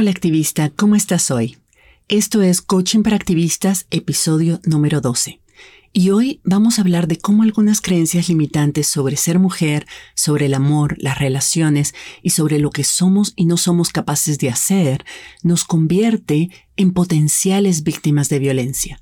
Hola 0.00 0.12
activista, 0.12 0.70
¿cómo 0.70 0.94
estás 0.94 1.32
hoy? 1.32 1.56
Esto 2.06 2.40
es 2.40 2.62
Coaching 2.62 3.02
para 3.02 3.16
Activistas, 3.16 3.88
episodio 3.90 4.60
número 4.64 5.00
12. 5.00 5.40
Y 5.92 6.10
hoy 6.10 6.40
vamos 6.44 6.78
a 6.78 6.82
hablar 6.82 7.08
de 7.08 7.18
cómo 7.18 7.42
algunas 7.42 7.80
creencias 7.80 8.28
limitantes 8.28 8.86
sobre 8.86 9.16
ser 9.16 9.40
mujer, 9.40 9.88
sobre 10.14 10.46
el 10.46 10.54
amor, 10.54 10.94
las 10.98 11.18
relaciones 11.18 11.96
y 12.22 12.30
sobre 12.30 12.60
lo 12.60 12.70
que 12.70 12.84
somos 12.84 13.32
y 13.34 13.46
no 13.46 13.56
somos 13.56 13.90
capaces 13.90 14.38
de 14.38 14.50
hacer 14.50 15.04
nos 15.42 15.64
convierte 15.64 16.50
en 16.76 16.92
potenciales 16.92 17.82
víctimas 17.82 18.28
de 18.28 18.38
violencia. 18.38 19.00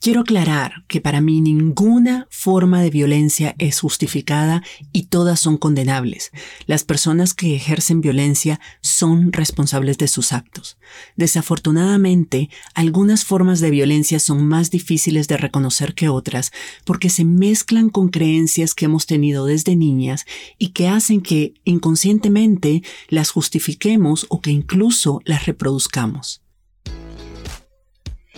Quiero 0.00 0.20
aclarar 0.20 0.84
que 0.86 1.00
para 1.00 1.20
mí 1.20 1.40
ninguna 1.40 2.28
forma 2.30 2.80
de 2.80 2.90
violencia 2.90 3.54
es 3.58 3.80
justificada 3.80 4.62
y 4.92 5.04
todas 5.04 5.40
son 5.40 5.56
condenables. 5.56 6.30
Las 6.66 6.84
personas 6.84 7.34
que 7.34 7.56
ejercen 7.56 8.00
violencia 8.00 8.60
son 8.80 9.32
responsables 9.32 9.98
de 9.98 10.08
sus 10.08 10.32
actos. 10.32 10.78
Desafortunadamente, 11.16 12.50
algunas 12.74 13.24
formas 13.24 13.60
de 13.60 13.70
violencia 13.70 14.20
son 14.20 14.46
más 14.46 14.70
difíciles 14.70 15.28
de 15.28 15.38
reconocer 15.38 15.94
que 15.94 16.08
otras 16.08 16.52
porque 16.84 17.10
se 17.10 17.24
mezclan 17.24 17.88
con 17.90 18.08
creencias 18.08 18.74
que 18.74 18.84
hemos 18.84 19.06
tenido 19.06 19.46
desde 19.46 19.76
niñas 19.76 20.24
y 20.58 20.68
que 20.68 20.88
hacen 20.88 21.20
que 21.20 21.54
inconscientemente 21.64 22.82
las 23.08 23.30
justifiquemos 23.30 24.26
o 24.28 24.40
que 24.40 24.50
incluso 24.50 25.20
las 25.24 25.46
reproduzcamos. 25.46 26.45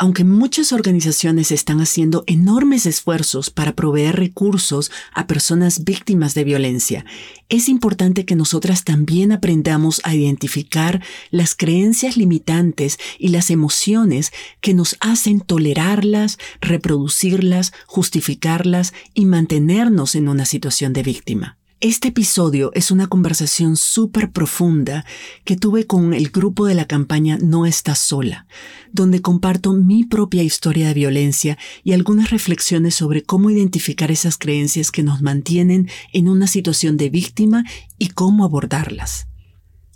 Aunque 0.00 0.22
muchas 0.22 0.72
organizaciones 0.72 1.50
están 1.50 1.80
haciendo 1.80 2.22
enormes 2.28 2.86
esfuerzos 2.86 3.50
para 3.50 3.74
proveer 3.74 4.14
recursos 4.14 4.92
a 5.12 5.26
personas 5.26 5.82
víctimas 5.82 6.34
de 6.34 6.44
violencia, 6.44 7.04
es 7.48 7.68
importante 7.68 8.24
que 8.24 8.36
nosotras 8.36 8.84
también 8.84 9.32
aprendamos 9.32 10.00
a 10.04 10.14
identificar 10.14 11.02
las 11.32 11.56
creencias 11.56 12.16
limitantes 12.16 12.96
y 13.18 13.28
las 13.28 13.50
emociones 13.50 14.32
que 14.60 14.72
nos 14.72 14.96
hacen 15.00 15.40
tolerarlas, 15.40 16.38
reproducirlas, 16.60 17.72
justificarlas 17.86 18.94
y 19.14 19.24
mantenernos 19.24 20.14
en 20.14 20.28
una 20.28 20.44
situación 20.44 20.92
de 20.92 21.02
víctima. 21.02 21.57
Este 21.80 22.08
episodio 22.08 22.72
es 22.74 22.90
una 22.90 23.06
conversación 23.06 23.76
súper 23.76 24.32
profunda 24.32 25.06
que 25.44 25.56
tuve 25.56 25.86
con 25.86 26.12
el 26.12 26.30
grupo 26.30 26.66
de 26.66 26.74
la 26.74 26.88
campaña 26.88 27.38
No 27.40 27.66
Estás 27.66 28.00
Sola, 28.00 28.48
donde 28.90 29.22
comparto 29.22 29.72
mi 29.74 30.02
propia 30.02 30.42
historia 30.42 30.88
de 30.88 30.94
violencia 30.94 31.56
y 31.84 31.92
algunas 31.92 32.30
reflexiones 32.30 32.96
sobre 32.96 33.22
cómo 33.22 33.48
identificar 33.48 34.10
esas 34.10 34.36
creencias 34.38 34.90
que 34.90 35.04
nos 35.04 35.22
mantienen 35.22 35.88
en 36.12 36.28
una 36.28 36.48
situación 36.48 36.96
de 36.96 37.10
víctima 37.10 37.62
y 37.96 38.08
cómo 38.08 38.44
abordarlas. 38.44 39.28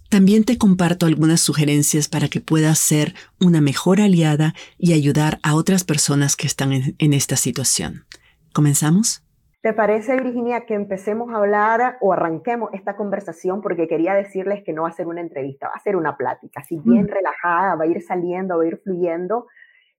También 0.09 0.45
te 0.45 0.59
comparto 0.59 1.07
algunas 1.07 1.41
sugerencias 1.41 2.07
para 2.07 2.29
que 2.29 2.41
puedas 2.41 2.79
ser 2.79 3.17
una 3.41 3.61
mejor 3.61 4.01
aliada 4.01 4.55
y 4.79 4.93
ayudar 4.93 5.41
a 5.43 5.57
otras 5.57 5.83
personas 5.83 6.37
que 6.37 6.47
están 6.47 6.73
en, 6.73 6.95
en 7.01 7.13
esta 7.13 7.37
situación. 7.37 8.05
¿Comenzamos? 8.53 9.23
¿Te 9.63 9.73
parece, 9.73 10.17
Virginia, 10.17 10.67
que 10.67 10.75
empecemos 10.75 11.33
a 11.33 11.37
hablar 11.37 11.97
o 12.01 12.13
arranquemos 12.13 12.71
esta 12.75 12.97
conversación? 12.97 13.61
Porque 13.63 13.87
quería 13.87 14.13
decirles 14.13 14.65
que 14.65 14.73
no 14.73 14.83
va 14.83 14.89
a 14.89 14.93
ser 14.93 15.07
una 15.07 15.21
entrevista, 15.21 15.69
va 15.69 15.75
a 15.75 15.81
ser 15.81 15.95
una 15.95 16.17
plática, 16.17 16.61
así 16.61 16.81
bien 16.85 17.07
relajada, 17.07 17.77
va 17.77 17.85
a 17.85 17.87
ir 17.87 18.03
saliendo, 18.03 18.59
va 18.59 18.65
a 18.65 18.67
ir 18.67 18.79
fluyendo. 18.79 19.47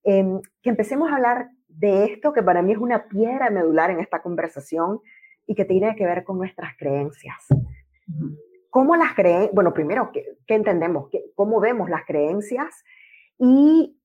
Em, 0.03 0.41
que 0.61 0.69
empecemos 0.69 1.09
a 1.09 1.15
hablar 1.15 1.49
de 1.69 2.03
esto 2.03 2.33
que 2.33 2.43
para 2.43 2.61
mí 2.61 2.73
es 2.73 2.77
una 2.77 3.07
piedra 3.07 3.49
medular 3.49 3.89
en 3.89 4.01
esta 4.01 4.21
conversación 4.21 4.99
y 5.47 5.55
que 5.55 5.63
tiene 5.63 5.95
que 5.95 6.05
ver 6.05 6.25
con 6.25 6.38
nuestras 6.38 6.75
creencias. 6.77 7.47
¿Cómo 8.69 8.97
las 8.97 9.13
creen? 9.13 9.49
Bueno, 9.53 9.73
primero, 9.73 10.11
¿qué, 10.11 10.25
entendemos? 10.47 11.09
¿Cómo 11.35 11.61
vemos 11.61 11.89
las 11.89 12.03
creencias? 12.05 12.83
Y 13.38 13.97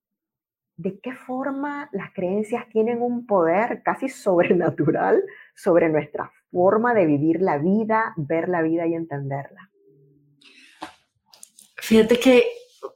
de 0.77 1.01
qué 1.01 1.13
forma 1.13 1.89
las 1.93 2.13
creencias 2.13 2.69
tienen 2.69 3.03
un 3.03 3.27
poder 3.27 3.83
casi 3.83 4.09
sobrenatural 4.09 5.23
sobre 5.59 5.89
nuestra 5.89 6.33
forma 6.51 6.95
de 6.95 7.07
vivir 7.07 7.43
la 7.43 7.59
vida, 7.59 8.15
ver 8.17 8.49
la 8.49 8.63
vida 8.63 8.87
y 8.87 8.95
entenderla. 8.95 9.71
Fíjate 11.77 12.19
que 12.21 12.47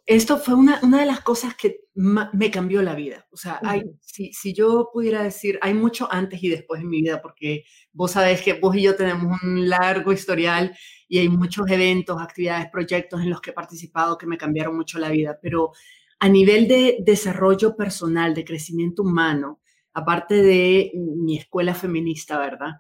esto 0.06 0.39
fue 0.39 0.55
una, 0.55 0.78
de 0.81 1.06
las 1.06 1.21
cosas 1.21 1.55
que 1.56 1.81
me 1.95 2.50
cambió 2.50 2.83
la 2.83 2.95
vida. 2.95 3.27
O 3.33 3.37
sea, 3.37 3.59
hay, 3.62 3.83
si, 4.00 4.33
si, 4.33 4.53
yo 4.53 4.91
pudiera 4.93 5.23
decir, 5.23 5.59
hay 5.61 5.75
mucho 5.75 6.09
antes 6.11 6.43
y 6.43 6.49
después 6.49 6.81
en 6.81 6.89
mi 6.89 7.03
vida, 7.03 7.21
porque 7.21 7.65
vos 7.93 8.12
sabés 8.12 8.43
que 8.43 8.55
vos 8.55 8.77
y 8.77 8.83
yo 8.83 8.94
tenemos 8.94 9.41
un 9.43 9.69
largo 9.69 10.12
historial 10.12 10.77
y 11.09 11.19
hay 11.19 11.29
muchos 11.29 11.69
eventos, 11.71 12.21
actividades, 12.21 12.71
proyectos 12.71 13.21
en 13.23 13.31
los 13.31 13.41
que 13.41 13.50
he 13.50 13.55
participado 13.55 14.19
que 14.19 14.27
me 14.27 14.39
cambiaron 14.39 14.77
mucho 14.77 14.99
la 14.99 15.09
vida, 15.09 15.39
pero 15.41 15.73
a 16.21 16.29
nivel 16.29 16.69
de 16.69 16.99
desarrollo 17.00 17.77
personal, 17.77 18.34
de 18.34 18.44
crecimiento 18.44 19.03
humano, 19.03 19.62
aparte 19.94 20.42
de 20.42 20.92
mi 20.94 21.38
escuela 21.38 21.75
feminista, 21.75 22.38
¿verdad? 22.38 22.72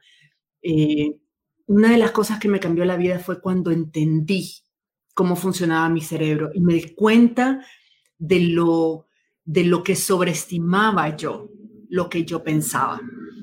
Eh, 0.62 1.18
una 1.66 1.90
de 1.90 1.98
las 1.98 2.10
cosas 2.10 2.38
que 2.38 2.48
me 2.48 2.60
cambió 2.60 2.84
la 2.84 2.96
vida 2.96 3.18
fue 3.18 3.40
cuando 3.40 3.70
entendí 3.70 4.56
cómo 5.14 5.36
funcionaba 5.36 5.88
mi 5.88 6.00
cerebro 6.00 6.50
y 6.54 6.60
me 6.60 6.74
di 6.74 6.94
cuenta 6.94 7.64
de 8.18 8.40
lo, 8.40 9.06
de 9.44 9.64
lo 9.64 9.82
que 9.82 9.96
sobreestimaba 9.96 11.16
yo, 11.16 11.50
lo 11.88 12.08
que 12.08 12.24
yo 12.24 12.42
pensaba. 12.42 13.00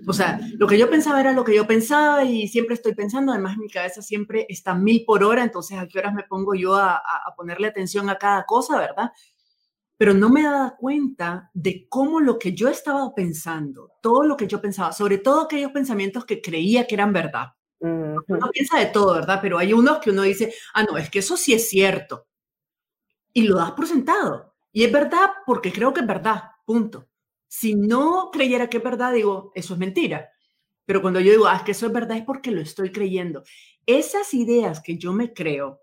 O 0.07 0.13
sea, 0.13 0.39
lo 0.57 0.65
que 0.65 0.77
yo 0.77 0.89
pensaba 0.89 1.19
era 1.19 1.33
lo 1.33 1.43
que 1.43 1.55
yo 1.55 1.67
pensaba 1.67 2.23
y 2.23 2.47
siempre 2.47 2.73
estoy 2.73 2.95
pensando, 2.95 3.31
además 3.31 3.57
mi 3.57 3.69
cabeza 3.69 4.01
siempre 4.01 4.47
está 4.49 4.73
mil 4.73 5.03
por 5.05 5.23
hora, 5.23 5.43
entonces 5.43 5.77
a 5.77 5.87
qué 5.87 5.99
horas 5.99 6.15
me 6.15 6.23
pongo 6.23 6.55
yo 6.55 6.75
a, 6.75 6.95
a 6.95 7.35
ponerle 7.35 7.67
atención 7.67 8.09
a 8.09 8.17
cada 8.17 8.45
cosa, 8.45 8.79
¿verdad? 8.79 9.11
Pero 9.99 10.13
no 10.13 10.29
me 10.29 10.43
daba 10.43 10.77
cuenta 10.77 11.51
de 11.53 11.85
cómo 11.89 12.21
lo 12.21 12.39
que 12.39 12.53
yo 12.53 12.69
estaba 12.69 13.13
pensando, 13.13 13.91
todo 14.01 14.23
lo 14.23 14.37
que 14.37 14.47
yo 14.47 14.61
pensaba, 14.61 14.93
sobre 14.93 15.17
todo 15.17 15.41
aquellos 15.41 15.73
pensamientos 15.73 16.23
que 16.23 16.41
creía 16.41 16.87
que 16.87 16.95
eran 16.95 17.11
verdad. 17.11 17.47
Uno 17.81 18.49
piensa 18.53 18.79
de 18.79 18.85
todo, 18.85 19.15
¿verdad? 19.15 19.39
Pero 19.41 19.57
hay 19.57 19.73
unos 19.73 19.99
que 19.99 20.11
uno 20.11 20.21
dice, 20.21 20.53
ah, 20.73 20.83
no, 20.83 20.97
es 20.97 21.09
que 21.09 21.19
eso 21.19 21.35
sí 21.35 21.53
es 21.53 21.67
cierto. 21.67 22.27
Y 23.33 23.41
lo 23.41 23.57
das 23.57 23.71
por 23.71 23.87
sentado. 23.87 24.55
Y 24.71 24.85
es 24.85 24.91
verdad 24.91 25.31
porque 25.45 25.73
creo 25.73 25.93
que 25.93 25.99
es 25.99 26.07
verdad, 26.07 26.43
punto. 26.65 27.09
Si 27.49 27.75
no 27.75 28.29
creyera 28.31 28.69
que 28.69 28.77
es 28.77 28.83
verdad, 28.83 29.11
digo, 29.11 29.51
eso 29.53 29.73
es 29.73 29.79
mentira. 29.81 30.29
Pero 30.85 31.01
cuando 31.01 31.19
yo 31.19 31.31
digo, 31.31 31.45
ah, 31.45 31.57
es 31.57 31.63
que 31.63 31.71
eso 31.71 31.87
es 31.87 31.91
verdad, 31.91 32.15
es 32.15 32.23
porque 32.23 32.51
lo 32.51 32.61
estoy 32.61 32.93
creyendo. 32.93 33.43
Esas 33.85 34.33
ideas 34.33 34.79
que 34.81 34.97
yo 34.97 35.11
me 35.11 35.33
creo 35.33 35.81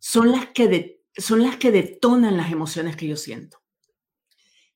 son 0.00 0.32
las 0.32 0.46
que 0.46 0.66
de 0.66 0.97
son 1.18 1.42
las 1.42 1.56
que 1.56 1.72
detonan 1.72 2.36
las 2.36 2.50
emociones 2.50 2.96
que 2.96 3.06
yo 3.06 3.16
siento. 3.16 3.58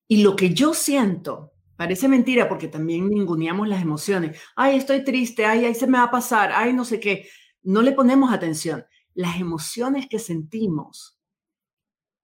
Y 0.08 0.22
lo 0.22 0.36
que 0.36 0.52
yo 0.52 0.74
siento, 0.74 1.54
parece 1.76 2.08
mentira 2.08 2.48
porque 2.48 2.68
también 2.68 3.08
ninguneamos 3.08 3.66
las 3.68 3.80
emociones. 3.80 4.38
Ay, 4.56 4.76
estoy 4.76 5.04
triste, 5.04 5.46
ay, 5.46 5.64
ahí 5.64 5.74
se 5.74 5.86
me 5.86 5.98
va 5.98 6.04
a 6.04 6.10
pasar, 6.10 6.52
ay, 6.54 6.72
no 6.72 6.84
sé 6.84 7.00
qué. 7.00 7.28
No 7.62 7.80
le 7.80 7.92
ponemos 7.92 8.32
atención. 8.32 8.84
Las 9.14 9.40
emociones 9.40 10.08
que 10.08 10.18
sentimos 10.18 11.18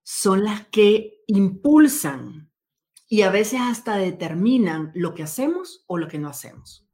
son 0.03 0.45
las 0.45 0.67
que 0.69 1.23
impulsan 1.27 2.51
y 3.09 3.23
a 3.23 3.31
veces 3.31 3.61
hasta 3.61 3.97
determinan 3.97 4.91
lo 4.95 5.15
que 5.15 5.23
hacemos 5.23 5.85
o 5.87 5.97
lo 5.97 6.09
que 6.09 6.19
no 6.19 6.29
hacemos. 6.29 6.87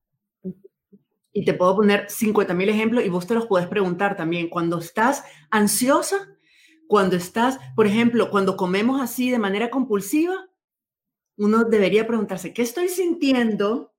Y 1.33 1.45
te 1.45 1.55
puedo 1.55 1.75
poner 1.75 2.09
50 2.09 2.55
mil 2.55 2.69
ejemplos 2.69 3.05
y 3.05 3.09
vos 3.09 3.27
te 3.27 3.35
los 3.35 3.47
puedes 3.47 3.67
preguntar 3.67 4.17
también. 4.17 4.49
Cuando 4.49 4.79
estás 4.79 5.25
ansiosa, 5.51 6.34
cuando 6.89 7.17
estás, 7.17 7.59
por 7.75 7.87
ejemplo, 7.87 8.31
cuando 8.31 8.57
comemos 8.57 9.01
así 9.01 9.31
de 9.31 9.39
manera 9.39 9.71
compulsiva, 9.71 10.49
uno 11.37 11.65
debería 11.65 12.07
preguntarse, 12.07 12.53
¿qué 12.53 12.63
estoy 12.63 12.89
sintiendo 12.89 13.93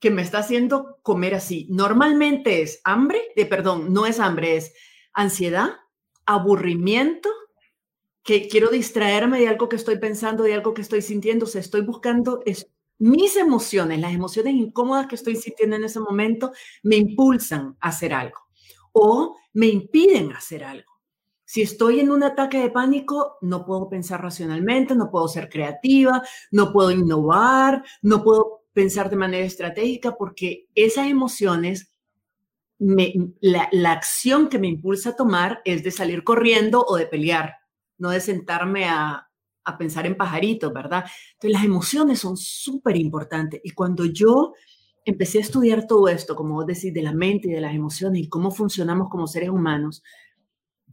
que 0.00 0.10
me 0.10 0.22
está 0.22 0.38
haciendo 0.38 0.98
comer 1.02 1.34
así? 1.34 1.66
Normalmente 1.70 2.62
es 2.62 2.80
hambre, 2.84 3.20
de 3.36 3.46
perdón, 3.46 3.92
no 3.92 4.06
es 4.06 4.20
hambre, 4.20 4.56
es 4.56 4.72
ansiedad, 5.12 5.76
aburrimiento, 6.24 7.28
que 8.22 8.48
quiero 8.48 8.70
distraerme 8.70 9.40
de 9.40 9.48
algo 9.48 9.68
que 9.68 9.76
estoy 9.76 9.98
pensando, 9.98 10.44
de 10.44 10.54
algo 10.54 10.74
que 10.74 10.82
estoy 10.82 11.02
sintiendo, 11.02 11.44
o 11.44 11.48
sea, 11.48 11.60
estoy 11.60 11.82
buscando 11.82 12.40
es, 12.46 12.68
mis 12.98 13.36
emociones, 13.36 13.98
las 13.98 14.14
emociones 14.14 14.54
incómodas 14.54 15.08
que 15.08 15.16
estoy 15.16 15.34
sintiendo 15.34 15.76
en 15.76 15.84
ese 15.84 15.98
momento, 15.98 16.52
me 16.84 16.96
impulsan 16.96 17.76
a 17.80 17.88
hacer 17.88 18.14
algo 18.14 18.38
o 18.92 19.36
me 19.54 19.66
impiden 19.66 20.32
hacer 20.32 20.62
algo. 20.62 20.91
Si 21.52 21.60
estoy 21.60 22.00
en 22.00 22.10
un 22.10 22.22
ataque 22.22 22.58
de 22.60 22.70
pánico, 22.70 23.36
no 23.42 23.66
puedo 23.66 23.86
pensar 23.90 24.22
racionalmente, 24.22 24.94
no 24.94 25.10
puedo 25.10 25.28
ser 25.28 25.50
creativa, 25.50 26.22
no 26.50 26.72
puedo 26.72 26.90
innovar, 26.90 27.84
no 28.00 28.24
puedo 28.24 28.64
pensar 28.72 29.10
de 29.10 29.16
manera 29.16 29.44
estratégica 29.44 30.16
porque 30.16 30.68
esas 30.74 31.08
emociones, 31.08 31.92
la, 32.78 33.92
acción 33.92 34.48
que 34.48 34.58
me 34.58 34.66
impulsa 34.68 35.10
a 35.10 35.16
tomar 35.16 35.60
es 35.66 35.84
de 35.84 35.90
salir 35.90 36.24
corriendo 36.24 36.86
o 36.88 36.96
de 36.96 37.04
pelear, 37.04 37.56
no 37.98 38.08
de 38.08 38.20
sentarme 38.20 38.86
a, 38.86 39.28
a 39.64 39.76
pensar 39.76 40.06
en 40.06 40.16
pajaritos, 40.16 40.72
¿verdad? 40.72 41.04
Entonces 41.34 41.52
las 41.52 41.64
emociones 41.66 42.18
son 42.18 42.38
súper 42.38 42.96
importantes 42.96 43.60
y 43.62 43.72
cuando 43.72 44.06
yo 44.06 44.54
empecé 45.04 45.36
a 45.36 45.42
estudiar 45.42 45.86
todo 45.86 46.08
esto, 46.08 46.34
como 46.34 46.54
vos 46.54 46.66
decís, 46.66 46.94
de 46.94 47.02
la 47.02 47.12
mente 47.12 47.48
y 47.48 47.52
de 47.52 47.60
las 47.60 47.74
emociones 47.74 48.22
y 48.22 48.28
cómo 48.30 48.50
funcionamos 48.50 49.10
como 49.10 49.26
seres 49.26 49.50
humanos, 49.50 50.02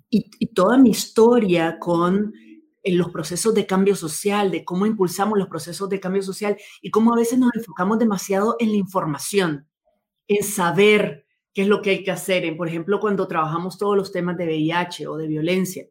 y, 0.10 0.48
toda 0.54 0.78
mi 0.78 0.90
historia 0.90 1.78
con 1.80 2.34
eh, 2.84 2.94
los 2.94 3.12
procesos 3.12 3.54
de 3.54 3.66
cambio 3.66 3.96
social, 3.96 4.52
de 4.52 4.66
cómo 4.66 4.86
impulsamos 4.86 5.38
los 5.38 5.48
procesos 5.48 5.90
de 5.90 6.00
cambio 6.00 6.24
social 6.24 6.58
y 6.82 6.90
cómo 6.90 7.14
a 7.14 7.18
veces 7.18 7.40
nos 7.40 7.54
enfocamos 7.56 8.00
demasiado 8.00 8.56
en 8.60 8.72
la 8.72 8.78
información, 8.78 9.68
en 10.28 10.44
saber 10.44 11.26
qué 11.54 11.64
es 11.64 11.68
lo 11.68 11.82
que 11.82 11.92
hay 11.92 12.04
que 12.04 12.12
hacer. 12.12 12.46
En, 12.46 12.58
por 12.58 12.68
ejemplo, 12.68 13.00
cuando 13.00 13.28
trabajamos 13.28 13.78
todos 13.78 13.96
los 13.96 14.12
temas 14.12 14.38
de 14.38 14.46
VIH 14.46 15.08
o 15.08 15.18
de 15.18 15.28
violencia, 15.28 15.88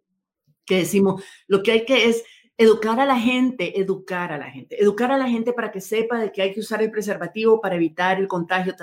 que 0.64 0.78
decimos, 0.78 1.22
lo 1.46 1.62
que 1.62 1.72
hay 1.72 1.84
que 1.84 2.08
es 2.08 2.24
educar 2.58 2.98
a 2.98 3.06
la 3.06 3.18
gente, 3.18 3.80
educar 3.80 4.32
a 4.32 4.38
la 4.38 4.50
gente, 4.50 4.82
educar 4.82 5.12
a 5.12 5.16
la 5.16 5.28
gente 5.28 5.52
para 5.52 5.70
que 5.70 5.80
sepa 5.80 6.18
de 6.18 6.32
que 6.32 6.42
hay 6.42 6.52
que 6.52 6.60
usar 6.60 6.82
el 6.82 6.90
preservativo 6.90 7.60
para 7.60 7.76
evitar 7.76 8.18
el 8.18 8.26
contagio. 8.26 8.74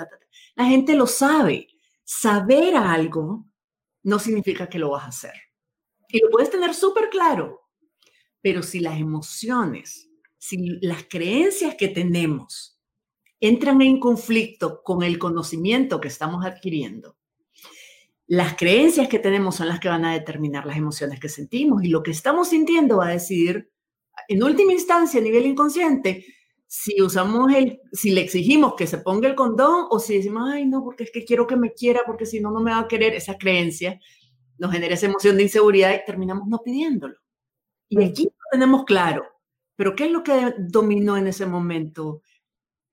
La 0.54 0.64
gente 0.64 0.94
lo 0.94 1.06
sabe. 1.06 1.68
Saber 2.02 2.76
algo 2.76 3.46
no 4.06 4.20
significa 4.20 4.68
que 4.68 4.78
lo 4.78 4.90
vas 4.90 5.04
a 5.04 5.08
hacer. 5.08 5.34
Y 6.08 6.20
lo 6.20 6.30
puedes 6.30 6.48
tener 6.48 6.74
súper 6.74 7.10
claro, 7.10 7.68
pero 8.40 8.62
si 8.62 8.78
las 8.78 9.00
emociones, 9.00 10.08
si 10.38 10.78
las 10.80 11.04
creencias 11.10 11.74
que 11.74 11.88
tenemos 11.88 12.80
entran 13.40 13.82
en 13.82 13.98
conflicto 13.98 14.80
con 14.84 15.02
el 15.02 15.18
conocimiento 15.18 16.00
que 16.00 16.06
estamos 16.06 16.44
adquiriendo, 16.44 17.16
las 18.28 18.54
creencias 18.54 19.08
que 19.08 19.18
tenemos 19.18 19.56
son 19.56 19.66
las 19.66 19.80
que 19.80 19.88
van 19.88 20.04
a 20.04 20.12
determinar 20.12 20.66
las 20.66 20.76
emociones 20.76 21.18
que 21.18 21.28
sentimos 21.28 21.82
y 21.82 21.88
lo 21.88 22.04
que 22.04 22.12
estamos 22.12 22.50
sintiendo 22.50 22.98
va 22.98 23.08
a 23.08 23.12
decidir, 23.12 23.72
en 24.28 24.42
última 24.44 24.72
instancia, 24.72 25.18
a 25.18 25.24
nivel 25.24 25.46
inconsciente, 25.46 26.24
si 26.66 27.00
usamos 27.00 27.52
el, 27.52 27.80
si 27.92 28.10
le 28.10 28.22
exigimos 28.22 28.74
que 28.74 28.86
se 28.86 28.98
ponga 28.98 29.28
el 29.28 29.34
condón 29.34 29.86
o 29.90 29.98
si 29.98 30.16
decimos, 30.16 30.48
ay, 30.52 30.66
no, 30.66 30.82
porque 30.82 31.04
es 31.04 31.10
que 31.12 31.24
quiero 31.24 31.46
que 31.46 31.56
me 31.56 31.72
quiera, 31.72 32.02
porque 32.04 32.26
si 32.26 32.40
no, 32.40 32.50
no 32.50 32.60
me 32.60 32.72
va 32.72 32.80
a 32.80 32.88
querer, 32.88 33.14
esa 33.14 33.38
creencia 33.38 34.00
nos 34.58 34.72
genera 34.72 34.94
esa 34.94 35.06
emoción 35.06 35.36
de 35.36 35.44
inseguridad 35.44 35.94
y 35.94 36.04
terminamos 36.04 36.48
no 36.48 36.62
pidiéndolo. 36.62 37.16
Y 37.88 38.02
aquí 38.02 38.24
lo 38.24 38.50
tenemos 38.50 38.84
claro, 38.84 39.24
pero 39.76 39.94
¿qué 39.94 40.06
es 40.06 40.10
lo 40.10 40.22
que 40.22 40.54
dominó 40.58 41.16
en 41.16 41.28
ese 41.28 41.46
momento 41.46 42.22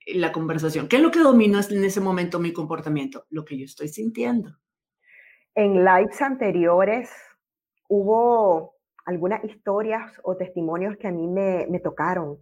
la 0.05 0.31
conversación? 0.31 0.87
¿Qué 0.87 0.97
es 0.97 1.01
lo 1.01 1.09
que 1.09 1.19
dominó 1.19 1.59
en 1.67 1.83
ese 1.83 2.01
momento 2.01 2.39
mi 2.39 2.53
comportamiento? 2.53 3.25
Lo 3.29 3.43
que 3.43 3.57
yo 3.57 3.65
estoy 3.65 3.87
sintiendo. 3.87 4.55
En 5.55 5.83
lives 5.83 6.21
anteriores 6.21 7.09
hubo 7.87 8.75
algunas 9.05 9.43
historias 9.43 10.11
o 10.23 10.35
testimonios 10.35 10.97
que 10.97 11.07
a 11.07 11.11
mí 11.11 11.27
me, 11.27 11.67
me 11.69 11.79
tocaron 11.79 12.39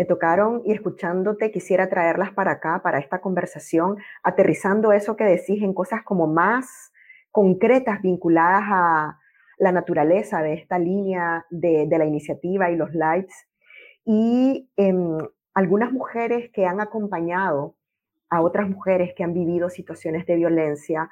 me 0.00 0.06
tocaron 0.06 0.62
y 0.64 0.72
escuchándote 0.72 1.50
quisiera 1.50 1.90
traerlas 1.90 2.32
para 2.32 2.52
acá, 2.52 2.80
para 2.82 2.98
esta 2.98 3.20
conversación, 3.20 3.98
aterrizando 4.22 4.92
eso 4.92 5.14
que 5.14 5.24
decís 5.24 5.62
en 5.62 5.74
cosas 5.74 6.02
como 6.04 6.26
más 6.26 6.90
concretas 7.30 8.00
vinculadas 8.00 8.62
a 8.64 9.18
la 9.58 9.72
naturaleza 9.72 10.40
de 10.40 10.54
esta 10.54 10.78
línea 10.78 11.44
de, 11.50 11.86
la 11.90 12.06
iniciativa 12.06 12.70
y 12.70 12.76
los 12.76 12.94
lights. 12.94 13.46
Y 14.06 14.70
em, 14.78 15.18
algunas 15.52 15.92
mujeres 15.92 16.50
que 16.50 16.64
han 16.64 16.80
acompañado 16.80 17.76
a 18.30 18.40
otras 18.40 18.70
mujeres 18.70 19.12
que 19.14 19.22
han 19.22 19.34
vivido 19.34 19.68
situaciones 19.68 20.24
de 20.24 20.36
violencia, 20.36 21.10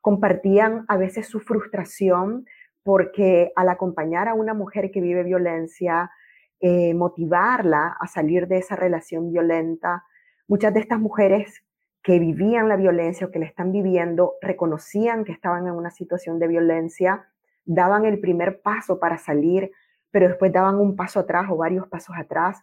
compartían 0.00 0.84
a 0.86 0.96
veces 0.96 1.26
su 1.26 1.40
frustración 1.40 2.46
porque 2.84 3.50
al 3.56 3.68
acompañar 3.68 4.28
a 4.28 4.34
una 4.34 4.54
mujer 4.54 4.92
que 4.92 5.00
vive 5.00 5.24
violencia, 5.24 6.12
eh, 6.60 6.94
motivarla 6.94 7.96
a 8.00 8.06
salir 8.06 8.48
de 8.48 8.58
esa 8.58 8.76
relación 8.76 9.30
violenta. 9.30 10.04
Muchas 10.48 10.74
de 10.74 10.80
estas 10.80 10.98
mujeres 10.98 11.62
que 12.02 12.18
vivían 12.18 12.68
la 12.68 12.76
violencia 12.76 13.26
o 13.26 13.30
que 13.30 13.38
la 13.38 13.46
están 13.46 13.70
viviendo 13.70 14.34
reconocían 14.40 15.24
que 15.24 15.32
estaban 15.32 15.66
en 15.66 15.74
una 15.74 15.90
situación 15.90 16.38
de 16.38 16.48
violencia, 16.48 17.28
daban 17.64 18.04
el 18.06 18.18
primer 18.18 18.60
paso 18.62 18.98
para 18.98 19.18
salir, 19.18 19.70
pero 20.10 20.28
después 20.28 20.52
daban 20.52 20.76
un 20.76 20.96
paso 20.96 21.20
atrás 21.20 21.46
o 21.50 21.56
varios 21.56 21.86
pasos 21.88 22.16
atrás 22.16 22.62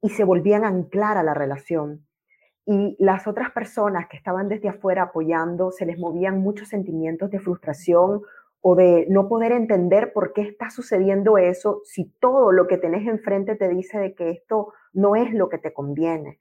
y 0.00 0.10
se 0.10 0.24
volvían 0.24 0.64
a 0.64 0.68
anclar 0.68 1.16
a 1.16 1.22
la 1.22 1.34
relación. 1.34 2.06
Y 2.66 2.96
las 2.98 3.26
otras 3.26 3.50
personas 3.50 4.06
que 4.08 4.16
estaban 4.16 4.48
desde 4.48 4.68
afuera 4.68 5.02
apoyando, 5.02 5.72
se 5.72 5.86
les 5.86 5.98
movían 5.98 6.40
muchos 6.40 6.68
sentimientos 6.68 7.30
de 7.30 7.40
frustración 7.40 8.22
o 8.60 8.74
de 8.74 9.06
no 9.08 9.28
poder 9.28 9.52
entender 9.52 10.12
por 10.12 10.32
qué 10.32 10.42
está 10.42 10.70
sucediendo 10.70 11.38
eso 11.38 11.80
si 11.84 12.04
todo 12.20 12.52
lo 12.52 12.66
que 12.66 12.78
tenés 12.78 13.06
enfrente 13.06 13.56
te 13.56 13.68
dice 13.68 13.98
de 13.98 14.14
que 14.14 14.30
esto 14.30 14.72
no 14.92 15.16
es 15.16 15.32
lo 15.32 15.48
que 15.48 15.58
te 15.58 15.72
conviene. 15.72 16.38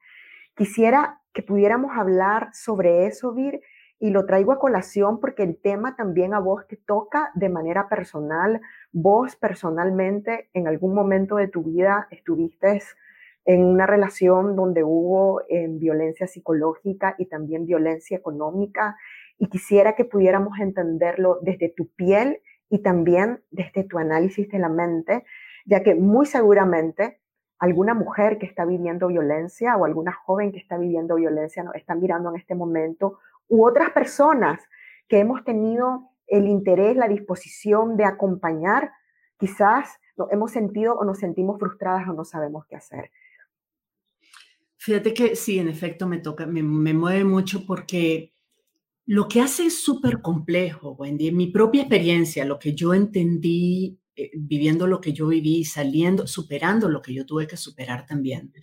Quisiera 0.55 1.21
que 1.33 1.43
pudiéramos 1.43 1.91
hablar 1.95 2.49
sobre 2.53 3.05
eso, 3.05 3.33
Vir, 3.33 3.61
y 3.99 4.11
lo 4.11 4.25
traigo 4.25 4.51
a 4.51 4.59
colación 4.59 5.19
porque 5.19 5.43
el 5.43 5.57
tema 5.57 5.95
también 5.95 6.33
a 6.33 6.39
vos 6.39 6.67
te 6.67 6.77
toca 6.77 7.31
de 7.35 7.49
manera 7.49 7.89
personal. 7.89 8.61
Vos 8.91 9.35
personalmente 9.35 10.49
en 10.53 10.67
algún 10.67 10.93
momento 10.93 11.35
de 11.35 11.49
tu 11.49 11.63
vida 11.63 12.07
estuviste 12.09 12.81
en 13.45 13.65
una 13.65 13.85
relación 13.85 14.55
donde 14.55 14.83
hubo 14.83 15.41
eh, 15.49 15.67
violencia 15.69 16.27
psicológica 16.27 17.15
y 17.17 17.25
también 17.25 17.65
violencia 17.65 18.17
económica 18.17 18.95
y 19.39 19.47
quisiera 19.47 19.95
que 19.95 20.05
pudiéramos 20.05 20.59
entenderlo 20.59 21.39
desde 21.41 21.69
tu 21.69 21.87
piel 21.87 22.41
y 22.69 22.79
también 22.79 23.41
desde 23.49 23.85
tu 23.85 23.97
análisis 23.97 24.47
de 24.49 24.59
la 24.59 24.69
mente, 24.69 25.23
ya 25.65 25.81
que 25.81 25.95
muy 25.95 26.25
seguramente 26.25 27.21
alguna 27.57 27.93
mujer 27.93 28.37
que 28.37 28.45
está 28.45 28.65
viviendo 28.65 29.07
violencia 29.07 29.75
o 29.77 29.85
alguna 29.85 30.11
joven 30.11 30.51
que 30.51 30.59
está 30.59 30.77
viviendo 30.77 31.15
violencia 31.15 31.63
nos 31.63 31.75
está 31.75 31.95
mirando 31.95 32.29
en 32.29 32.35
este 32.35 32.53
momento, 32.53 33.19
u 33.47 33.65
otras 33.65 33.91
personas 33.91 34.61
que 35.07 35.19
hemos 35.19 35.43
tenido 35.43 36.11
el 36.27 36.47
interés, 36.47 36.95
la 36.95 37.07
disposición 37.07 37.97
de 37.97 38.05
acompañar, 38.05 38.91
quizás 39.37 39.99
nos 40.17 40.31
hemos 40.31 40.51
sentido 40.51 40.95
o 40.95 41.05
nos 41.05 41.17
sentimos 41.17 41.57
frustradas 41.59 42.07
o 42.07 42.13
no 42.13 42.25
sabemos 42.25 42.65
qué 42.67 42.75
hacer. 42.75 43.09
Fíjate 44.77 45.13
que 45.13 45.35
sí, 45.35 45.59
en 45.59 45.67
efecto 45.67 46.07
me 46.07 46.19
toca, 46.19 46.45
me, 46.45 46.61
me 46.61 46.93
mueve 46.93 47.23
mucho 47.23 47.65
porque 47.65 48.31
lo 49.09 49.27
que 49.27 49.41
hace 49.41 49.65
es 49.65 49.81
súper 49.81 50.21
complejo, 50.21 50.91
Wendy. 50.91 51.29
En 51.29 51.37
mi 51.37 51.47
propia 51.47 51.81
experiencia, 51.81 52.45
lo 52.45 52.59
que 52.59 52.75
yo 52.75 52.93
entendí 52.93 53.97
eh, 54.15 54.29
viviendo 54.35 54.85
lo 54.85 55.01
que 55.01 55.13
yo 55.13 55.29
viví, 55.29 55.65
saliendo, 55.65 56.27
superando 56.27 56.87
lo 56.87 57.01
que 57.01 57.15
yo 57.15 57.25
tuve 57.25 57.47
que 57.47 57.57
superar 57.57 58.05
también. 58.05 58.53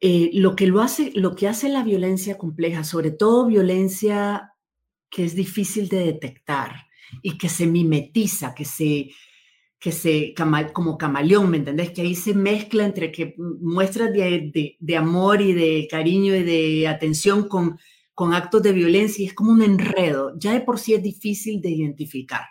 Eh, 0.00 0.30
lo, 0.34 0.54
que 0.54 0.68
lo, 0.68 0.80
hace, 0.80 1.10
lo 1.16 1.34
que 1.34 1.48
hace 1.48 1.68
la 1.68 1.82
violencia 1.82 2.38
compleja, 2.38 2.84
sobre 2.84 3.10
todo 3.10 3.48
violencia 3.48 4.52
que 5.10 5.24
es 5.24 5.34
difícil 5.34 5.88
de 5.88 6.04
detectar 6.04 6.72
y 7.20 7.36
que 7.36 7.48
se 7.48 7.66
mimetiza, 7.66 8.54
que 8.54 8.64
se, 8.64 9.10
que 9.80 9.90
se 9.90 10.34
como 10.72 10.96
camaleón, 10.96 11.50
¿me 11.50 11.56
entendés? 11.56 11.90
Que 11.90 12.02
ahí 12.02 12.14
se 12.14 12.32
mezcla 12.32 12.84
entre 12.84 13.10
que 13.10 13.34
muestras 13.36 14.12
de, 14.12 14.76
de 14.78 14.96
amor 14.96 15.42
y 15.42 15.52
de 15.52 15.88
cariño 15.90 16.36
y 16.36 16.44
de 16.44 16.86
atención 16.86 17.48
con 17.48 17.76
con 18.20 18.34
actos 18.34 18.62
de 18.62 18.72
violencia 18.72 19.22
y 19.22 19.28
es 19.28 19.32
como 19.32 19.50
un 19.50 19.62
enredo. 19.62 20.34
Ya 20.36 20.52
de 20.52 20.60
por 20.60 20.78
sí 20.78 20.92
es 20.92 21.02
difícil 21.02 21.62
de 21.62 21.70
identificar. 21.70 22.42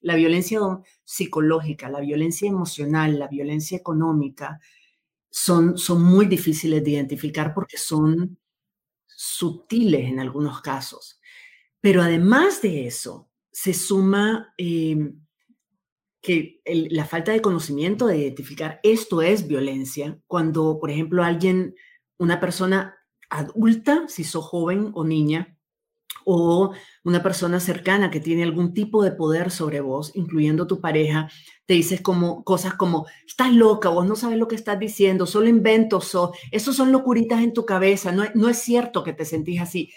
La 0.00 0.14
violencia 0.14 0.60
psicológica, 1.04 1.90
la 1.90 2.00
violencia 2.00 2.48
emocional, 2.48 3.18
la 3.18 3.28
violencia 3.28 3.76
económica 3.76 4.58
son, 5.28 5.76
son 5.76 6.02
muy 6.02 6.24
difíciles 6.24 6.82
de 6.82 6.92
identificar 6.92 7.52
porque 7.52 7.76
son 7.76 8.38
sutiles 9.06 10.08
en 10.08 10.20
algunos 10.20 10.62
casos. 10.62 11.20
Pero 11.82 12.00
además 12.00 12.62
de 12.62 12.86
eso, 12.86 13.28
se 13.52 13.74
suma 13.74 14.54
eh, 14.56 15.12
que 16.22 16.62
la 16.64 17.04
falta 17.04 17.32
de 17.32 17.42
conocimiento 17.42 18.06
de 18.06 18.16
identificar 18.16 18.80
esto 18.82 19.20
es 19.20 19.46
violencia. 19.46 20.18
Cuando, 20.26 20.78
por 20.80 20.90
ejemplo, 20.90 21.22
alguien, 21.22 21.74
una 22.16 22.40
persona 22.40 22.96
adulta, 23.30 24.04
si 24.08 24.24
sos 24.24 24.44
joven 24.44 24.90
o 24.94 25.04
niña, 25.04 25.56
o 26.24 26.72
una 27.04 27.22
persona 27.22 27.60
cercana 27.60 28.10
que 28.10 28.20
tiene 28.20 28.42
algún 28.42 28.74
tipo 28.74 29.02
de 29.02 29.12
poder 29.12 29.50
sobre 29.50 29.80
vos, 29.80 30.12
incluyendo 30.14 30.66
tu 30.66 30.80
pareja, 30.80 31.30
te 31.66 31.74
dices 31.74 32.02
como 32.02 32.44
cosas 32.44 32.74
como, 32.74 33.06
estás 33.26 33.52
loca, 33.52 33.88
vos 33.88 34.06
no 34.06 34.16
sabes 34.16 34.38
lo 34.38 34.48
que 34.48 34.56
estás 34.56 34.78
diciendo, 34.78 35.26
solo 35.26 35.48
inventos, 35.48 36.14
o 36.14 36.32
esos 36.50 36.76
son 36.76 36.92
locuritas 36.92 37.42
en 37.42 37.54
tu 37.54 37.64
cabeza, 37.64 38.12
no, 38.12 38.24
no 38.34 38.48
es 38.48 38.58
cierto 38.58 39.02
que 39.02 39.12
te 39.12 39.24
sentís 39.24 39.60
así. 39.60 39.90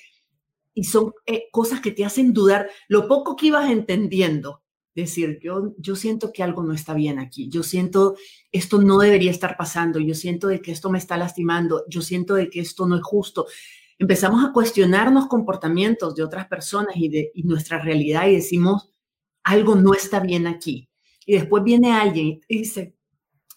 Y 0.74 0.86
son 0.86 1.14
eh, 1.26 1.46
cosas 1.52 1.82
que 1.82 1.92
te 1.92 2.06
hacen 2.06 2.34
dudar 2.34 2.70
lo 2.88 3.08
poco 3.08 3.36
que 3.36 3.48
ibas 3.48 3.70
entendiendo 3.70 4.63
decir, 4.96 5.40
yo, 5.42 5.74
yo 5.78 5.96
siento 5.96 6.32
que 6.32 6.44
algo 6.44 6.64
no 6.64 6.74
está 6.74 6.94
bien 6.94 7.20
aquí, 7.20 7.50
yo 7.50 7.64
siento 7.64 8.16
esto 8.52 8.82
no 8.82 9.00
debería 9.00 9.32
estar 9.32 9.58
pasando, 9.58 10.00
yo 10.00 10.14
siento 10.14 10.48
de 10.48 10.62
que 10.62 10.72
esto 10.72 10.90
me 10.90 11.00
está 11.00 11.18
lastimando, 11.18 11.84
yo 11.90 12.02
siento 12.02 12.36
de 12.36 12.50
que 12.50 12.60
esto 12.60 12.86
no 12.86 12.96
es 12.96 13.04
justo. 13.04 13.48
Empezamos 13.98 14.44
a 14.44 14.52
cuestionarnos 14.52 15.28
comportamientos 15.28 16.16
de 16.16 16.24
otras 16.24 16.48
personas 16.48 16.96
y 16.96 17.10
de 17.10 17.32
nuestra 17.36 17.80
realidad 17.80 18.28
y 18.28 18.36
decimos, 18.36 18.92
algo 19.44 19.76
no 19.76 19.94
está 19.94 20.20
bien 20.20 20.48
aquí. 20.48 20.90
Y 21.26 21.34
después 21.34 21.64
viene 21.64 21.94
alguien 21.94 22.42
y 22.48 22.60
dice 22.60 22.96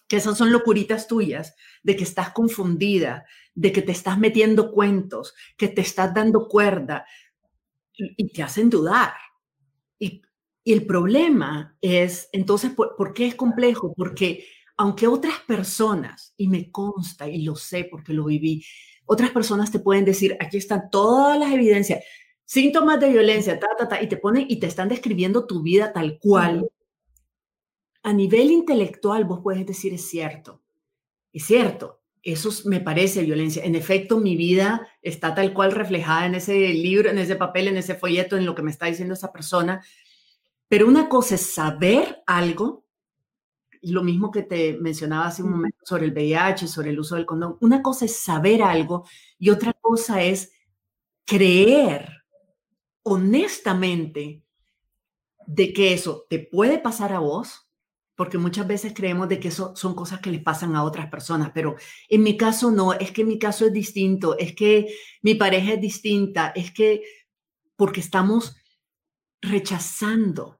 que 0.07 0.17
esas 0.17 0.37
son 0.37 0.51
locuritas 0.51 1.07
tuyas, 1.07 1.53
de 1.83 1.95
que 1.95 2.03
estás 2.03 2.31
confundida, 2.31 3.25
de 3.53 3.71
que 3.71 3.81
te 3.81 3.91
estás 3.91 4.17
metiendo 4.17 4.71
cuentos, 4.71 5.33
que 5.57 5.67
te 5.67 5.81
estás 5.81 6.13
dando 6.13 6.47
cuerda 6.47 7.05
y 7.93 8.31
te 8.31 8.43
hacen 8.43 8.69
dudar. 8.69 9.13
Y, 10.67 10.73
el 10.73 10.85
problema 10.85 11.77
es, 11.81 12.29
entonces, 12.31 12.71
¿por, 12.71 13.13
qué 13.13 13.27
es 13.27 13.35
complejo? 13.35 13.93
Porque 13.95 14.45
aunque 14.75 15.07
otras 15.07 15.39
personas, 15.47 16.33
y 16.37 16.47
me 16.47 16.71
consta 16.71 17.27
y 17.27 17.41
lo 17.41 17.55
sé 17.55 17.87
porque 17.89 18.13
lo 18.13 18.25
viví, 18.25 18.63
otras 19.05 19.31
personas 19.31 19.71
te 19.71 19.79
pueden 19.79 20.03
decir, 20.03 20.35
aquí 20.39 20.57
están 20.57 20.89
todas 20.91 21.39
las 21.39 21.51
evidencias, 21.51 22.03
síntomas 22.45 22.99
de 22.99 23.09
violencia, 23.09 23.59
ta, 23.59 23.67
ta, 23.77 23.87
ta, 23.87 24.01
y 24.01 24.07
te 24.07 24.17
ponen 24.17 24.45
y 24.49 24.59
te 24.59 24.67
están 24.67 24.89
describiendo 24.89 25.47
tu 25.47 25.61
vida 25.61 25.93
tal 25.93 26.19
cual. 26.19 26.69
A 28.03 28.13
nivel 28.13 28.51
intelectual, 28.51 29.25
vos 29.25 29.39
puedes 29.41 29.65
decir, 29.65 29.93
es 29.93 30.07
cierto, 30.09 30.61
es 31.31 31.45
cierto, 31.45 32.01
eso 32.23 32.49
me 32.65 32.81
parece 32.81 33.23
violencia. 33.23 33.63
En 33.63 33.75
efecto, 33.75 34.19
mi 34.19 34.35
vida 34.35 34.85
está 35.01 35.33
tal 35.33 35.53
cual 35.53 35.71
reflejada 35.71 36.25
en 36.25 36.35
ese 36.35 36.53
libro, 36.73 37.09
en 37.09 37.19
ese 37.19 37.37
papel, 37.37 37.69
en 37.69 37.77
ese 37.77 37.95
folleto, 37.95 38.35
en 38.35 38.45
lo 38.45 38.53
que 38.53 38.63
me 38.63 38.71
está 38.71 38.87
diciendo 38.87 39.13
esa 39.13 39.31
persona. 39.31 39.81
Pero 40.67 40.87
una 40.87 41.07
cosa 41.07 41.35
es 41.35 41.53
saber 41.53 42.23
algo, 42.25 42.85
lo 43.81 44.03
mismo 44.03 44.31
que 44.31 44.43
te 44.43 44.77
mencionaba 44.79 45.27
hace 45.27 45.43
un 45.43 45.51
momento 45.51 45.77
sobre 45.83 46.05
el 46.05 46.11
VIH, 46.11 46.67
sobre 46.67 46.89
el 46.89 46.99
uso 46.99 47.15
del 47.15 47.25
condón. 47.25 47.57
Una 47.61 47.81
cosa 47.81 48.05
es 48.05 48.17
saber 48.17 48.61
algo 48.61 49.07
y 49.39 49.49
otra 49.49 49.73
cosa 49.73 50.21
es 50.21 50.51
creer 51.25 52.09
honestamente 53.03 54.43
de 55.45 55.73
que 55.73 55.93
eso 55.93 56.25
te 56.29 56.39
puede 56.39 56.79
pasar 56.79 57.13
a 57.13 57.19
vos 57.19 57.67
porque 58.15 58.39
muchas 58.39 58.67
veces 58.67 58.93
creemos 58.95 59.29
de 59.29 59.39
que 59.39 59.49
eso 59.49 59.75
son 59.75 59.93
cosas 59.93 60.19
que 60.19 60.31
le 60.31 60.39
pasan 60.39 60.75
a 60.75 60.83
otras 60.83 61.07
personas, 61.07 61.51
pero 61.53 61.75
en 62.09 62.23
mi 62.23 62.35
caso 62.35 62.71
no, 62.71 62.93
es 62.93 63.11
que 63.11 63.23
mi 63.23 63.37
caso 63.37 63.67
es 63.67 63.71
distinto, 63.71 64.35
es 64.39 64.55
que 64.55 64.91
mi 65.21 65.35
pareja 65.35 65.73
es 65.73 65.81
distinta, 65.81 66.51
es 66.55 66.71
que 66.71 67.03
porque 67.75 67.99
estamos 67.99 68.55
rechazando 69.49 70.59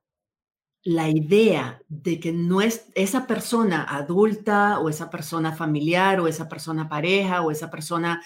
la 0.83 1.09
idea 1.09 1.81
de 1.89 2.19
que 2.19 2.31
no 2.31 2.61
es 2.61 2.85
esa 2.95 3.27
persona 3.27 3.83
adulta 3.83 4.79
o 4.79 4.89
esa 4.89 5.09
persona 5.09 5.51
familiar 5.53 6.19
o 6.19 6.27
esa 6.27 6.47
persona 6.47 6.87
pareja 6.87 7.41
o 7.41 7.51
esa 7.51 7.69
persona 7.69 8.23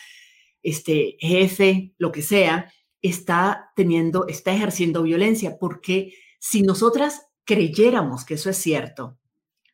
este 0.61 1.17
jefe, 1.19 1.93
lo 1.97 2.11
que 2.11 2.21
sea, 2.21 2.71
está 3.01 3.71
teniendo, 3.75 4.27
está 4.27 4.53
ejerciendo 4.53 5.01
violencia, 5.03 5.57
porque 5.59 6.13
si 6.39 6.61
nosotras 6.61 7.27
creyéramos 7.45 8.25
que 8.25 8.35
eso 8.35 8.49
es 8.49 8.57
cierto, 8.57 9.17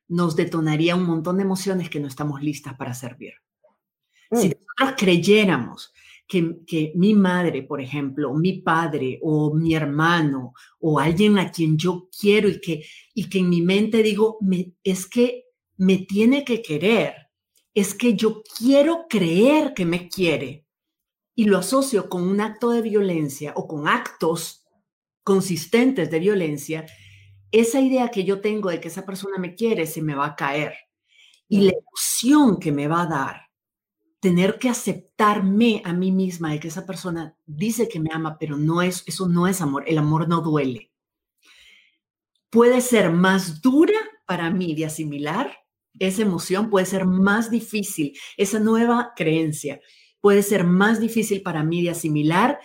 nos 0.08 0.36
detonaría 0.36 0.96
un 0.96 1.04
montón 1.04 1.38
de 1.38 1.44
emociones 1.44 1.90
que 1.90 2.00
no 2.00 2.08
estamos 2.08 2.42
listas 2.42 2.76
para 2.76 2.94
servir. 2.94 3.34
Si 4.32 4.48
mm. 4.48 4.52
nosotros 4.52 4.96
creyéramos 4.98 5.94
que, 6.28 6.58
que, 6.66 6.92
mi 6.96 7.14
madre, 7.14 7.64
por 7.64 7.82
ejemplo, 7.82 8.34
mi 8.34 8.62
padre 8.62 9.20
o 9.22 9.54
mi 9.54 9.74
hermano 9.74 10.54
o 10.80 11.00
alguien 11.00 11.40
a 11.40 11.52
quien 11.52 11.78
yo 11.78 12.10
quiero 12.18 12.50
y 12.50 12.60
que, 12.60 12.86
y 13.14 13.30
que 13.30 13.40
en 13.40 13.50
mi 13.50 13.62
mente 13.62 14.04
digo, 14.04 14.38
me, 14.42 14.74
es 14.84 15.08
que 15.08 15.46
me 15.78 15.98
tiene 15.98 16.44
que 16.44 16.62
querer, 16.62 17.14
es 17.74 17.94
que 17.94 18.16
yo 18.16 18.42
quiero 18.58 19.06
creer 19.08 19.74
que 19.74 19.86
me 19.86 20.10
quiere 20.10 20.66
y 21.36 21.46
lo 21.46 21.60
asocio 21.60 22.10
con 22.10 22.24
un 22.24 22.42
acto 22.42 22.72
de 22.72 22.82
violencia 22.82 23.54
o 23.56 23.68
con 23.68 23.88
actos 23.88 24.66
consistentes 25.24 26.10
de 26.10 26.20
violencia, 26.20 26.86
esa 27.52 27.80
idea 27.80 28.10
que 28.10 28.24
yo 28.24 28.42
tengo 28.42 28.70
de 28.70 28.82
que 28.82 28.88
esa 28.88 29.06
persona 29.06 29.38
me 29.38 29.54
quiere 29.56 29.86
se 29.86 30.02
me 30.02 30.16
va 30.16 30.28
a 30.28 30.36
caer. 30.36 30.74
Y 31.48 31.62
la 31.62 31.74
emoción 31.74 32.60
que 32.60 32.72
me 32.72 32.88
va 32.88 33.04
a 33.04 33.08
dar 33.08 33.47
tener 34.20 34.58
que 34.60 34.70
aceptarme 34.70 35.82
a 35.86 35.94
mí 35.94 36.12
misma 36.12 36.52
de 36.52 36.60
que 36.60 36.68
esa 36.70 36.86
persona 36.86 37.38
dice 37.46 37.88
que 37.88 38.00
me 38.00 38.10
ama, 38.12 38.38
pero 38.40 38.58
no 38.58 38.82
es, 38.82 39.04
eso 39.08 39.28
no 39.28 39.48
es 39.48 39.62
amor, 39.62 39.84
el 39.88 39.98
amor 39.98 40.28
no 40.28 40.42
duele. 40.42 40.92
Puede 42.50 42.82
ser 42.82 43.12
más 43.12 43.62
dura 43.62 44.00
para 44.26 44.50
mí 44.50 44.74
de 44.76 44.86
asimilar 44.86 45.52
esa 46.00 46.22
emoción, 46.22 46.70
puede 46.70 46.86
ser 46.86 47.06
más 47.06 47.50
difícil, 47.50 48.18
esa 48.38 48.60
nueva 48.60 49.14
creencia 49.16 49.82
puede 50.22 50.44
ser 50.44 50.64
más 50.64 51.00
difícil 51.00 51.42
para 51.42 51.64
mí 51.64 51.84
de 51.84 51.92
asimilar 51.92 52.60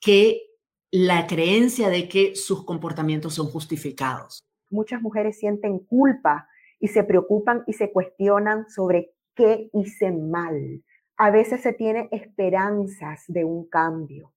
que 0.00 0.42
la 0.90 1.26
creencia 1.26 1.88
de 1.88 2.08
que 2.08 2.36
sus 2.36 2.64
comportamientos 2.64 3.34
son 3.34 3.46
justificados. 3.46 4.40
Muchas 4.70 5.00
mujeres 5.02 5.38
sienten 5.38 5.78
culpa 5.78 6.48
y 6.80 6.88
se 6.88 7.04
preocupan 7.04 7.62
y 7.66 7.74
se 7.74 7.90
cuestionan 7.92 8.68
sobre 8.68 9.12
qué 9.34 9.70
hice 9.72 10.10
mal. 10.10 10.82
A 11.16 11.30
veces 11.30 11.62
se 11.62 11.72
tiene 11.72 12.08
esperanzas 12.10 13.24
de 13.28 13.44
un 13.44 13.68
cambio 13.68 14.32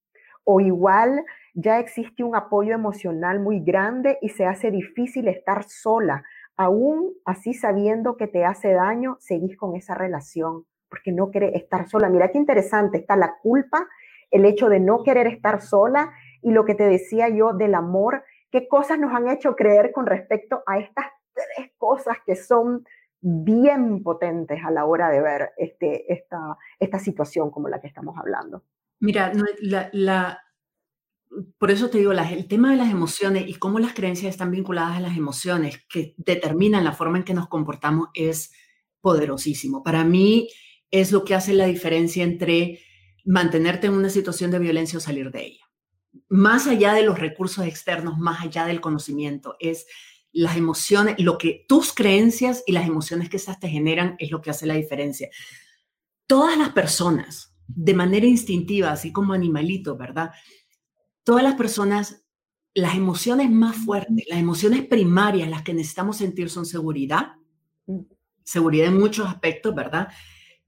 o 0.50 0.62
igual 0.62 1.26
ya 1.56 1.78
existe 1.80 2.24
un 2.24 2.34
apoyo 2.34 2.74
emocional 2.74 3.42
muy 3.42 3.60
grande 3.60 4.18
y 4.22 4.30
se 4.30 4.46
hace 4.46 4.72
difícil 4.72 5.28
estar 5.28 5.66
sola. 5.66 6.24
Aún 6.56 7.14
así 7.26 7.54
sabiendo 7.54 8.16
que 8.16 8.28
te 8.28 8.46
hace 8.46 8.72
daño, 8.72 9.18
seguís 9.20 9.58
con 9.58 9.76
esa 9.76 9.94
relación 9.94 10.66
porque 10.90 11.12
no 11.12 11.32
quiere 11.32 11.58
estar 11.58 11.90
sola. 11.90 12.08
Mira 12.08 12.32
qué 12.32 12.38
interesante, 12.38 13.00
está 13.00 13.18
la 13.18 13.36
culpa, 13.42 13.90
el 14.32 14.46
hecho 14.46 14.70
de 14.70 14.80
no 14.80 15.04
querer 15.04 15.28
estar 15.28 15.62
sola 15.62 16.14
y 16.42 16.52
lo 16.52 16.64
que 16.64 16.76
te 16.76 16.86
decía 16.86 17.28
yo 17.28 17.52
del 17.52 17.76
amor, 17.76 18.24
qué 18.50 18.70
cosas 18.70 19.00
nos 19.00 19.14
han 19.14 19.28
hecho 19.28 19.54
creer 19.54 19.92
con 19.92 20.06
respecto 20.06 20.64
a 20.66 20.80
estas 20.80 21.08
tres 21.34 21.72
cosas 21.78 22.18
que 22.26 22.38
son 22.38 22.86
bien 23.22 24.04
potentes 24.04 24.60
a 24.64 24.72
la 24.72 24.86
hora 24.86 25.10
de 25.10 25.22
ver 25.22 25.50
este, 25.58 26.12
esta, 26.12 26.58
esta 26.80 27.00
situación 27.00 27.52
como 27.52 27.70
la 27.70 27.82
que 27.82 27.88
estamos 27.88 28.16
hablando. 28.18 28.64
Mira, 29.00 29.32
la, 29.92 30.40
por 31.58 31.72
eso 31.72 31.90
te 31.90 32.00
digo, 32.00 32.12
el 32.12 32.48
tema 32.48 32.72
de 32.72 32.78
las 32.78 32.92
emociones 32.92 33.48
y 33.48 33.56
cómo 33.56 33.80
las 33.80 33.94
creencias 33.94 34.32
están 34.32 34.52
vinculadas 34.52 34.98
a 34.98 35.02
las 35.02 35.18
emociones 35.18 35.86
que 35.90 36.16
determinan 36.18 36.84
la 36.84 36.94
forma 36.94 37.18
en 37.18 37.24
que 37.24 37.34
nos 37.34 37.48
comportamos 37.48 38.10
es 38.14 38.52
poderosísimo. 39.02 39.84
Para 39.84 40.04
mí 40.04 40.50
es 40.90 41.12
lo 41.12 41.24
que 41.24 41.36
hace 41.36 41.54
la 41.54 41.66
diferencia 41.66 42.24
entre 42.24 42.80
mantenerte 43.26 43.88
en 43.88 43.94
una 43.94 44.10
situación 44.10 44.52
de 44.52 44.60
violencia 44.60 44.98
o 44.98 45.02
salir 45.02 45.32
de 45.32 45.46
ella 45.46 45.68
más 46.30 46.68
allá 46.68 46.94
de 46.94 47.04
los 47.04 47.20
recursos 47.20 47.66
externos, 47.66 48.18
más 48.18 48.42
allá 48.42 48.66
del 48.66 48.82
conocimiento, 48.82 49.56
es 49.60 49.88
las 50.32 50.58
emociones, 50.58 51.16
lo 51.20 51.38
que 51.38 51.66
tus 51.68 51.94
creencias 51.94 52.64
y 52.68 52.72
las 52.72 52.88
emociones 52.88 53.30
que 53.30 53.38
esas 53.38 53.60
te 53.60 53.70
generan 53.70 54.16
es 54.20 54.32
lo 54.32 54.42
que 54.42 54.50
hace 54.50 54.66
la 54.66 54.76
diferencia. 54.76 55.30
Todas 56.28 56.58
las 56.58 56.70
personas, 56.70 57.56
de 57.68 57.94
manera 57.94 58.26
instintiva, 58.26 58.92
así 58.92 59.12
como 59.12 59.34
animalitos, 59.34 59.98
¿verdad? 59.98 60.32
Todas 61.24 61.44
las 61.44 61.56
personas, 61.56 62.24
las 62.74 62.96
emociones 62.96 63.50
más 63.50 63.76
fuertes, 63.78 64.26
las 64.28 64.40
emociones 64.40 64.86
primarias, 64.86 65.50
las 65.50 65.64
que 65.64 65.74
necesitamos 65.74 66.18
sentir 66.18 66.50
son 66.50 66.66
seguridad, 66.66 67.34
seguridad 68.44 68.88
en 68.88 69.00
muchos 69.00 69.28
aspectos, 69.28 69.74
¿verdad? 69.74 70.10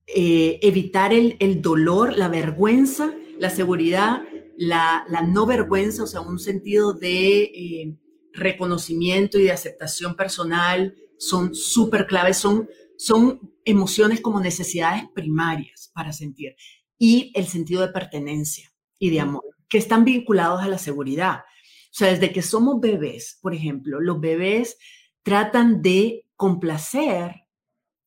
Eh, 0.07 0.59
evitar 0.61 1.13
el, 1.13 1.37
el 1.39 1.61
dolor, 1.61 2.17
la 2.17 2.27
vergüenza, 2.27 3.13
la 3.37 3.49
seguridad 3.49 4.23
la, 4.59 5.05
no 5.27 5.45
vergüenza, 5.45 6.03
o 6.03 6.07
sea, 6.07 6.21
un 6.21 6.37
sentido 6.37 6.93
de 6.93 7.43
eh, 7.43 7.95
reconocimiento 8.39 9.37
y 9.37 9.43
de 9.43 9.51
aceptación 9.51 10.15
personal 10.15 10.95
son 11.17 11.53
súper 11.53 12.07
claves, 12.07 12.37
son, 12.37 12.69
son 12.97 13.53
emociones 13.65 14.21
como 14.21 14.39
necesidades 14.39 15.03
primarias 15.13 15.91
para 15.93 16.13
sentir. 16.13 16.55
Y 16.97 17.31
el 17.35 17.47
sentido 17.47 17.81
de 17.81 17.93
pertenencia 17.93 18.71
y 18.97 19.09
de 19.09 19.19
amor, 19.19 19.43
que 19.67 19.77
están 19.77 20.05
vinculados 20.05 20.61
a 20.61 20.67
la 20.67 20.77
seguridad. 20.77 21.39
O 21.39 21.91
sea, 21.91 22.09
desde 22.09 22.31
que 22.31 22.41
somos 22.41 22.79
bebés, 22.79 23.37
por 23.41 23.53
ejemplo, 23.53 23.99
los 23.99 24.19
bebés 24.19 24.77
tratan 25.23 25.81
de 25.81 26.25
complacer 26.35 27.35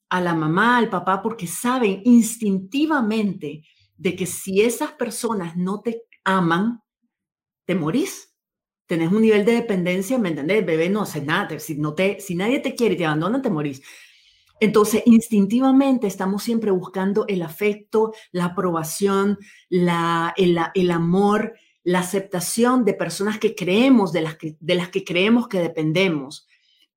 a 0.08 0.20
la 0.20 0.34
mamá, 0.34 0.78
al 0.78 0.90
papá, 0.90 1.22
porque 1.22 1.46
saben 1.46 2.02
instintivamente 2.04 3.64
de 3.96 4.16
que 4.16 4.26
si 4.26 4.60
esas 4.60 4.92
personas 4.92 5.56
no 5.56 5.80
te 5.80 6.02
aman, 6.24 6.82
te 7.64 7.74
morís. 7.74 8.31
Tenés 8.92 9.10
un 9.10 9.22
nivel 9.22 9.46
de 9.46 9.54
dependencia, 9.54 10.18
¿me 10.18 10.28
entendés? 10.28 10.58
El 10.58 10.66
bebé 10.66 10.90
no 10.90 11.00
hace 11.00 11.22
nada. 11.22 11.58
Si, 11.58 11.76
no 11.76 11.94
te, 11.94 12.20
si 12.20 12.34
nadie 12.34 12.60
te 12.60 12.74
quiere 12.74 12.92
y 12.92 12.98
te 12.98 13.06
abandona, 13.06 13.40
te 13.40 13.48
morís. 13.48 13.80
Entonces, 14.60 15.02
instintivamente 15.06 16.06
estamos 16.06 16.42
siempre 16.42 16.70
buscando 16.72 17.24
el 17.26 17.40
afecto, 17.40 18.12
la 18.32 18.44
aprobación, 18.44 19.38
la, 19.70 20.34
el, 20.36 20.58
el 20.74 20.90
amor, 20.90 21.54
la 21.84 22.00
aceptación 22.00 22.84
de 22.84 22.92
personas 22.92 23.38
que 23.38 23.54
creemos, 23.54 24.12
de 24.12 24.20
las 24.20 24.36
que, 24.36 24.58
de 24.60 24.74
las 24.74 24.90
que 24.90 25.04
creemos 25.04 25.48
que 25.48 25.60
dependemos, 25.60 26.46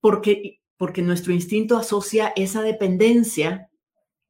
porque, 0.02 0.60
porque 0.75 1.02
nuestro 1.02 1.32
instinto 1.32 1.78
asocia 1.78 2.34
esa 2.36 2.62
dependencia 2.62 3.70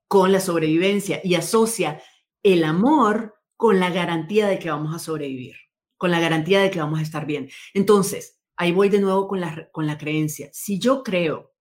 con 0.08 0.32
la 0.32 0.40
sobrevivencia 0.40 1.20
y 1.24 1.34
asocia 1.34 2.00
el 2.44 2.64
amor 2.64 3.34
con 3.58 3.80
la 3.80 3.90
garantía 3.90 4.46
de 4.46 4.60
que 4.60 4.70
vamos 4.70 4.94
a 4.94 5.00
sobrevivir, 5.00 5.56
con 5.98 6.12
la 6.12 6.20
garantía 6.20 6.62
de 6.62 6.72
que 6.72 6.80
vamos 6.80 7.00
a 7.00 7.04
estar 7.04 7.26
bien. 7.26 7.50
Entonces, 7.74 8.40
ahí 8.56 8.72
voy 8.72 8.90
de 8.90 9.00
nuevo 9.00 9.28
con 9.28 9.40
la, 9.40 9.70
con 9.72 9.88
la 9.88 9.98
creencia. 9.98 10.50
Si 10.54 10.80
yo 10.80 11.04
creo 11.04 11.54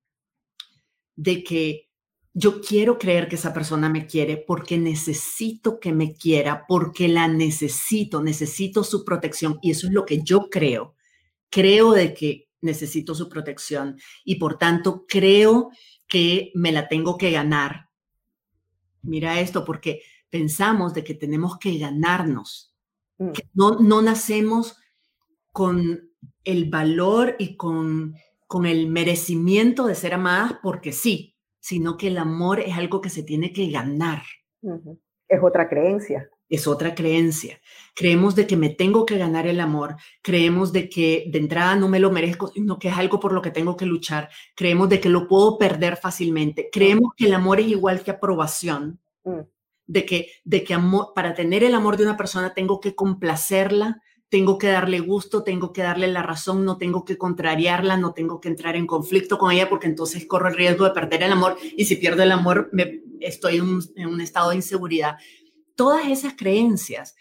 de 1.17 1.45
que 1.45 1.91
yo 2.33 2.61
quiero 2.61 2.99
creer 2.99 3.29
que 3.29 3.37
esa 3.37 3.55
persona 3.55 3.89
me 3.89 4.07
quiere 4.07 4.37
porque 4.37 4.77
necesito 4.77 5.79
que 5.79 5.93
me 5.93 6.15
quiera, 6.15 6.65
porque 6.67 7.07
la 7.07 7.29
necesito, 7.29 8.21
necesito 8.21 8.83
su 8.83 9.05
protección 9.05 9.59
y 9.63 9.71
eso 9.71 9.87
es 9.87 9.93
lo 9.93 10.05
que 10.05 10.23
yo 10.23 10.51
creo. 10.51 10.97
Creo 11.49 11.93
de 11.93 12.13
que 12.13 12.49
necesito 12.61 13.15
su 13.15 13.29
protección 13.29 14.01
y 14.25 14.37
por 14.37 14.59
tanto 14.59 15.05
creo 15.07 15.71
que 16.09 16.51
me 16.55 16.73
la 16.73 16.89
tengo 16.89 17.17
que 17.17 17.31
ganar. 17.31 17.89
Mira 19.03 19.39
esto, 19.39 19.65
porque 19.65 20.03
pensamos 20.29 20.93
de 20.93 21.05
que 21.05 21.15
tenemos 21.15 21.59
que 21.59 21.79
ganarnos. 21.79 22.74
Mm. 23.19 23.31
no, 23.53 23.79
no 23.79 24.03
nacemos 24.03 24.77
con 25.53 26.11
el 26.43 26.69
valor 26.69 27.37
y 27.39 27.57
con, 27.57 28.15
con 28.47 28.67
el 28.67 28.89
merecimiento 28.89 29.87
de 29.87 29.95
ser 29.95 30.15
amadas 30.15 30.57
porque 30.63 30.93
sí, 30.93 31.37
sino 31.61 31.97
que 31.97 32.09
el 32.09 32.19
amor 32.19 32.61
es 32.61 32.77
algo 32.77 33.01
que 33.01 33.11
se 33.11 33.23
tiene 33.23 33.53
que 33.53 33.71
ganar. 33.71 34.23
Es 35.29 35.41
otra 35.43 35.69
creencia. 35.69 36.29
Es 36.49 36.67
otra 36.67 36.95
creencia. 36.95 37.59
Creemos 37.95 38.35
de 38.35 38.47
que 38.47 38.57
me 38.57 38.69
tengo 38.69 39.07
que 39.07 39.17
ganar 39.17 39.47
el 39.47 39.61
amor, 39.61 39.97
creemos 40.23 40.73
de 40.73 40.89
que 40.89 41.25
de 41.31 41.39
entrada 41.39 41.75
no 41.75 41.89
me 41.89 42.01
lo 42.01 42.11
merezco, 42.11 42.49
sino 42.49 42.79
que 42.79 42.89
es 42.89 42.99
algo 42.99 43.19
por 43.19 43.33
lo 43.33 43.41
que 43.41 43.51
tengo 43.51 43.77
que 43.77 43.87
luchar, 43.87 44.29
creemos 44.55 44.89
de 44.91 45.01
que 45.01 45.09
lo 45.09 45.27
puedo 45.27 45.57
perder 45.57 45.97
fácilmente, 45.97 46.69
creemos 46.71 47.13
que 47.17 47.27
el 47.27 47.35
amor 47.35 47.61
es 47.61 47.69
igual 47.69 48.03
que 48.03 48.11
aprobación, 48.11 49.01
mm. 49.25 49.41
De 49.87 50.07
que, 50.07 50.31
de 50.45 50.65
que 50.65 50.75
amor, 50.75 51.13
para 51.15 51.35
tener 51.35 51.65
el 51.65 51.75
amor 51.75 51.97
de 51.97 52.05
una 52.05 52.17
persona 52.17 52.55
tengo 52.55 52.81
que 52.81 52.95
complacerla, 52.95 54.03
tengo 54.35 54.59
que 54.59 54.67
darle 54.67 54.99
gusto, 54.99 55.45
tengo 55.45 55.73
que 55.73 55.83
darle 55.83 56.09
la 56.09 56.23
razón, 56.23 56.65
no 56.65 56.77
tengo 56.77 57.05
que 57.05 57.17
contrariarla, 57.17 57.97
no 57.97 58.15
tengo 58.15 58.41
que 58.41 58.49
entrar 58.49 58.75
en 58.75 58.87
conflicto 58.87 59.39
con 59.39 59.53
ella 59.53 59.69
porque 59.69 59.87
entonces 59.87 60.27
corro 60.27 60.49
el 60.49 60.57
riesgo 60.57 60.85
de 60.85 60.91
perder 60.91 61.23
el 61.23 61.33
amor 61.33 61.57
y 61.77 61.85
si 61.85 61.97
pierdo 61.97 62.25
el 62.25 62.33
amor 62.33 62.69
me, 62.73 63.03
estoy 63.21 63.59
en 63.59 64.09
un, 64.09 64.21
estado 64.21 64.51
de 64.51 64.57
inseguridad. 64.57 65.19
Todas 65.77 66.09
esas 66.09 66.35
creencias, 66.35 67.15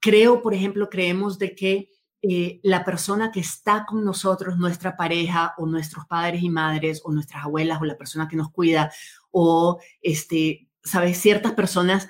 creo, 0.00 0.42
por 0.42 0.54
ejemplo, 0.54 0.88
creemos 0.88 1.38
de 1.38 1.54
que 1.54 1.90
eh, 2.22 2.60
la 2.62 2.84
persona 2.84 3.30
que 3.30 3.40
está 3.40 3.84
con 3.86 4.04
nosotros, 4.04 4.56
nuestra 4.56 4.96
pareja 4.96 5.54
o 5.58 5.66
nuestros 5.66 6.06
padres 6.06 6.42
y 6.42 6.48
madres 6.48 7.02
o 7.04 7.12
nuestras 7.12 7.44
abuelas 7.44 7.80
o 7.80 7.84
la 7.84 7.98
persona 7.98 8.28
que 8.28 8.36
nos 8.36 8.50
cuida 8.50 8.90
o, 9.30 9.78
este, 10.00 10.65
¿sabes? 10.86 11.18
Ciertas 11.18 11.52
personas 11.52 12.08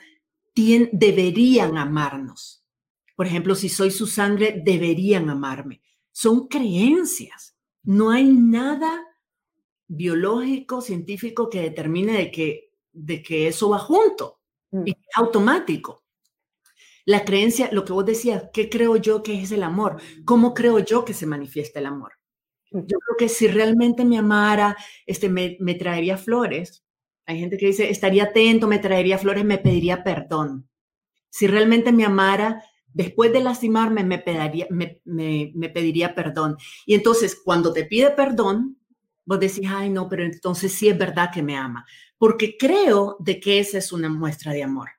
deberían 0.54 1.76
amarnos 1.76 2.66
por 3.16 3.26
ejemplo, 3.26 3.54
si 3.54 3.70
soy 3.70 3.90
su 3.90 4.06
sangre, 4.06 4.62
deberían 4.62 5.30
amarme. 5.30 5.80
Son 6.12 6.46
creencias. 6.48 7.56
No 7.82 8.10
hay 8.10 8.24
nada 8.24 9.04
biológico, 9.88 10.82
científico 10.82 11.48
que 11.48 11.62
determine 11.62 12.12
de 12.12 12.30
que, 12.30 12.72
de 12.92 13.22
que 13.22 13.48
eso 13.48 13.70
va 13.70 13.78
junto 13.78 14.40
mm. 14.70 14.82
y 14.86 14.90
es 14.90 15.16
automático. 15.16 16.04
La 17.06 17.24
creencia, 17.24 17.70
lo 17.72 17.84
que 17.84 17.92
vos 17.92 18.04
decías, 18.04 18.50
¿qué 18.52 18.68
creo 18.68 18.96
yo 18.96 19.22
que 19.22 19.40
es 19.40 19.52
el 19.52 19.62
amor? 19.62 20.00
¿Cómo 20.24 20.52
creo 20.52 20.80
yo 20.80 21.04
que 21.04 21.14
se 21.14 21.26
manifiesta 21.26 21.78
el 21.78 21.86
amor? 21.86 22.12
Mm. 22.72 22.80
Yo 22.80 22.98
creo 22.98 23.16
que 23.18 23.28
si 23.30 23.48
realmente 23.48 24.04
me 24.04 24.18
amara, 24.18 24.76
este, 25.06 25.30
me, 25.30 25.56
me 25.60 25.74
traería 25.74 26.18
flores. 26.18 26.84
Hay 27.26 27.40
gente 27.40 27.58
que 27.58 27.66
dice, 27.66 27.90
estaría 27.90 28.24
atento, 28.24 28.66
me 28.66 28.78
traería 28.78 29.18
flores, 29.18 29.44
me 29.44 29.58
pediría 29.58 30.04
perdón. 30.04 30.68
Si 31.28 31.46
realmente 31.46 31.92
me 31.92 32.04
amara, 32.04 32.62
después 32.94 33.32
de 33.32 33.42
lastimarme 33.42 34.04
me 34.04 34.18
pediría, 35.68 36.14
perdón. 36.14 36.56
Y 36.86 36.94
entonces 36.94 37.38
cuando 37.44 37.72
te 37.72 37.84
pide 37.84 38.10
perdón, 38.12 38.78
vos 39.24 39.40
decís, 39.40 39.68
ay 39.68 39.90
no, 39.90 40.08
pero 40.08 40.24
entonces 40.24 40.72
sí 40.72 40.88
es 40.88 40.96
verdad 40.96 41.30
que 41.34 41.42
me 41.42 41.56
ama, 41.56 41.84
porque 42.16 42.56
creo 42.56 43.16
de 43.18 43.40
que 43.40 43.58
esa 43.58 43.78
es 43.78 43.92
una 43.92 44.08
muestra 44.08 44.52
de 44.52 44.62
amor. 44.62 44.90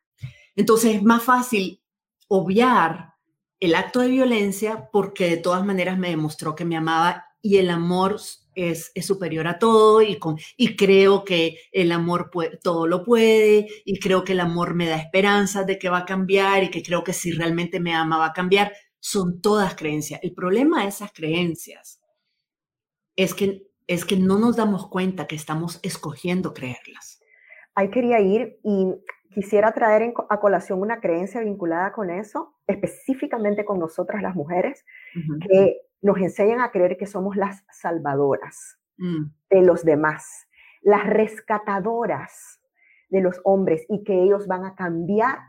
Entonces 0.55 0.95
es 0.95 1.03
más 1.03 1.23
fácil 1.23 1.81
obviar 2.27 3.13
el 3.59 3.73
acto 3.73 4.01
de 4.01 4.09
violencia 4.09 4.89
porque 4.91 5.29
de 5.29 5.37
todas 5.37 5.65
maneras 5.65 5.97
me 5.97 6.09
demostró 6.09 6.55
que 6.55 6.65
me 6.65 6.75
amaba 6.75 7.25
y 7.41 7.57
el 7.57 7.69
amor 7.69 8.19
es, 8.57 8.91
superior 9.01 9.47
a 9.47 9.59
todo 9.59 10.01
y, 10.01 10.17
con, 10.17 10.37
y 10.57 10.75
creo 10.75 11.23
que 11.23 11.59
el 11.71 11.91
amor 11.91 12.31
todo 12.61 12.87
lo 12.87 13.03
puede 13.03 13.67
y 13.85 13.99
creo 13.99 14.23
que 14.23 14.33
el 14.33 14.39
amor 14.39 14.73
me 14.73 14.87
da 14.87 14.97
esperanza 14.97 15.63
de 15.63 15.77
que 15.77 15.89
va 15.89 15.99
a 15.99 16.05
cambiar 16.05 16.63
y 16.63 16.69
que 16.69 16.81
creo 16.81 17.03
que 17.03 17.13
si 17.13 17.31
realmente 17.31 17.79
me 17.79 17.93
ama 17.93 18.17
va 18.17 18.27
a 18.27 18.33
cambiar. 18.33 18.73
Son 18.99 19.41
todas 19.41 19.75
creencias. 19.75 20.19
El 20.23 20.33
problema 20.33 20.81
de 20.81 20.89
esas 20.89 21.13
creencias 21.13 22.01
es 23.15 23.33
que, 23.33 23.67
es 23.85 24.05
que 24.05 24.17
no 24.17 24.39
nos 24.39 24.55
damos 24.55 24.89
cuenta 24.89 25.27
que 25.27 25.35
estamos 25.35 25.79
escogiendo 25.83 26.53
creerlas. 26.53 27.21
Ahí 27.75 27.91
quería 27.91 28.19
ir 28.19 28.59
y 28.63 28.95
quisiera 29.33 29.71
traer 29.71 30.13
a 30.29 30.39
colación 30.39 30.81
una 30.81 30.99
creencia 30.99 31.41
vinculada 31.41 31.91
con 31.91 32.09
eso, 32.09 32.55
específicamente 32.65 33.65
con 33.65 33.77
nosotras 33.77 34.23
las 34.23 34.35
mujeres, 34.35 34.83
que 35.47 35.77
nos 36.01 36.17
enseñan 36.17 36.61
a 36.61 36.71
creer 36.71 36.97
que 36.97 37.07
somos 37.07 37.35
las 37.35 37.63
salvadoras 37.71 38.77
mm. 38.97 39.25
de 39.49 39.61
los 39.61 39.83
demás, 39.83 40.47
las 40.81 41.05
rescatadoras 41.05 42.61
de 43.09 43.21
los 43.21 43.39
hombres 43.43 43.85
y 43.89 44.03
que 44.03 44.21
ellos 44.21 44.47
van 44.47 44.65
a 44.65 44.75
cambiar 44.75 45.39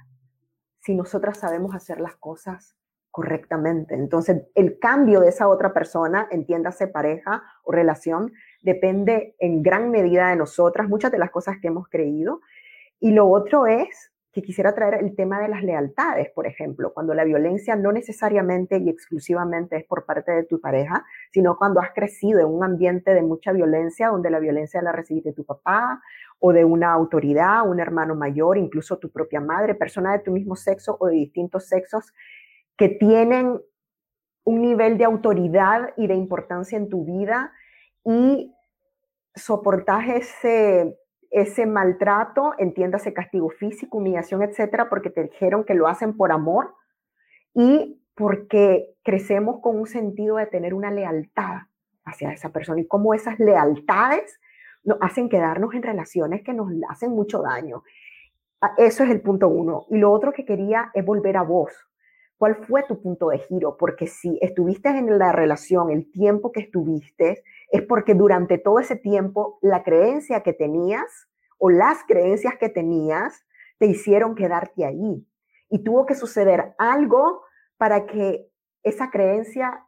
si 0.81 0.95
nosotras 0.95 1.39
sabemos 1.39 1.75
hacer 1.75 2.01
las 2.01 2.17
cosas 2.17 2.77
correctamente. 3.11 3.95
Entonces, 3.95 4.45
el 4.55 4.79
cambio 4.79 5.21
de 5.21 5.31
esa 5.31 5.49
otra 5.49 5.73
persona, 5.73 6.29
entiéndase 6.31 6.87
pareja 6.87 7.43
o 7.65 7.73
relación, 7.73 8.33
depende 8.63 9.35
en 9.39 9.63
gran 9.63 9.91
medida 9.91 10.29
de 10.29 10.37
nosotras, 10.37 10.89
muchas 10.89 11.11
de 11.11 11.19
las 11.19 11.31
cosas 11.31 11.57
que 11.61 11.69
hemos 11.69 11.89
creído. 11.89 12.41
Y 13.01 13.13
lo 13.13 13.29
otro 13.29 13.67
es 13.67 14.13
quisiera 14.33 14.75
traer 14.75 15.03
el 15.03 15.17
tema 15.17 15.41
de 15.41 15.49
las 15.49 15.62
lealtades, 15.62 16.31
por 16.31 16.47
ejemplo, 16.47 16.93
cuando 16.93 17.14
la 17.14 17.25
violencia 17.25 17.77
no 17.77 17.93
necesariamente 17.93 18.79
y 18.79 18.88
exclusivamente 18.88 19.77
es 19.77 19.85
por 19.85 20.05
parte 20.05 20.33
de 20.33 20.45
tu 20.45 20.61
pareja, 20.61 21.05
sino 21.33 21.57
cuando 21.57 21.81
has 21.81 21.93
crecido 21.93 22.41
en 22.41 22.47
un 22.47 22.62
ambiente 22.62 23.14
de 23.14 23.23
mucha 23.23 23.53
violencia, 23.53 24.09
donde 24.09 24.31
la 24.31 24.38
violencia 24.38 24.83
la 24.83 24.93
recibiste 24.93 25.33
tu 25.33 25.45
papá 25.45 26.01
o 26.38 26.53
de 26.53 26.64
una 26.64 26.93
autoridad, 26.93 27.69
un 27.69 27.81
hermano 27.81 28.14
mayor, 28.14 28.59
incluso 28.59 28.99
tu 28.99 29.11
propia 29.11 29.41
madre, 29.41 29.75
persona 29.75 30.12
de 30.12 30.21
tu 30.21 30.31
mismo 30.31 30.57
sexo 30.57 30.97
o 31.01 31.07
de 31.07 31.14
distintos 31.14 31.67
sexos 31.67 32.12
que 32.77 32.88
tienen 32.88 33.61
un 34.45 34.62
nivel 34.62 34.99
de 34.99 35.05
autoridad 35.05 35.93
y 35.97 36.07
de 36.07 36.14
importancia 36.14 36.79
en 36.79 36.88
tu 36.88 37.05
vida 37.05 37.53
y 38.05 38.55
soportas 39.35 40.09
ese 40.09 40.99
ese 41.31 41.67
maltrato, 41.67 42.55
entiéndase 42.59 43.12
castigo 43.12 43.51
físico, 43.51 43.99
humillación, 43.99 44.43
etcétera, 44.43 44.88
porque 44.88 45.11
te 45.11 45.25
dijeron 45.25 45.64
que 45.64 45.75
lo 45.75 45.87
hacen 45.87 46.17
por 46.17 46.33
amor 46.33 46.75
y 47.55 48.03
porque 48.14 48.95
crecemos 49.03 49.61
con 49.61 49.79
un 49.79 49.87
sentido 49.87 50.37
de 50.37 50.47
tener 50.47 50.75
una 50.75 50.91
lealtad 50.91 51.62
hacia 52.05 52.33
esa 52.33 52.51
persona 52.51 52.81
y 52.81 52.87
cómo 52.87 53.14
esas 53.14 53.38
lealtades 53.38 54.41
nos 54.85 54.99
hacen 55.01 55.29
quedarnos 55.29 55.75
en 55.75 55.83
relaciones 55.83 56.43
que 56.43 56.55
nos 56.55 56.71
hacen 56.88 57.12
mucho 57.12 57.43
daño. 57.43 57.83
Ah, 58.61 58.75
eso 58.77 59.05
es 59.05 59.11
el 59.11 59.21
punto 59.21 59.49
uno. 59.49 59.87
Y 59.91 59.99
lo 59.99 60.11
otro 60.11 60.33
que 60.33 60.45
quería 60.45 60.91
es 60.95 61.05
volver 61.05 61.37
a 61.37 61.43
vos. 61.43 61.73
¿Cuál 62.38 62.57
fue 62.57 62.85
tu 62.85 63.01
punto 63.01 63.29
de 63.29 63.38
giro? 63.38 63.77
Porque 63.77 64.07
si 64.07 64.38
estuviste 64.41 64.88
en 64.88 65.19
la 65.19 65.33
relación 65.33 65.91
el 65.91 66.11
tiempo 66.11 66.53
que 66.53 66.61
estuviste, 66.61 67.43
es 67.70 67.83
porque 67.83 68.14
durante 68.14 68.59
todo 68.59 68.78
ese 68.78 68.96
tiempo 68.96 69.59
la 69.62 69.83
creencia 69.83 70.42
que 70.42 70.52
tenías 70.52 71.28
o 71.59 71.70
las 71.70 72.04
creencias 72.04 72.57
que 72.57 72.68
tenías 72.68 73.44
te 73.78 73.87
hicieron 73.87 74.35
quedarte 74.35 74.85
ahí. 74.85 75.26
Y 75.70 75.85
tuvo 75.85 76.07
que 76.07 76.14
suceder 76.14 76.74
algo 76.78 77.42
para 77.76 78.07
que 78.07 78.50
esa 78.83 79.11
creencia 79.11 79.85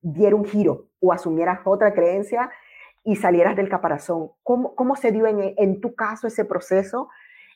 diera 0.00 0.36
un 0.36 0.44
giro 0.44 0.88
o 1.00 1.12
asumieras 1.12 1.60
otra 1.64 1.94
creencia 1.94 2.50
y 3.04 3.16
salieras 3.16 3.56
del 3.56 3.68
caparazón. 3.68 4.30
¿Cómo, 4.42 4.74
cómo 4.74 4.96
se 4.96 5.12
dio 5.12 5.26
en, 5.26 5.54
en 5.56 5.80
tu 5.80 5.94
caso 5.94 6.26
ese 6.26 6.44
proceso? 6.44 7.08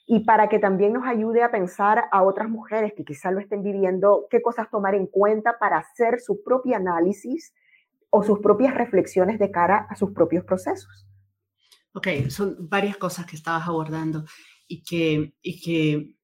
y 0.06 0.20
para 0.24 0.48
que 0.48 0.58
también 0.58 0.92
nos 0.92 1.06
ayude 1.06 1.42
a 1.42 1.50
pensar 1.50 2.04
a 2.12 2.22
otras 2.22 2.48
mujeres 2.48 2.92
que 2.92 3.04
quizás 3.04 3.32
lo 3.32 3.40
estén 3.40 3.62
viviendo, 3.62 4.26
qué 4.30 4.42
cosas 4.42 4.70
tomar 4.70 4.94
en 4.94 5.06
cuenta 5.06 5.58
para 5.58 5.78
hacer 5.78 6.20
su 6.20 6.42
propio 6.42 6.76
análisis 6.76 7.54
o 8.14 8.22
sus 8.22 8.38
propias 8.38 8.72
reflexiones 8.74 9.40
de 9.40 9.50
cara 9.50 9.88
a 9.90 9.96
sus 9.96 10.12
propios 10.12 10.44
procesos. 10.44 11.04
Ok, 11.94 12.06
son 12.28 12.56
varias 12.60 12.96
cosas 12.96 13.26
que 13.26 13.34
estabas 13.34 13.66
abordando 13.66 14.24
y 14.68 14.84
que, 14.84 15.34
y 15.42 15.60
que 15.60 16.14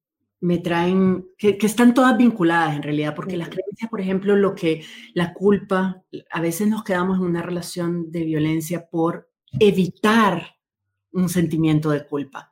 me 0.41 0.59
traen, 0.59 1.27
que, 1.37 1.59
están 1.61 1.93
todas 1.93 2.17
vinculadas 2.17 2.77
en 2.77 2.85
realidad, 2.85 3.15
porque 3.17 3.37
las 3.37 3.49
creencias, 3.49 3.91
por 3.91 4.01
ejemplo, 4.01 4.37
lo 4.37 4.55
que 4.55 4.85
la 5.15 5.35
culpa, 5.35 6.05
a 6.31 6.41
veces 6.41 6.69
nos 6.69 6.85
quedamos 6.85 7.19
en 7.19 7.25
una 7.25 7.43
relación 7.43 8.13
de 8.13 8.25
violencia 8.25 8.89
por 8.89 9.29
evitar 9.59 10.57
un 11.13 11.29
sentimiento 11.29 11.91
de 11.91 12.07
culpa, 12.07 12.50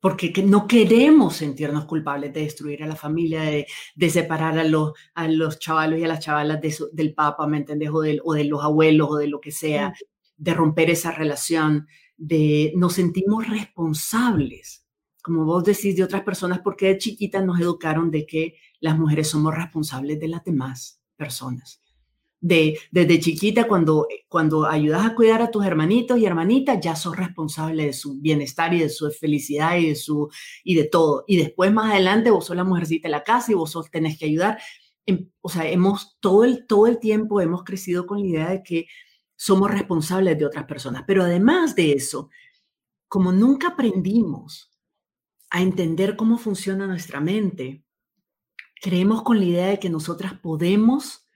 porque 0.00 0.32
no 0.44 0.66
queremos 0.66 1.36
sentirnos 1.36 1.86
culpables 1.86 2.32
de 2.32 2.42
destruir 2.42 2.82
a 2.82 2.86
la 2.86 2.96
familia, 2.96 3.42
de, 3.42 4.10
separar 4.10 4.58
a 4.58 4.64
los, 4.64 4.92
a 5.14 5.28
los 5.28 5.58
chavalos 5.58 5.98
y 5.98 6.04
a 6.04 6.08
las 6.08 6.20
chavalas 6.20 6.60
del 6.92 7.14
papa, 7.14 7.46
¿me 7.46 7.58
entendés? 7.58 7.90
O, 7.90 8.02
o 8.24 8.34
de 8.34 8.44
los 8.44 8.62
abuelos 8.62 9.08
o 9.10 9.16
de 9.16 9.28
lo 9.28 9.40
que 9.40 9.50
sea, 9.50 9.92
de 10.36 10.54
romper 10.54 10.90
esa 10.90 11.10
relación, 11.10 11.86
de 12.16 12.72
nos 12.76 12.94
sentimos 12.94 13.48
responsables 13.48 14.84
como 15.28 15.44
vos 15.44 15.62
decís, 15.62 15.94
de 15.94 16.04
otras 16.04 16.22
personas, 16.22 16.60
porque 16.60 16.86
de 16.86 16.96
chiquitas 16.96 17.44
nos 17.44 17.60
educaron 17.60 18.10
de 18.10 18.24
que 18.24 18.54
las 18.80 18.98
mujeres 18.98 19.28
somos 19.28 19.54
responsables 19.54 20.18
de 20.18 20.28
las 20.28 20.42
demás 20.42 21.02
personas. 21.16 21.82
De, 22.40 22.78
desde 22.92 23.18
chiquita, 23.18 23.66
cuando, 23.66 24.06
cuando 24.28 24.64
ayudas 24.64 25.04
a 25.04 25.14
cuidar 25.16 25.42
a 25.42 25.50
tus 25.50 25.66
hermanitos 25.66 26.18
y 26.18 26.26
hermanitas, 26.26 26.78
ya 26.80 26.94
sos 26.94 27.16
responsable 27.16 27.86
de 27.86 27.92
su 27.92 28.20
bienestar 28.20 28.72
y 28.74 28.78
de 28.78 28.88
su 28.88 29.10
felicidad 29.10 29.76
y 29.76 29.88
de, 29.88 29.96
su, 29.96 30.28
y 30.62 30.76
de 30.76 30.84
todo. 30.84 31.24
Y 31.26 31.36
después, 31.36 31.72
más 31.72 31.90
adelante, 31.90 32.30
vos 32.30 32.46
sos 32.46 32.56
la 32.56 32.62
mujercita 32.62 33.08
de 33.08 33.12
la 33.12 33.24
casa 33.24 33.50
y 33.50 33.54
vos 33.56 33.72
sos, 33.72 33.90
tenés 33.90 34.18
que 34.18 34.26
ayudar. 34.26 34.58
Em, 35.04 35.30
o 35.40 35.48
sea, 35.48 35.68
hemos, 35.68 36.16
todo 36.20 36.44
el, 36.44 36.66
todo 36.66 36.86
el 36.86 36.98
tiempo 36.98 37.40
hemos 37.40 37.64
crecido 37.64 38.06
con 38.06 38.20
la 38.20 38.26
idea 38.26 38.50
de 38.50 38.62
que 38.62 38.86
somos 39.36 39.70
responsables 39.70 40.38
de 40.38 40.46
otras 40.46 40.64
personas. 40.66 41.04
Pero 41.06 41.22
además 41.22 41.74
de 41.74 41.92
eso, 41.92 42.28
como 43.08 43.32
nunca 43.32 43.68
aprendimos 43.68 44.70
a 45.50 45.62
entender 45.62 46.16
cómo 46.16 46.38
funciona 46.38 46.86
nuestra 46.86 47.20
mente, 47.20 47.84
creemos 48.82 49.22
con 49.22 49.38
la 49.38 49.44
idea 49.44 49.66
de 49.68 49.78
que 49.78 49.90
nosotras 49.90 50.34
podemos, 50.40 51.26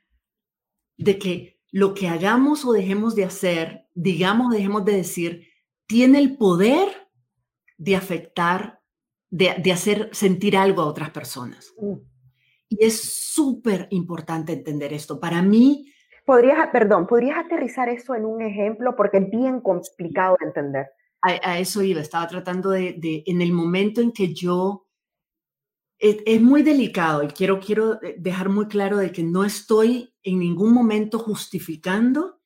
de 0.97 1.19
que 1.19 1.61
lo 1.71 1.95
que 1.95 2.09
hagamos 2.09 2.65
o 2.65 2.73
dejemos 2.73 3.15
de 3.15 3.25
hacer, 3.25 3.87
digamos 3.95 4.49
o 4.49 4.57
dejemos 4.57 4.85
de 4.85 4.97
decir, 4.97 5.49
tiene 5.87 6.19
el 6.19 6.37
poder 6.37 6.89
de 7.79 7.97
afectar, 7.97 8.81
de, 9.31 9.73
hacer 9.73 10.11
sentir 10.13 10.57
algo 10.57 10.83
a 10.83 10.87
otras 10.87 11.11
personas. 11.11 11.73
Mm. 11.79 11.95
Y 12.69 12.85
es 12.85 13.03
súper 13.03 13.89
importante 13.91 14.53
entender 14.53 14.93
esto. 14.93 15.21
Para 15.21 15.43
mí... 15.43 15.87
Podrías, 16.25 16.69
perdón, 16.73 17.07
¿podrías 17.07 17.39
aterrizar 17.39 17.89
eso 17.89 18.15
en 18.15 18.25
un 18.25 18.43
ejemplo? 18.43 18.95
Porque 18.97 19.19
es 19.19 19.31
bien 19.31 19.61
complicado 19.61 20.37
de 20.41 20.47
entender 20.47 20.87
a, 21.23 21.59
eso 21.59 21.83
iba, 21.83 22.01
estaba 22.01 22.27
tratando 22.27 22.71
de, 22.71 23.23
en 23.27 23.41
el 23.41 23.53
momento 23.53 24.01
en 24.01 24.13
que 24.13 24.35
yo, 24.35 24.82
es, 26.03 26.41
muy 26.41 26.65
delicado 26.65 27.23
y 27.23 27.29
quiero, 27.29 27.61
quiero 27.61 28.01
dejar 28.19 28.49
muy 28.49 28.67
claro 28.67 28.97
de 28.97 29.13
que 29.13 29.23
no 29.23 29.45
estoy 29.45 30.13
en 30.25 30.41
ningún 30.41 30.75
momento 30.75 31.21
justificando 31.21 32.41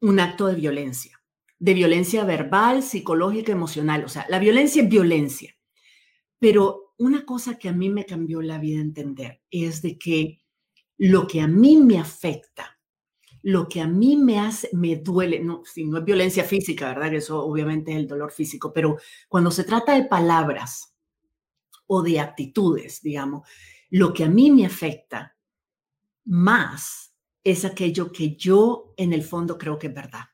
un 0.00 0.20
acto 0.20 0.46
de 0.46 0.54
violencia, 0.54 1.20
de 1.58 1.74
violencia 1.74 2.24
verbal, 2.24 2.84
psicológica, 2.84 3.50
emocional. 3.50 4.04
O 4.04 4.08
sea, 4.08 4.24
la 4.28 4.38
violencia 4.38 4.82
es 4.82 4.88
violencia. 4.88 5.56
Pero 6.38 6.94
una 6.96 7.24
cosa 7.24 7.58
que 7.58 7.68
a 7.68 7.72
mí 7.72 7.88
me 7.90 8.06
cambió 8.06 8.40
la 8.40 8.58
vida 8.58 8.80
entender 8.80 9.42
es 9.50 9.82
de 9.82 9.98
que 9.98 10.38
lo 10.96 11.26
que 11.26 11.40
a 11.40 11.48
mí 11.48 11.76
me 11.76 11.98
afecta 11.98 12.76
lo 13.42 13.68
que 13.68 13.80
a 13.80 13.86
mí 13.86 14.16
me 14.16 14.40
hace, 14.40 14.68
me 14.72 14.96
duele, 14.96 15.38
no, 15.38 15.62
si 15.64 15.84
no 15.84 15.98
es 15.98 16.04
violencia 16.04 16.42
física, 16.42 16.88
¿verdad? 16.88 17.14
Eso 17.14 17.44
obviamente 17.44 17.92
es 17.92 17.98
el 17.98 18.08
dolor 18.08 18.32
físico, 18.32 18.72
pero 18.72 18.96
cuando 19.28 19.52
se 19.52 19.62
trata 19.62 19.94
de 19.94 20.02
palabras 20.06 20.95
o 21.86 22.02
de 22.02 22.20
actitudes, 22.20 23.00
digamos, 23.02 23.48
lo 23.90 24.12
que 24.12 24.24
a 24.24 24.28
mí 24.28 24.50
me 24.50 24.66
afecta 24.66 25.36
más 26.24 27.14
es 27.44 27.64
aquello 27.64 28.10
que 28.10 28.36
yo 28.36 28.92
en 28.96 29.12
el 29.12 29.22
fondo 29.22 29.56
creo 29.56 29.78
que 29.78 29.86
es 29.86 29.94
verdad. 29.94 30.24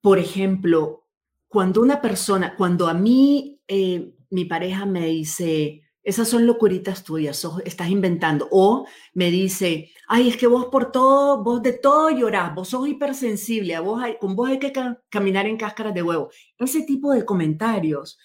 Por 0.00 0.18
ejemplo, 0.18 1.08
cuando 1.48 1.82
una 1.82 2.00
persona, 2.00 2.54
cuando 2.56 2.86
a 2.88 2.94
mí 2.94 3.60
eh, 3.66 4.14
mi 4.30 4.44
pareja 4.44 4.86
me 4.86 5.06
dice, 5.06 5.82
esas 6.04 6.28
son 6.28 6.46
locuritas 6.46 7.02
tuyas, 7.02 7.46
estás 7.64 7.88
inventando. 7.88 8.46
O 8.50 8.86
me 9.14 9.30
dice, 9.30 9.90
ay, 10.06 10.28
es 10.28 10.36
que 10.36 10.46
vos 10.46 10.66
por 10.66 10.92
todo, 10.92 11.42
vos 11.42 11.62
de 11.62 11.72
todo 11.72 12.10
llorás, 12.10 12.54
vos 12.54 12.68
sos 12.68 12.86
hipersensible, 12.86 13.74
a 13.74 13.80
vos 13.80 14.02
con 14.20 14.36
vos 14.36 14.50
hay 14.50 14.58
que 14.58 14.72
caminar 15.08 15.46
en 15.46 15.56
cáscaras 15.56 15.94
de 15.94 16.02
huevo. 16.02 16.30
Ese 16.58 16.82
tipo 16.82 17.12
de 17.12 17.24
comentarios, 17.24 18.18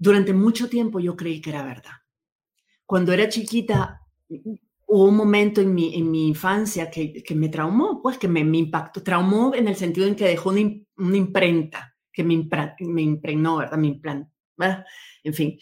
durante 0.00 0.32
mucho 0.32 0.68
tiempo 0.68 0.98
yo 0.98 1.16
creí 1.16 1.40
que 1.40 1.50
era 1.50 1.62
verdad. 1.62 1.92
Cuando 2.86 3.12
era 3.12 3.28
chiquita, 3.28 4.00
hubo 4.86 5.04
un 5.04 5.16
momento 5.16 5.60
en 5.60 5.72
mi, 5.72 5.94
en 5.94 6.10
mi 6.10 6.26
infancia 6.26 6.90
que, 6.90 7.22
que 7.22 7.34
me 7.36 7.48
traumó, 7.48 8.02
pues 8.02 8.18
que 8.18 8.26
me, 8.26 8.42
me, 8.42 8.58
impactó, 8.58 9.02
traumó 9.04 9.54
en 9.54 9.68
el 9.68 9.76
sentido 9.76 10.08
en 10.08 10.16
que 10.16 10.26
dejó 10.26 10.50
una, 10.50 10.68
una 10.96 11.16
imprenta, 11.16 11.94
que 12.12 12.24
me, 12.24 12.48
me 12.80 13.02
impregnó, 13.02 13.58
¿verdad? 13.58 13.78
Me 13.78 13.86
implantó 13.86 14.32
en 15.24 15.34
fin. 15.34 15.58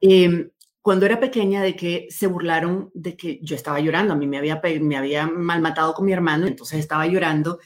Em, 0.00 0.50
cuando 0.82 1.06
era 1.06 1.18
pequeña, 1.18 1.62
de 1.62 1.74
que 1.74 2.06
se 2.10 2.26
burlaron 2.26 2.90
de 2.94 3.16
que 3.16 3.40
yo 3.42 3.56
estaba 3.56 3.80
llorando, 3.80 4.14
a 4.14 4.16
mí 4.16 4.26
me 4.26 4.38
había, 4.38 4.60
me 4.80 4.96
había 4.96 5.26
malmatado 5.26 5.94
con 5.94 6.06
mi 6.06 6.12
hermano, 6.12 6.46
entonces 6.46 6.78
estaba 6.78 7.06
llorando 7.06 7.58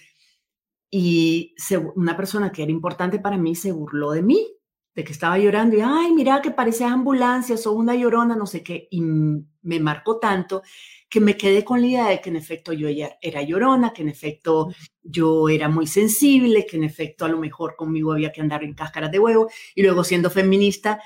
y 0.90 1.54
una 1.94 2.16
persona 2.16 2.50
que 2.50 2.62
era 2.62 2.72
importante 2.72 3.20
para 3.20 3.36
mí 3.36 3.54
se 3.54 3.72
burló 3.72 4.10
de 4.12 4.22
mí, 4.22 4.56
de 4.94 5.04
que 5.04 5.12
estaba 5.12 5.38
llorando 5.38 5.76
y, 5.76 5.80
ay, 5.82 6.12
mira 6.12 6.40
que 6.42 6.50
parece 6.50 6.84
ambulancia, 6.84 7.56
sos 7.56 7.74
una 7.74 7.94
llorona, 7.94 8.34
no 8.34 8.46
sé 8.46 8.62
qué, 8.62 8.88
y 8.90 9.00
me 9.00 9.80
marcó 9.80 10.18
tanto 10.18 10.62
que 11.08 11.20
me 11.20 11.36
quedé 11.36 11.64
con 11.64 11.80
la 11.80 11.86
idea 11.88 12.08
de 12.08 12.20
que 12.20 12.30
en 12.30 12.36
efecto 12.36 12.72
yo 12.72 12.88
era 13.20 13.42
llorona, 13.42 13.92
que 13.92 14.02
en 14.02 14.08
efecto 14.08 14.68
yo 15.02 15.48
era 15.48 15.68
muy 15.68 15.88
sensible, 15.88 16.66
que 16.66 16.76
en 16.76 16.84
efecto 16.84 17.24
a 17.24 17.28
lo 17.28 17.38
mejor 17.38 17.74
conmigo 17.74 18.12
había 18.12 18.30
que 18.30 18.40
andar 18.40 18.62
en 18.62 18.74
cáscaras 18.74 19.10
de 19.10 19.18
huevo. 19.18 19.50
Y 19.74 19.82
luego 19.82 20.04
siendo 20.04 20.30
feminista, 20.30 21.00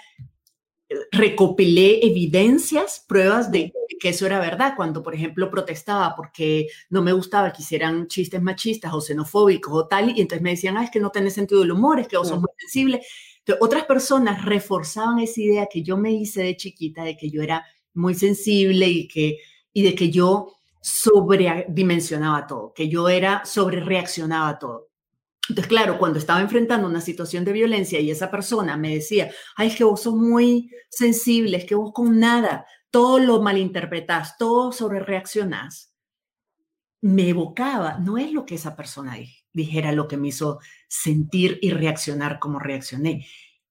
recopilé 1.10 2.06
evidencias, 2.06 3.04
pruebas 3.08 3.50
de 3.50 3.72
que 3.98 4.10
eso 4.10 4.26
era 4.26 4.38
verdad. 4.40 4.74
Cuando, 4.76 5.02
por 5.02 5.14
ejemplo, 5.14 5.50
protestaba 5.50 6.14
porque 6.14 6.68
no 6.90 7.02
me 7.02 7.12
gustaba 7.12 7.52
que 7.52 7.62
hicieran 7.62 8.06
chistes 8.06 8.42
machistas 8.42 8.92
o 8.92 9.00
xenofóbicos 9.00 9.72
o 9.72 9.88
tal, 9.88 10.10
y 10.16 10.20
entonces 10.20 10.42
me 10.42 10.50
decían, 10.50 10.76
ah, 10.76 10.84
es 10.84 10.90
que 10.90 11.00
no 11.00 11.10
tenés 11.10 11.32
sentido 11.32 11.62
del 11.62 11.72
humor, 11.72 11.98
es 11.98 12.08
que 12.08 12.18
vos 12.18 12.28
sos 12.28 12.38
muy 12.40 12.50
sensible. 12.58 13.00
Otras 13.60 13.84
personas 13.84 14.44
reforzaban 14.44 15.18
esa 15.18 15.40
idea 15.40 15.68
que 15.70 15.82
yo 15.82 15.96
me 15.96 16.12
hice 16.12 16.42
de 16.42 16.56
chiquita, 16.56 17.04
de 17.04 17.16
que 17.16 17.30
yo 17.30 17.42
era 17.42 17.64
muy 17.92 18.14
sensible 18.14 18.88
y 18.88 19.06
que 19.08 19.38
y 19.74 19.82
de 19.82 19.94
que 19.94 20.10
yo 20.10 20.54
sobredimensionaba 20.80 22.46
todo, 22.46 22.72
que 22.72 22.88
yo 22.88 23.08
era 23.08 23.44
sobre 23.44 23.80
reaccionaba 23.80 24.58
todo. 24.58 24.88
Entonces, 25.48 25.68
claro, 25.68 25.98
cuando 25.98 26.18
estaba 26.18 26.40
enfrentando 26.40 26.86
una 26.88 27.02
situación 27.02 27.44
de 27.44 27.52
violencia 27.52 28.00
y 28.00 28.10
esa 28.10 28.30
persona 28.30 28.78
me 28.78 28.94
decía, 28.94 29.30
ay, 29.56 29.68
es 29.68 29.76
que 29.76 29.84
vos 29.84 30.02
sos 30.02 30.14
muy 30.14 30.70
sensible, 30.88 31.58
es 31.58 31.66
que 31.66 31.74
vos 31.74 31.92
con 31.92 32.18
nada, 32.18 32.64
todo 32.90 33.18
lo 33.18 33.42
malinterpretás, 33.42 34.38
todo 34.38 34.72
sobre 34.72 35.00
reaccionás, 35.00 35.92
me 37.02 37.28
evocaba, 37.28 37.98
no 37.98 38.16
es 38.16 38.32
lo 38.32 38.46
que 38.46 38.54
esa 38.54 38.74
persona 38.74 39.18
dijera 39.54 39.92
lo 39.92 40.06
que 40.06 40.18
me 40.18 40.28
hizo 40.28 40.58
sentir 40.88 41.58
y 41.62 41.70
reaccionar 41.70 42.38
como 42.38 42.58
reaccioné, 42.58 43.26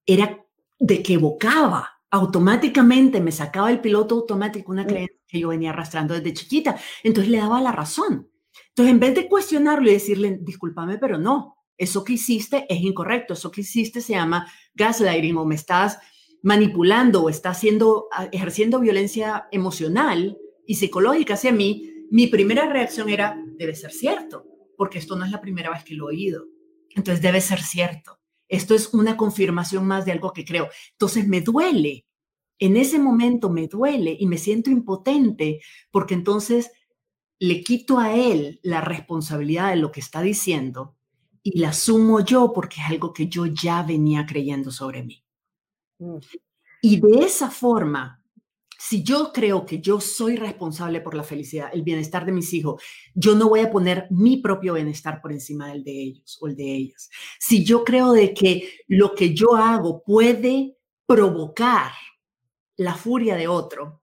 era 0.05 0.43
de 0.79 1.03
que 1.03 1.13
evocaba 1.13 2.01
automáticamente, 2.09 3.21
me 3.21 3.31
sacaba 3.31 3.69
el 3.71 3.81
piloto 3.81 4.15
automático 4.15 4.71
una 4.71 4.85
creencia 4.85 5.17
que 5.27 5.39
yo 5.39 5.49
venía 5.49 5.71
arrastrando 5.71 6.13
desde 6.13 6.33
chiquita. 6.33 6.79
Entonces 7.03 7.31
le 7.31 7.39
daba 7.39 7.61
la 7.61 7.71
razón. 7.71 8.29
Entonces, 8.69 8.93
en 8.93 8.99
vez 8.99 9.15
de 9.15 9.27
cuestionarlo 9.27 9.89
y 9.89 9.93
decirle, 9.93 10.37
discúlpame, 10.41 10.97
pero 10.97 11.17
no, 11.17 11.57
eso 11.77 12.03
que 12.03 12.13
hiciste 12.13 12.65
es 12.69 12.81
incorrecto, 12.81 13.33
eso 13.33 13.51
que 13.51 13.61
hiciste 13.61 14.01
se 14.01 14.13
llama 14.13 14.47
gaslighting 14.75 15.37
o 15.37 15.45
me 15.45 15.55
estás 15.55 15.97
manipulando 16.43 17.23
o 17.23 17.29
estás 17.29 17.57
haciendo, 17.57 18.09
ejerciendo 18.31 18.79
violencia 18.79 19.47
emocional 19.51 20.37
y 20.67 20.75
psicológica 20.75 21.33
hacia 21.33 21.51
mí, 21.51 21.89
mi 22.11 22.27
primera 22.27 22.67
reacción 22.67 23.09
era, 23.09 23.37
debe 23.57 23.73
ser 23.73 23.91
cierto, 23.91 24.45
porque 24.77 24.99
esto 24.99 25.15
no 25.15 25.25
es 25.25 25.31
la 25.31 25.41
primera 25.41 25.69
vez 25.69 25.83
que 25.83 25.93
lo 25.93 26.09
he 26.09 26.15
oído. 26.15 26.45
Entonces 26.95 27.21
debe 27.21 27.41
ser 27.41 27.61
cierto. 27.61 28.19
Esto 28.47 28.75
es 28.75 28.93
una 28.93 29.17
confirmación 29.17 29.85
más 29.85 30.05
de 30.05 30.11
algo 30.11 30.33
que 30.33 30.45
creo. 30.45 30.69
Entonces 30.91 31.27
me 31.27 31.41
duele 31.41 32.05
en 32.59 32.77
ese 32.77 32.97
momento 32.97 33.49
me 33.49 33.67
duele 33.67 34.15
y 34.17 34.25
me 34.25 34.37
siento 34.37 34.69
impotente 34.69 35.59
porque 35.91 36.13
entonces 36.13 36.71
le 37.37 37.61
quito 37.61 37.99
a 37.99 38.15
él 38.15 38.61
la 38.63 38.79
responsabilidad 38.79 39.71
de 39.71 39.75
lo 39.75 39.91
que 39.91 39.99
está 39.99 40.21
diciendo 40.21 40.95
y 41.41 41.59
la 41.59 41.69
asumo 41.69 42.21
yo 42.21 42.53
porque 42.53 42.79
es 42.79 42.87
algo 42.87 43.11
que 43.11 43.27
yo 43.27 43.47
ya 43.47 43.83
venía 43.83 44.25
creyendo 44.25 44.71
sobre 44.71 45.03
mí. 45.03 45.25
Mm. 45.99 46.19
Y 46.81 47.01
de 47.01 47.25
esa 47.25 47.49
forma, 47.49 48.22
si 48.85 49.01
yo 49.01 49.31
creo 49.31 49.65
que 49.65 49.79
yo 49.79 50.01
soy 50.01 50.35
responsable 50.35 50.99
por 50.99 51.15
la 51.15 51.23
felicidad, 51.23 51.69
el 51.71 51.83
bienestar 51.83 52.25
de 52.25 52.33
mis 52.33 52.53
hijos, 52.53 52.83
yo 53.15 53.33
no 53.33 53.47
voy 53.47 53.61
a 53.61 53.71
poner 53.71 54.07
mi 54.09 54.37
propio 54.41 54.73
bienestar 54.73 55.21
por 55.21 55.31
encima 55.31 55.69
del 55.69 55.85
de 55.85 56.03
ellos 56.03 56.37
o 56.41 56.47
el 56.47 56.57
de 56.57 56.75
ellas. 56.75 57.09
Si 57.39 57.63
yo 57.63 57.85
creo 57.85 58.11
de 58.11 58.33
que 58.33 58.81
lo 58.89 59.15
que 59.15 59.33
yo 59.33 59.55
hago 59.55 60.03
puede 60.03 60.75
provocar 61.05 61.93
la 62.75 62.93
furia 62.93 63.37
de 63.37 63.47
otro 63.47 64.01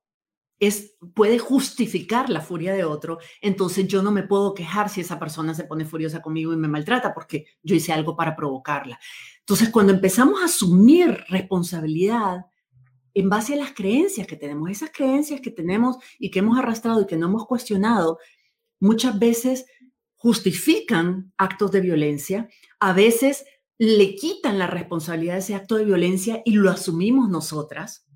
es, 0.58 0.96
puede 1.14 1.38
justificar 1.38 2.30
la 2.30 2.40
furia 2.40 2.72
de 2.72 2.84
otro, 2.84 3.18
entonces 3.42 3.86
yo 3.86 4.02
no 4.02 4.10
me 4.10 4.22
puedo 4.22 4.54
quejar 4.54 4.88
si 4.88 5.02
esa 5.02 5.18
persona 5.18 5.52
se 5.52 5.64
pone 5.64 5.84
furiosa 5.84 6.22
conmigo 6.22 6.54
y 6.54 6.56
me 6.56 6.68
maltrata 6.68 7.12
porque 7.12 7.44
yo 7.62 7.74
hice 7.74 7.92
algo 7.92 8.16
para 8.16 8.34
provocarla. 8.34 8.98
Entonces, 9.40 9.68
cuando 9.68 9.92
empezamos 9.92 10.40
a 10.40 10.46
asumir 10.46 11.22
responsabilidad 11.28 12.46
en 13.14 13.28
base 13.28 13.54
a 13.54 13.56
las 13.56 13.72
creencias 13.72 14.26
que 14.26 14.36
tenemos, 14.36 14.70
esas 14.70 14.90
creencias 14.90 15.40
que 15.40 15.50
tenemos 15.50 15.96
y 16.18 16.30
que 16.30 16.40
hemos 16.40 16.58
arrastrado 16.58 17.02
y 17.02 17.06
que 17.06 17.16
no 17.16 17.26
hemos 17.26 17.46
cuestionado, 17.46 18.18
muchas 18.78 19.18
veces 19.18 19.66
justifican 20.16 21.32
actos 21.36 21.72
de 21.72 21.80
violencia, 21.80 22.48
a 22.78 22.92
veces 22.92 23.44
le 23.78 24.14
quitan 24.14 24.58
la 24.58 24.66
responsabilidad 24.66 25.34
de 25.34 25.40
ese 25.40 25.54
acto 25.54 25.76
de 25.76 25.84
violencia 25.84 26.42
y 26.44 26.52
lo 26.52 26.70
asumimos 26.70 27.30
nosotras 27.30 28.06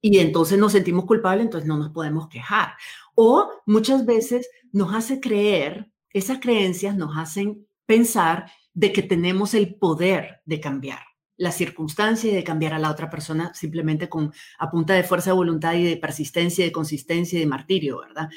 y 0.00 0.18
entonces 0.18 0.58
nos 0.58 0.72
sentimos 0.72 1.04
culpables, 1.04 1.44
entonces 1.44 1.68
no 1.68 1.76
nos 1.76 1.90
podemos 1.90 2.28
quejar. 2.28 2.74
O 3.14 3.50
muchas 3.66 4.06
veces 4.06 4.48
nos 4.72 4.94
hace 4.94 5.20
creer, 5.20 5.90
esas 6.12 6.38
creencias 6.40 6.96
nos 6.96 7.16
hacen 7.18 7.66
pensar 7.86 8.50
de 8.72 8.92
que 8.92 9.02
tenemos 9.02 9.52
el 9.52 9.74
poder 9.74 10.40
de 10.46 10.60
cambiar 10.60 11.09
la 11.40 11.52
circunstancia 11.52 12.30
y 12.30 12.34
de 12.34 12.44
cambiar 12.44 12.74
a 12.74 12.78
la 12.78 12.90
otra 12.90 13.08
persona 13.08 13.54
simplemente 13.54 14.10
con 14.10 14.30
a 14.58 14.70
punta 14.70 14.92
de 14.92 15.02
fuerza 15.02 15.30
de 15.30 15.36
voluntad 15.36 15.72
y 15.72 15.84
de 15.84 15.96
persistencia, 15.96 16.66
de 16.66 16.70
consistencia 16.70 17.38
y 17.38 17.40
de 17.40 17.46
martirio, 17.46 18.00
¿verdad? 18.00 18.28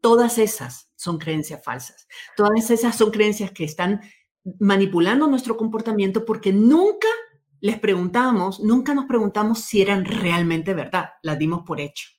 Todas 0.00 0.38
esas 0.38 0.88
son 0.94 1.18
creencias 1.18 1.64
falsas. 1.64 2.06
Todas 2.36 2.70
esas 2.70 2.94
son 2.94 3.10
creencias 3.10 3.50
que 3.50 3.64
están 3.64 4.00
manipulando 4.60 5.26
nuestro 5.26 5.56
comportamiento 5.56 6.24
porque 6.24 6.52
nunca 6.52 7.08
les 7.60 7.80
preguntamos, 7.80 8.60
nunca 8.60 8.94
nos 8.94 9.06
preguntamos 9.06 9.62
si 9.62 9.82
eran 9.82 10.04
realmente 10.04 10.72
verdad, 10.72 11.14
las 11.22 11.40
dimos 11.40 11.64
por 11.66 11.80
hecho. 11.80 12.10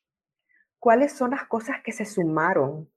¿Cuáles 0.77 1.13
son 1.13 1.31
las 1.31 1.47
cosas 1.47 1.77
que 1.85 1.93
se 1.93 2.03
sumaron 2.03 2.89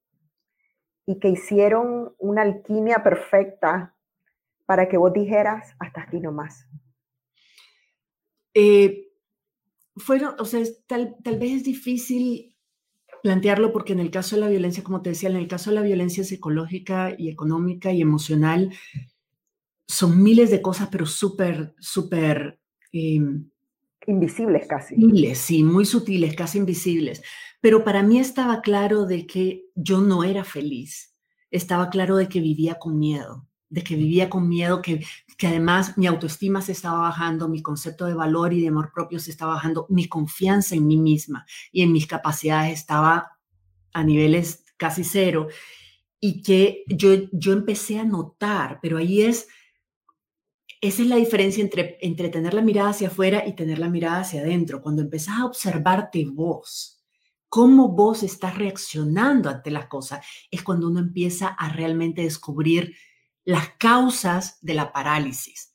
y 1.06 1.20
que 1.20 1.28
hicieron 1.28 2.12
una 2.18 2.42
alquimia 2.42 3.04
perfecta 3.04 3.94
para 4.66 4.88
que 4.88 4.96
vos 4.96 5.12
dijeras 5.12 5.76
hasta 5.78 6.02
aquí 6.02 6.18
nomás? 6.18 6.66
Eh, 8.54 9.08
fueron, 9.96 10.34
o 10.38 10.44
sea, 10.44 10.62
tal, 10.86 11.16
tal 11.22 11.38
vez 11.38 11.52
es 11.52 11.64
difícil 11.64 12.56
plantearlo 13.22 13.72
porque 13.72 13.92
en 13.92 14.00
el 14.00 14.10
caso 14.10 14.36
de 14.36 14.40
la 14.40 14.48
violencia, 14.48 14.82
como 14.82 15.02
te 15.02 15.10
decía, 15.10 15.28
en 15.28 15.36
el 15.36 15.48
caso 15.48 15.70
de 15.70 15.76
la 15.76 15.82
violencia 15.82 16.24
psicológica 16.24 17.14
y 17.16 17.28
económica 17.28 17.92
y 17.92 18.00
emocional, 18.00 18.72
son 19.86 20.22
miles 20.22 20.50
de 20.50 20.62
cosas, 20.62 20.88
pero 20.90 21.06
súper, 21.06 21.74
súper... 21.78 22.58
Em, 22.92 23.50
invisibles 24.06 24.66
casi. 24.66 24.96
sí, 25.34 25.62
muy 25.62 25.84
sutiles, 25.84 26.34
casi 26.34 26.58
invisibles. 26.58 27.22
Pero 27.60 27.84
para 27.84 28.02
mí 28.02 28.18
estaba 28.18 28.62
claro 28.62 29.04
de 29.04 29.26
que 29.26 29.66
yo 29.74 30.00
no 30.00 30.24
era 30.24 30.44
feliz. 30.44 31.14
Estaba 31.50 31.90
claro 31.90 32.16
de 32.16 32.28
que 32.28 32.40
vivía 32.40 32.76
con 32.76 32.98
miedo, 32.98 33.46
de 33.70 33.82
que 33.82 33.96
vivía 33.96 34.28
con 34.28 34.48
miedo, 34.48 34.82
que, 34.82 35.04
que 35.38 35.46
además 35.46 35.96
mi 35.96 36.06
autoestima 36.06 36.60
se 36.60 36.72
estaba 36.72 37.00
bajando, 37.00 37.48
mi 37.48 37.62
concepto 37.62 38.04
de 38.04 38.14
valor 38.14 38.52
y 38.52 38.60
de 38.60 38.68
amor 38.68 38.90
propio 38.92 39.18
se 39.20 39.30
estaba 39.30 39.54
bajando, 39.54 39.86
mi 39.88 40.08
confianza 40.08 40.74
en 40.74 40.86
mí 40.86 40.96
misma 40.96 41.46
y 41.72 41.82
en 41.82 41.92
mis 41.92 42.06
capacidades 42.06 42.74
estaba 42.74 43.38
a 43.92 44.04
niveles 44.04 44.64
casi 44.76 45.04
cero. 45.04 45.48
Y 46.20 46.42
que 46.42 46.84
yo, 46.88 47.10
yo 47.32 47.52
empecé 47.52 47.98
a 47.98 48.04
notar, 48.04 48.78
pero 48.82 48.98
ahí 48.98 49.22
es 49.22 49.48
esa 50.82 51.02
es 51.02 51.08
la 51.08 51.16
diferencia 51.16 51.62
entre, 51.62 51.98
entre 52.00 52.30
tener 52.30 52.54
la 52.54 52.62
mirada 52.62 52.90
hacia 52.90 53.08
afuera 53.08 53.46
y 53.46 53.54
tener 53.54 53.78
la 53.78 53.90
mirada 53.90 54.20
hacia 54.20 54.40
adentro. 54.40 54.80
Cuando 54.80 55.02
empezás 55.02 55.38
a 55.38 55.44
observarte 55.44 56.24
vos, 56.24 57.04
cómo 57.50 57.88
vos 57.88 58.22
estás 58.22 58.56
reaccionando 58.56 59.50
ante 59.50 59.70
las 59.70 59.86
cosas, 59.88 60.24
es 60.50 60.62
cuando 60.62 60.88
uno 60.88 61.00
empieza 61.00 61.48
a 61.48 61.68
realmente 61.68 62.22
descubrir 62.22 62.94
las 63.50 63.70
causas 63.78 64.58
de 64.60 64.74
la 64.74 64.92
parálisis. 64.92 65.74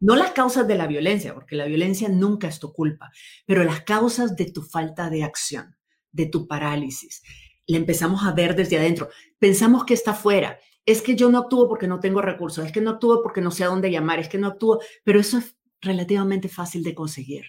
No 0.00 0.14
las 0.14 0.30
causas 0.30 0.68
de 0.68 0.76
la 0.76 0.86
violencia, 0.86 1.34
porque 1.34 1.56
la 1.56 1.64
violencia 1.64 2.08
nunca 2.08 2.46
es 2.46 2.60
tu 2.60 2.72
culpa, 2.72 3.10
pero 3.44 3.64
las 3.64 3.82
causas 3.82 4.36
de 4.36 4.52
tu 4.52 4.62
falta 4.62 5.10
de 5.10 5.24
acción, 5.24 5.76
de 6.12 6.26
tu 6.26 6.46
parálisis. 6.46 7.22
La 7.66 7.76
empezamos 7.76 8.24
a 8.24 8.32
ver 8.32 8.54
desde 8.54 8.78
adentro. 8.78 9.08
Pensamos 9.38 9.84
que 9.84 9.94
está 9.94 10.12
afuera 10.12 10.58
es 10.86 11.02
que 11.02 11.16
yo 11.16 11.28
no 11.28 11.38
actúo 11.38 11.68
porque 11.68 11.86
no 11.86 12.00
tengo 12.00 12.22
recursos, 12.22 12.64
es 12.64 12.72
que 12.72 12.80
no 12.80 12.92
actúo 12.92 13.22
porque 13.22 13.42
no 13.42 13.50
sé 13.50 13.62
a 13.62 13.66
dónde 13.66 13.90
llamar, 13.90 14.20
es 14.20 14.28
que 14.30 14.38
no 14.38 14.46
actúo, 14.46 14.80
pero 15.04 15.20
eso 15.20 15.36
es 15.36 15.54
relativamente 15.82 16.48
fácil 16.48 16.82
de 16.82 16.94
conseguir 16.94 17.44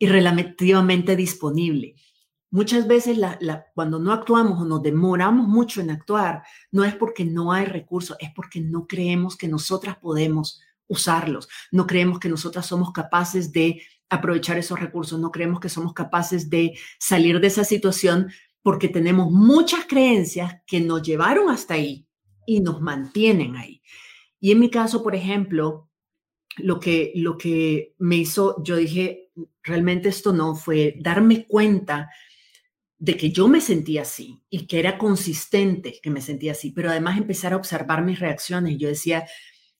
y 0.00 0.08
relativamente 0.08 1.14
disponible. 1.14 1.94
Muchas 2.52 2.86
veces 2.86 3.18
cuando 3.74 3.98
no 3.98 4.12
actuamos 4.12 4.60
o 4.60 4.66
nos 4.66 4.82
demoramos 4.82 5.48
mucho 5.48 5.80
en 5.80 5.90
actuar, 5.90 6.42
no 6.70 6.84
es 6.84 6.94
porque 6.94 7.24
no 7.24 7.50
hay 7.50 7.64
recursos, 7.64 8.14
es 8.20 8.28
porque 8.36 8.60
no 8.60 8.86
creemos 8.86 9.38
que 9.38 9.48
nosotras 9.48 9.96
podemos 9.96 10.60
usarlos, 10.86 11.48
no 11.70 11.86
creemos 11.86 12.18
que 12.18 12.28
nosotras 12.28 12.66
somos 12.66 12.92
capaces 12.92 13.52
de 13.52 13.80
aprovechar 14.10 14.58
esos 14.58 14.78
recursos, 14.78 15.18
no 15.18 15.30
creemos 15.30 15.60
que 15.60 15.70
somos 15.70 15.94
capaces 15.94 16.50
de 16.50 16.78
salir 16.98 17.40
de 17.40 17.46
esa 17.46 17.64
situación 17.64 18.30
porque 18.60 18.90
tenemos 18.90 19.32
muchas 19.32 19.86
creencias 19.86 20.56
que 20.66 20.78
nos 20.78 21.00
llevaron 21.00 21.48
hasta 21.48 21.72
ahí 21.72 22.06
y 22.46 22.60
nos 22.60 22.82
mantienen 22.82 23.56
ahí. 23.56 23.80
Y 24.40 24.52
en 24.52 24.60
mi 24.60 24.68
caso, 24.68 25.02
por 25.02 25.14
ejemplo, 25.14 25.88
lo 26.58 26.78
que, 26.78 27.12
lo 27.14 27.38
que 27.38 27.94
me 27.96 28.16
hizo, 28.16 28.62
yo 28.62 28.76
dije, 28.76 29.30
realmente 29.62 30.10
esto 30.10 30.34
no 30.34 30.54
fue 30.54 30.96
darme 31.00 31.46
cuenta 31.46 32.10
de 33.02 33.16
que 33.16 33.32
yo 33.32 33.48
me 33.48 33.60
sentía 33.60 34.02
así 34.02 34.40
y 34.48 34.68
que 34.68 34.78
era 34.78 34.96
consistente 34.96 35.98
que 36.00 36.08
me 36.08 36.20
sentía 36.20 36.52
así, 36.52 36.70
pero 36.70 36.88
además 36.88 37.18
empezar 37.18 37.52
a 37.52 37.56
observar 37.56 38.04
mis 38.04 38.20
reacciones. 38.20 38.78
Yo 38.78 38.86
decía, 38.86 39.26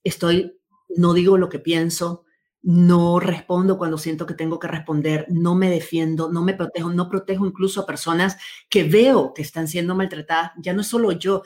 estoy, 0.02 0.58
no 0.96 1.14
digo 1.14 1.38
lo 1.38 1.48
que 1.48 1.60
pienso, 1.60 2.24
no 2.62 3.20
respondo 3.20 3.78
cuando 3.78 3.96
siento 3.96 4.26
que 4.26 4.34
tengo 4.34 4.58
que 4.58 4.66
responder, 4.66 5.26
no 5.28 5.54
me 5.54 5.70
defiendo, 5.70 6.32
no 6.32 6.42
me 6.42 6.54
protejo, 6.54 6.92
no 6.92 7.08
protejo 7.08 7.46
incluso 7.46 7.82
a 7.82 7.86
personas 7.86 8.38
que 8.68 8.82
veo 8.82 9.32
que 9.34 9.42
están 9.42 9.68
siendo 9.68 9.94
maltratadas. 9.94 10.50
Ya 10.60 10.72
no 10.72 10.80
es 10.80 10.88
solo 10.88 11.12
yo, 11.12 11.44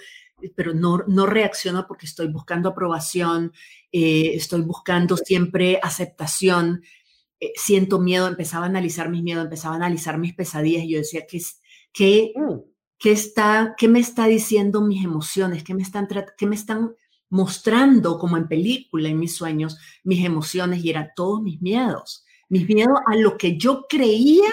pero 0.55 0.73
no, 0.73 1.05
no 1.07 1.27
reacciono 1.27 1.87
porque 1.87 2.07
estoy 2.07 2.29
buscando 2.29 2.71
aprobación, 2.71 3.53
eh, 3.93 4.31
estoy 4.33 4.63
buscando 4.63 5.19
siempre 5.19 5.79
aceptación, 5.83 6.83
eh, 7.39 7.53
siento 7.57 8.01
miedo, 8.01 8.29
empezaba 8.29 8.65
a 8.65 8.71
analizar 8.71 9.11
mis 9.11 9.23
miedos, 9.23 9.45
empezaba 9.45 9.75
a 9.75 9.77
analizar 9.77 10.17
mis 10.17 10.33
pesadillas 10.33 10.85
y 10.85 10.93
yo 10.93 10.99
decía, 11.01 11.27
¿qué, 11.29 11.39
qué, 11.93 12.33
mm. 12.35 12.61
qué, 12.99 13.13
está, 13.13 13.75
qué 13.77 13.89
me 13.89 14.01
está 14.01 14.27
diciendo 14.27 14.83
mis 14.83 15.05
emociones? 15.05 15.65
¿Qué 15.65 15.75
me, 15.75 15.83
están, 15.83 16.09
¿Qué 16.37 16.47
me 16.47 16.57
están 16.57 16.95
mostrando 17.29 18.19
como 18.19 18.37
en 18.37 18.49
película, 18.49 19.09
en 19.09 19.19
mis 19.19 19.35
sueños, 19.35 19.79
mis 20.05 20.25
emociones? 20.25 20.85
Y 20.85 20.91
eran 20.91 21.11
todos 21.15 21.43
mis 21.43 21.61
miedos, 21.61 22.25
mis 22.49 22.69
miedos 22.69 22.99
a 23.07 23.17
lo 23.17 23.37
que 23.37 23.57
yo 23.57 23.87
creía 23.89 24.49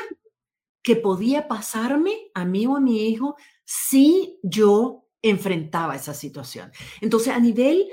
que 0.81 0.95
podía 0.97 1.47
pasarme 1.47 2.13
a 2.33 2.45
mí 2.45 2.67
o 2.67 2.75
a 2.75 2.81
mi 2.81 3.07
hijo 3.07 3.35
si 3.63 4.39
yo 4.43 5.07
enfrentaba 5.21 5.95
esa 5.95 6.13
situación. 6.13 6.71
Entonces, 7.01 7.33
a 7.33 7.39
nivel 7.39 7.87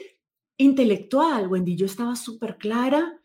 intelectual, 0.57 1.46
Wendy, 1.46 1.76
yo 1.76 1.87
estaba 1.87 2.16
súper 2.16 2.59
clara 2.59 3.20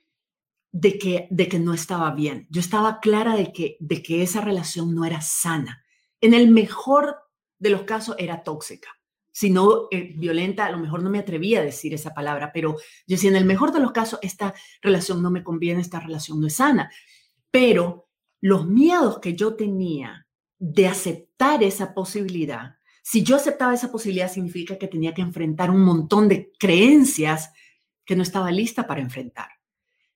de 0.72 0.98
que, 1.00 1.28
de 1.32 1.50
que 1.50 1.60
no 1.60 1.74
estaba 1.74 2.12
bien. 2.12 2.48
Yo 2.50 2.60
estaba 2.60 3.00
clara 3.00 3.36
de 3.36 3.52
que, 3.52 3.78
de 3.80 4.04
que 4.04 4.22
esa 4.22 4.42
relación 4.42 4.94
no 4.94 5.06
era 5.06 5.22
sana. 5.22 5.84
En 6.26 6.34
el 6.34 6.50
mejor 6.50 7.18
de 7.60 7.70
los 7.70 7.84
casos 7.84 8.16
era 8.18 8.44
tóxica. 8.44 8.90
Si 9.32 9.50
no 9.50 9.88
eh, 9.92 10.14
violenta, 10.16 10.66
a 10.66 10.72
lo 10.72 10.78
mejor 10.78 11.04
no 11.04 11.10
me 11.10 11.20
atrevía 11.20 11.60
a 11.60 11.64
decir 11.64 11.94
esa 11.94 12.14
palabra, 12.14 12.52
pero 12.54 12.76
yo 13.06 13.16
decía, 13.16 13.30
en 13.30 13.36
el 13.36 13.46
mejor 13.46 13.72
de 13.72 13.80
los 13.80 13.92
casos, 13.92 14.20
esta 14.22 14.54
relación 14.82 15.22
no 15.22 15.30
me 15.30 15.44
conviene, 15.44 15.82
esta 15.82 16.00
relación 16.00 16.40
no 16.40 16.48
es 16.48 16.56
sana. 16.56 16.90
Pero 17.52 18.08
los 18.42 18.66
miedos 18.66 19.20
que 19.20 19.36
yo 19.36 19.56
tenía 19.56 20.28
de 20.58 20.88
aceptar 20.88 21.64
esa 21.64 21.94
posibilidad 21.94 22.76
si 23.08 23.22
yo 23.22 23.36
aceptaba 23.36 23.76
esa 23.76 23.92
posibilidad, 23.92 24.32
significa 24.32 24.80
que 24.80 24.88
tenía 24.88 25.14
que 25.14 25.22
enfrentar 25.22 25.70
un 25.70 25.82
montón 25.82 26.28
de 26.28 26.52
creencias 26.58 27.52
que 28.04 28.16
no 28.16 28.24
estaba 28.24 28.50
lista 28.50 28.88
para 28.88 29.00
enfrentar. 29.00 29.48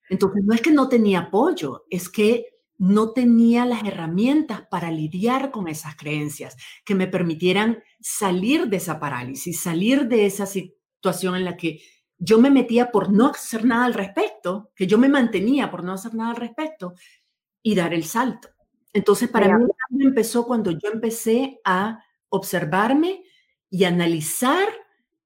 Entonces, 0.10 0.44
no 0.44 0.56
es 0.56 0.62
que 0.62 0.72
no 0.72 0.90
tenía 0.90 1.20
apoyo, 1.20 1.86
es 1.92 2.10
que 2.10 2.59
no 2.80 3.12
tenía 3.12 3.66
las 3.66 3.84
herramientas 3.84 4.64
para 4.72 4.90
lidiar 4.90 5.52
con 5.52 5.68
esas 5.68 5.96
creencias 5.98 6.56
que 6.86 6.96
me 6.96 7.08
permitieran 7.08 7.84
salir 8.00 8.68
de 8.68 8.78
esa 8.78 9.00
parálisis, 9.00 9.62
salir 9.62 10.08
de 10.08 10.26
esa 10.26 10.46
situación 10.46 11.36
en 11.36 11.44
la 11.44 11.58
que 11.58 11.82
yo 12.18 12.40
me 12.40 12.50
metía 12.50 12.90
por 12.90 13.12
no 13.12 13.28
hacer 13.28 13.66
nada 13.66 13.86
al 13.86 13.94
respecto, 13.94 14.72
que 14.76 14.88
yo 14.88 14.98
me 14.98 15.10
mantenía 15.10 15.70
por 15.70 15.84
no 15.84 15.94
hacer 15.94 16.16
nada 16.16 16.32
al 16.32 16.38
respecto 16.38 16.94
y 17.62 17.76
dar 17.76 17.94
el 17.94 18.06
salto. 18.06 18.48
Entonces, 18.94 19.30
para 19.30 19.58
mí 19.58 19.68
empezó 20.00 20.48
cuando 20.48 20.72
yo 20.72 20.90
empecé 20.92 21.60
a 21.66 22.02
observarme 22.30 23.24
y 23.70 23.84
analizar 23.84 24.68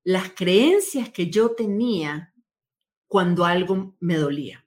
las 0.03 0.31
creencias 0.31 1.09
que 1.09 1.29
yo 1.29 1.51
tenía 1.51 2.33
cuando 3.07 3.45
algo 3.45 3.95
me 3.99 4.15
dolía. 4.15 4.65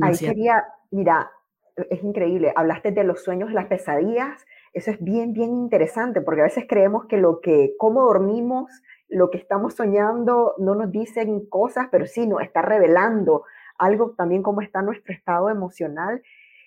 Ahí 0.00 0.18
quería, 0.18 0.64
mira, 0.90 1.30
es 1.76 2.02
increíble. 2.02 2.52
Hablaste 2.56 2.92
de 2.92 3.04
los 3.04 3.22
sueños, 3.22 3.52
las 3.52 3.66
pesadillas. 3.66 4.44
Eso 4.72 4.90
es 4.90 5.02
bien, 5.02 5.32
bien 5.32 5.50
interesante, 5.50 6.20
porque 6.20 6.40
a 6.40 6.44
veces 6.44 6.64
creemos 6.68 7.06
que 7.06 7.16
lo 7.16 7.40
que, 7.40 7.74
cómo 7.78 8.02
dormimos, 8.02 8.70
lo 9.08 9.30
que 9.30 9.38
estamos 9.38 9.74
soñando, 9.74 10.54
no 10.58 10.74
nos 10.74 10.90
dicen 10.90 11.46
cosas, 11.46 11.88
pero 11.90 12.06
sí 12.06 12.26
nos 12.26 12.42
está 12.42 12.62
revelando 12.62 13.44
algo 13.78 14.14
también 14.16 14.42
cómo 14.42 14.60
está 14.60 14.82
nuestro 14.82 15.12
estado 15.14 15.50
emocional. 15.50 16.22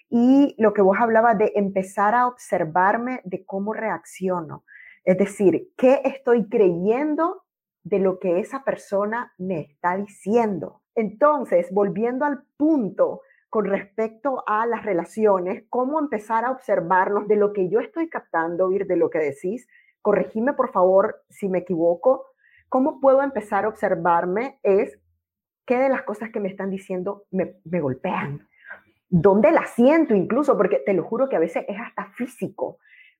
Y 0.10 0.56
lo 0.58 0.74
que 0.74 0.82
vos 0.82 0.98
hablabas 1.00 1.38
de 1.38 1.52
empezar 1.56 2.16
a 2.16 2.28
observarme 2.28 3.22
de 3.26 3.46
cómo 3.46 3.74
reacciono. 3.74 4.64
Es 5.04 5.18
decir, 5.18 5.70
¿qué 5.78 6.02
estoy 6.04 6.48
creyendo 6.48 7.44
de 7.84 8.00
lo 8.00 8.20
que 8.20 8.40
esa 8.40 8.64
persona 8.64 9.34
me 9.38 9.62
está 9.62 9.98
diciendo? 9.98 10.82
Entonces, 10.96 11.72
volviendo 11.72 12.26
al 12.26 12.44
punto 12.58 13.22
con 13.58 13.66
respecto 13.66 14.44
a 14.46 14.68
las 14.68 14.86
relaciones, 14.86 15.64
cómo 15.72 15.98
empezar 15.98 16.46
a 16.46 16.52
observarnos 16.52 17.28
de 17.28 17.38
lo 17.38 17.54
que 17.54 17.70
yo 17.70 17.80
estoy 17.80 18.08
captando, 18.08 18.72
ir 18.72 18.86
de 18.86 18.98
lo 18.98 19.10
que 19.10 19.18
decís. 19.18 19.68
Corregime, 20.04 20.54
por 20.54 20.72
favor, 20.72 21.24
si 21.32 21.50
me 21.50 21.58
equivoco. 21.58 22.28
¿Cómo 22.70 23.00
puedo 23.00 23.24
empezar 23.24 23.66
a 23.66 23.70
observarme? 23.70 24.60
Es 24.62 25.00
qué 25.66 25.80
de 25.80 25.90
las 25.90 26.04
cosas 26.04 26.30
que 26.30 26.40
me 26.40 26.50
están 26.50 26.70
diciendo 26.70 27.24
me, 27.32 27.56
me 27.64 27.82
golpean. 27.82 28.48
¿Dónde 29.10 29.50
la 29.50 29.66
siento 29.66 30.14
incluso? 30.14 30.56
Porque 30.56 30.84
te 30.86 30.94
lo 30.94 31.04
juro 31.04 31.28
que 31.28 31.38
a 31.38 31.40
veces 31.40 31.66
es 31.68 31.80
hasta 31.80 32.12
físico 32.12 32.78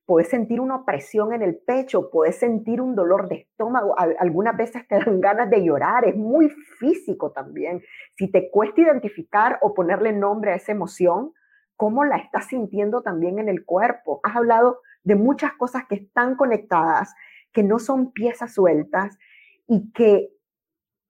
puedes 0.08 0.30
sentir 0.30 0.58
una 0.58 0.76
opresión 0.76 1.34
en 1.34 1.42
el 1.42 1.58
pecho, 1.58 2.08
puedes 2.08 2.38
sentir 2.38 2.80
un 2.80 2.94
dolor 2.94 3.28
de 3.28 3.40
estómago, 3.40 3.94
algunas 3.98 4.56
veces 4.56 4.88
te 4.88 4.94
dan 4.98 5.20
ganas 5.20 5.50
de 5.50 5.62
llorar, 5.62 6.06
es 6.06 6.16
muy 6.16 6.48
físico 6.78 7.30
también. 7.32 7.82
Si 8.16 8.30
te 8.30 8.50
cuesta 8.50 8.80
identificar 8.80 9.58
o 9.60 9.74
ponerle 9.74 10.14
nombre 10.14 10.52
a 10.52 10.54
esa 10.54 10.72
emoción, 10.72 11.34
¿cómo 11.76 12.06
la 12.06 12.16
estás 12.16 12.46
sintiendo 12.46 13.02
también 13.02 13.38
en 13.38 13.50
el 13.50 13.66
cuerpo? 13.66 14.20
Has 14.22 14.34
hablado 14.34 14.80
de 15.04 15.14
muchas 15.14 15.52
cosas 15.52 15.82
que 15.86 15.96
están 15.96 16.36
conectadas, 16.36 17.14
que 17.52 17.62
no 17.62 17.78
son 17.78 18.10
piezas 18.12 18.54
sueltas 18.54 19.18
y 19.66 19.92
que 19.92 20.30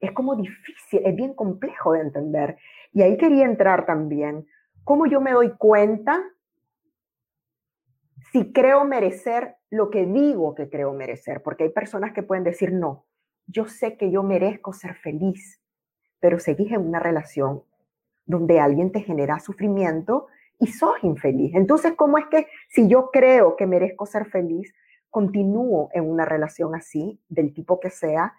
es 0.00 0.10
como 0.10 0.34
difícil, 0.34 1.02
es 1.04 1.14
bien 1.14 1.34
complejo 1.34 1.92
de 1.92 2.00
entender. 2.00 2.56
Y 2.92 3.02
ahí 3.02 3.16
quería 3.16 3.44
entrar 3.44 3.86
también, 3.86 4.44
cómo 4.82 5.06
yo 5.06 5.20
me 5.20 5.30
doy 5.30 5.52
cuenta 5.56 6.20
si 8.32 8.52
creo 8.52 8.84
merecer 8.84 9.56
lo 9.70 9.90
que 9.90 10.06
digo 10.06 10.54
que 10.54 10.68
creo 10.68 10.92
merecer, 10.92 11.42
porque 11.42 11.64
hay 11.64 11.70
personas 11.70 12.12
que 12.12 12.22
pueden 12.22 12.44
decir, 12.44 12.72
no, 12.72 13.06
yo 13.46 13.66
sé 13.66 13.96
que 13.96 14.10
yo 14.10 14.22
merezco 14.22 14.72
ser 14.72 14.94
feliz, 14.94 15.60
pero 16.20 16.38
seguís 16.38 16.72
en 16.72 16.86
una 16.86 17.00
relación 17.00 17.62
donde 18.26 18.60
alguien 18.60 18.92
te 18.92 19.00
genera 19.00 19.40
sufrimiento 19.40 20.26
y 20.58 20.66
sos 20.68 21.02
infeliz. 21.02 21.54
Entonces, 21.54 21.94
¿cómo 21.96 22.18
es 22.18 22.26
que 22.26 22.46
si 22.68 22.88
yo 22.88 23.10
creo 23.10 23.56
que 23.56 23.66
merezco 23.66 24.06
ser 24.06 24.26
feliz, 24.26 24.74
continúo 25.10 25.88
en 25.92 26.08
una 26.08 26.24
relación 26.24 26.74
así, 26.74 27.20
del 27.28 27.54
tipo 27.54 27.80
que 27.80 27.90
sea, 27.90 28.34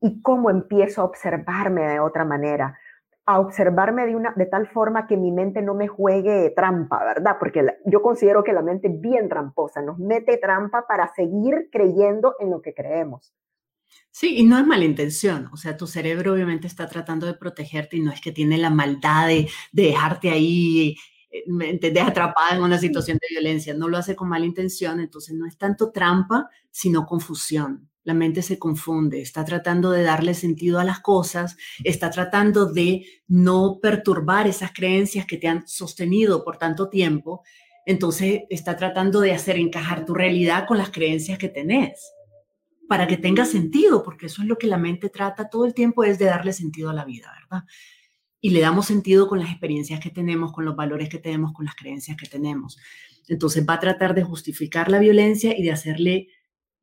y 0.00 0.20
cómo 0.20 0.50
empiezo 0.50 1.02
a 1.02 1.04
observarme 1.04 1.86
de 1.86 2.00
otra 2.00 2.24
manera? 2.24 2.78
A 3.26 3.40
observarme 3.40 4.06
de, 4.06 4.16
una, 4.16 4.32
de 4.36 4.46
tal 4.46 4.68
forma 4.68 5.06
que 5.06 5.16
mi 5.16 5.32
mente 5.32 5.62
no 5.62 5.74
me 5.74 5.88
juegue 5.88 6.52
trampa, 6.54 7.02
¿verdad? 7.04 7.36
Porque 7.38 7.64
yo 7.86 8.02
considero 8.02 8.44
que 8.44 8.52
la 8.52 8.62
mente 8.62 8.88
es 8.88 9.00
bien 9.00 9.28
tramposa, 9.28 9.80
nos 9.80 9.98
mete 9.98 10.36
trampa 10.36 10.86
para 10.86 11.12
seguir 11.14 11.68
creyendo 11.72 12.34
en 12.38 12.50
lo 12.50 12.60
que 12.60 12.74
creemos. 12.74 13.32
Sí, 14.10 14.36
y 14.38 14.44
no 14.44 14.58
es 14.58 14.66
mala 14.66 14.84
intención, 14.84 15.48
o 15.52 15.56
sea, 15.56 15.76
tu 15.76 15.86
cerebro 15.86 16.34
obviamente 16.34 16.66
está 16.66 16.88
tratando 16.88 17.26
de 17.26 17.34
protegerte 17.34 17.96
y 17.96 18.00
no 18.00 18.12
es 18.12 18.20
que 18.20 18.32
tiene 18.32 18.58
la 18.58 18.70
maldad 18.70 19.28
de, 19.28 19.48
dejarte 19.72 20.30
ahí, 20.30 20.96
eh, 21.30 21.78
te 21.78 21.90
deja 21.90 22.08
atrapada 22.08 22.56
en 22.56 22.62
una 22.62 22.78
situación 22.78 23.18
de 23.20 23.28
violencia, 23.30 23.74
no 23.74 23.88
lo 23.88 23.96
hace 23.96 24.14
con 24.14 24.28
mala 24.28 24.46
intención, 24.46 25.00
entonces 25.00 25.34
no 25.34 25.46
es 25.46 25.56
tanto 25.56 25.90
trampa, 25.90 26.48
sino 26.70 27.06
confusión 27.06 27.88
la 28.04 28.14
mente 28.14 28.42
se 28.42 28.58
confunde, 28.58 29.20
está 29.20 29.44
tratando 29.44 29.90
de 29.90 30.02
darle 30.02 30.34
sentido 30.34 30.78
a 30.78 30.84
las 30.84 31.00
cosas, 31.00 31.56
está 31.82 32.10
tratando 32.10 32.72
de 32.72 33.06
no 33.26 33.78
perturbar 33.80 34.46
esas 34.46 34.72
creencias 34.72 35.26
que 35.26 35.38
te 35.38 35.48
han 35.48 35.66
sostenido 35.66 36.44
por 36.44 36.58
tanto 36.58 36.88
tiempo, 36.88 37.42
entonces 37.86 38.42
está 38.50 38.76
tratando 38.76 39.20
de 39.20 39.32
hacer 39.32 39.56
encajar 39.56 40.04
tu 40.04 40.14
realidad 40.14 40.66
con 40.66 40.78
las 40.78 40.90
creencias 40.90 41.38
que 41.38 41.48
tenés 41.48 42.12
para 42.88 43.06
que 43.06 43.16
tenga 43.16 43.46
sentido, 43.46 44.02
porque 44.02 44.26
eso 44.26 44.42
es 44.42 44.48
lo 44.48 44.58
que 44.58 44.66
la 44.66 44.76
mente 44.76 45.08
trata 45.08 45.48
todo 45.48 45.64
el 45.64 45.74
tiempo, 45.74 46.04
es 46.04 46.18
de 46.18 46.26
darle 46.26 46.52
sentido 46.52 46.90
a 46.90 46.94
la 46.94 47.04
vida, 47.04 47.32
¿verdad? 47.40 47.64
Y 48.40 48.50
le 48.50 48.60
damos 48.60 48.86
sentido 48.86 49.26
con 49.26 49.38
las 49.38 49.50
experiencias 49.50 50.00
que 50.00 50.10
tenemos, 50.10 50.52
con 50.52 50.66
los 50.66 50.76
valores 50.76 51.08
que 51.08 51.18
tenemos, 51.18 51.54
con 51.54 51.64
las 51.64 51.74
creencias 51.74 52.16
que 52.18 52.28
tenemos. 52.28 52.78
Entonces 53.26 53.64
va 53.66 53.74
a 53.74 53.80
tratar 53.80 54.14
de 54.14 54.22
justificar 54.22 54.90
la 54.90 54.98
violencia 54.98 55.58
y 55.58 55.62
de 55.62 55.72
hacerle 55.72 56.28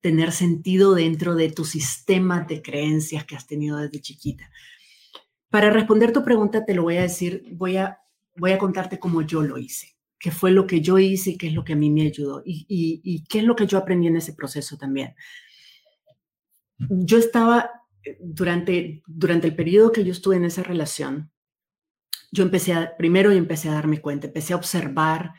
tener 0.02 0.32
sentido 0.32 0.94
dentro 0.96 1.36
de 1.36 1.52
tu 1.52 1.64
sistema 1.64 2.42
de 2.42 2.62
creencias 2.62 3.24
que 3.26 3.36
has 3.36 3.48
tenido 3.48 3.78
desde 3.78 4.02
chiquita. 4.02 4.52
Para 5.50 5.70
responder 5.70 6.12
tu 6.12 6.24
pregunta, 6.24 6.66
te 6.66 6.74
lo 6.74 6.84
voy 6.84 6.98
a 6.98 7.04
decir, 7.04 7.46
voy 7.52 7.78
a, 7.78 8.00
voy 8.36 8.52
a 8.52 8.58
contarte 8.58 9.00
cómo 9.00 9.22
yo 9.22 9.42
lo 9.44 9.58
hice, 9.58 9.96
qué 10.18 10.32
fue 10.32 10.52
lo 10.52 10.66
que 10.66 10.82
yo 10.82 10.98
hice 10.98 11.32
y 11.32 11.38
qué 11.38 11.48
es 11.48 11.54
lo 11.54 11.64
que 11.64 11.74
a 11.74 11.76
mí 11.76 11.90
me 11.90 12.04
ayudó 12.04 12.42
y, 12.46 12.66
y 12.68 13.24
qué 13.26 13.40
es 13.40 13.46
lo 13.46 13.56
que 13.56 13.68
yo 13.68 13.78
aprendí 13.78 14.08
en 14.08 14.18
ese 14.18 14.34
proceso 14.34 14.78
también. 14.78 15.14
Yo 16.90 17.18
estaba, 17.18 17.70
eh, 18.04 18.18
durante, 18.20 19.04
durante 19.06 19.48
el 19.48 19.56
periodo 19.56 19.92
que 19.92 20.04
yo 20.04 20.12
estuve 20.12 20.38
en 20.38 20.46
esa 20.46 20.64
relación, 20.64 21.32
yo 22.32 22.44
empecé 22.44 22.74
a, 22.74 22.96
primero 22.98 23.34
y 23.34 23.38
empecé 23.38 23.70
a 23.70 23.74
darme 23.74 24.02
cuenta, 24.02 24.28
empecé 24.28 24.54
a 24.54 24.58
observar 24.58 25.34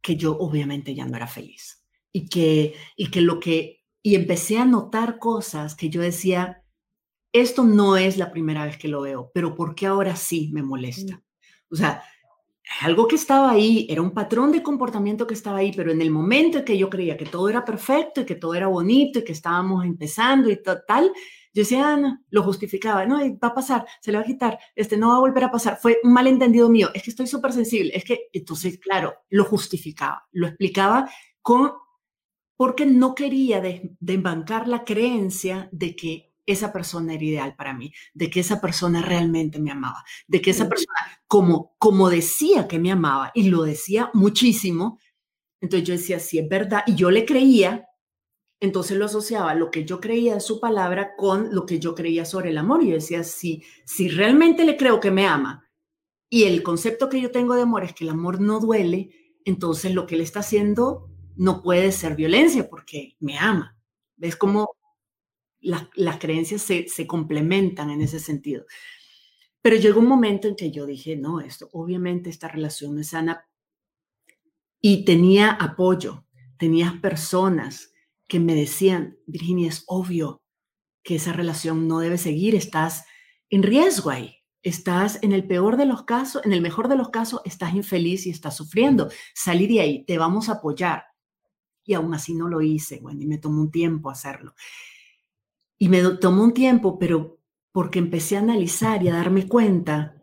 que 0.00 0.16
yo 0.16 0.36
obviamente 0.38 0.94
ya 0.94 1.06
no 1.06 1.16
era 1.16 1.26
feliz 1.26 1.84
y 2.12 2.28
que, 2.28 2.74
y 2.96 3.10
que 3.10 3.20
lo 3.20 3.38
que 3.38 3.79
y 4.02 4.14
empecé 4.14 4.58
a 4.58 4.64
notar 4.64 5.18
cosas 5.18 5.74
que 5.74 5.90
yo 5.90 6.00
decía, 6.00 6.64
esto 7.32 7.64
no 7.64 7.96
es 7.96 8.16
la 8.16 8.30
primera 8.30 8.64
vez 8.64 8.76
que 8.76 8.88
lo 8.88 9.02
veo, 9.02 9.30
pero 9.34 9.54
¿por 9.54 9.74
qué 9.74 9.86
ahora 9.86 10.16
sí 10.16 10.50
me 10.52 10.62
molesta? 10.62 11.22
O 11.70 11.76
sea, 11.76 12.02
algo 12.80 13.08
que 13.08 13.16
estaba 13.16 13.50
ahí, 13.50 13.86
era 13.90 14.00
un 14.00 14.12
patrón 14.12 14.52
de 14.52 14.62
comportamiento 14.62 15.26
que 15.26 15.34
estaba 15.34 15.58
ahí, 15.58 15.72
pero 15.74 15.90
en 15.90 16.00
el 16.00 16.10
momento 16.10 16.58
en 16.58 16.64
que 16.64 16.78
yo 16.78 16.88
creía 16.88 17.16
que 17.16 17.26
todo 17.26 17.48
era 17.48 17.64
perfecto 17.64 18.20
y 18.20 18.24
que 18.26 18.36
todo 18.36 18.54
era 18.54 18.68
bonito 18.68 19.18
y 19.18 19.24
que 19.24 19.32
estábamos 19.32 19.84
empezando 19.84 20.48
y 20.50 20.58
tal, 20.86 21.12
yo 21.52 21.62
decía, 21.62 21.94
ah, 21.94 22.20
lo 22.30 22.42
justificaba, 22.44 23.04
no, 23.06 23.18
va 23.18 23.48
a 23.48 23.54
pasar, 23.54 23.84
se 24.00 24.12
le 24.12 24.18
va 24.18 24.24
a 24.24 24.26
quitar, 24.26 24.58
este 24.76 24.96
no 24.96 25.08
va 25.08 25.16
a 25.16 25.20
volver 25.20 25.44
a 25.44 25.50
pasar, 25.50 25.78
fue 25.80 25.98
un 26.04 26.12
malentendido 26.12 26.68
mío, 26.68 26.90
es 26.94 27.02
que 27.02 27.10
estoy 27.10 27.26
súper 27.26 27.52
sensible, 27.52 27.90
es 27.94 28.04
que, 28.04 28.28
entonces, 28.32 28.78
claro, 28.78 29.14
lo 29.30 29.44
justificaba, 29.44 30.28
lo 30.30 30.46
explicaba 30.46 31.10
con 31.42 31.72
porque 32.60 32.84
no 32.84 33.14
quería 33.14 33.62
desbancar 34.00 34.68
la 34.68 34.84
creencia 34.84 35.70
de 35.72 35.96
que 35.96 36.34
esa 36.44 36.74
persona 36.74 37.14
era 37.14 37.24
ideal 37.24 37.56
para 37.56 37.72
mí, 37.72 37.90
de 38.12 38.28
que 38.28 38.40
esa 38.40 38.60
persona 38.60 39.00
realmente 39.00 39.58
me 39.58 39.70
amaba, 39.70 40.04
de 40.28 40.42
que 40.42 40.50
esa 40.50 40.68
persona, 40.68 40.94
como, 41.26 41.74
como 41.78 42.10
decía 42.10 42.68
que 42.68 42.78
me 42.78 42.92
amaba, 42.92 43.30
y 43.32 43.48
lo 43.48 43.62
decía 43.62 44.10
muchísimo, 44.12 44.98
entonces 45.62 45.88
yo 45.88 45.94
decía, 45.94 46.20
sí, 46.20 46.38
es 46.38 46.50
verdad, 46.50 46.82
y 46.86 46.96
yo 46.96 47.10
le 47.10 47.24
creía, 47.24 47.88
entonces 48.60 48.98
lo 48.98 49.06
asociaba 49.06 49.54
lo 49.54 49.70
que 49.70 49.86
yo 49.86 49.98
creía 49.98 50.34
de 50.34 50.40
su 50.40 50.60
palabra 50.60 51.16
con 51.16 51.54
lo 51.54 51.64
que 51.64 51.78
yo 51.78 51.94
creía 51.94 52.26
sobre 52.26 52.50
el 52.50 52.58
amor, 52.58 52.82
y 52.82 52.88
yo 52.88 52.96
decía, 52.96 53.24
sí, 53.24 53.62
si 53.86 54.10
realmente 54.10 54.66
le 54.66 54.76
creo 54.76 55.00
que 55.00 55.10
me 55.10 55.26
ama, 55.26 55.66
y 56.28 56.42
el 56.42 56.62
concepto 56.62 57.08
que 57.08 57.22
yo 57.22 57.30
tengo 57.30 57.54
de 57.54 57.62
amor 57.62 57.84
es 57.84 57.94
que 57.94 58.04
el 58.04 58.10
amor 58.10 58.38
no 58.38 58.60
duele, 58.60 59.08
entonces 59.46 59.94
lo 59.94 60.06
que 60.06 60.16
él 60.16 60.20
está 60.20 60.40
haciendo 60.40 61.09
no 61.40 61.62
puede 61.62 61.90
ser 61.90 62.16
violencia 62.16 62.68
porque 62.68 63.16
me 63.18 63.38
ama. 63.38 63.74
¿Ves 64.16 64.36
cómo 64.36 64.76
las 65.60 66.18
creencias 66.18 66.60
se, 66.60 66.86
se 66.86 67.06
complementan 67.06 67.88
en 67.88 68.02
ese 68.02 68.20
sentido? 68.20 68.66
Pero 69.62 69.76
llegó 69.76 70.00
un 70.00 70.06
momento 70.06 70.48
en 70.48 70.54
que 70.54 70.70
yo 70.70 70.84
dije, 70.84 71.16
no, 71.16 71.40
esto, 71.40 71.70
obviamente 71.72 72.28
esta 72.28 72.48
relación 72.48 72.94
no 72.94 73.00
es 73.00 73.08
sana. 73.08 73.48
Y 74.82 75.06
tenía 75.06 75.52
apoyo, 75.52 76.26
tenía 76.58 76.98
personas 77.00 77.94
que 78.28 78.38
me 78.38 78.54
decían, 78.54 79.16
Virginia, 79.26 79.70
es 79.70 79.84
obvio 79.86 80.42
que 81.02 81.14
esa 81.14 81.32
relación 81.32 81.88
no 81.88 82.00
debe 82.00 82.18
seguir, 82.18 82.54
estás 82.54 83.06
en 83.48 83.62
riesgo 83.62 84.10
ahí, 84.10 84.36
estás 84.62 85.18
en 85.22 85.32
el 85.32 85.46
peor 85.46 85.78
de 85.78 85.86
los 85.86 86.04
casos, 86.04 86.44
en 86.44 86.52
el 86.52 86.60
mejor 86.60 86.88
de 86.88 86.96
los 86.96 87.08
casos, 87.08 87.40
estás 87.46 87.72
infeliz 87.72 88.26
y 88.26 88.30
estás 88.30 88.58
sufriendo. 88.58 89.08
Salí 89.34 89.66
de 89.66 89.80
ahí, 89.80 90.04
te 90.04 90.18
vamos 90.18 90.50
a 90.50 90.56
apoyar 90.56 91.04
y 91.90 91.94
aún 91.94 92.14
así 92.14 92.34
no 92.34 92.46
lo 92.46 92.62
hice, 92.62 93.00
bueno, 93.00 93.20
y 93.20 93.26
me 93.26 93.38
tomó 93.38 93.60
un 93.60 93.72
tiempo 93.72 94.10
hacerlo. 94.10 94.54
Y 95.76 95.88
me 95.88 96.00
tomó 96.20 96.44
un 96.44 96.54
tiempo, 96.54 97.00
pero 97.00 97.40
porque 97.72 97.98
empecé 97.98 98.36
a 98.36 98.40
analizar 98.40 99.02
y 99.02 99.08
a 99.08 99.14
darme 99.14 99.48
cuenta 99.48 100.14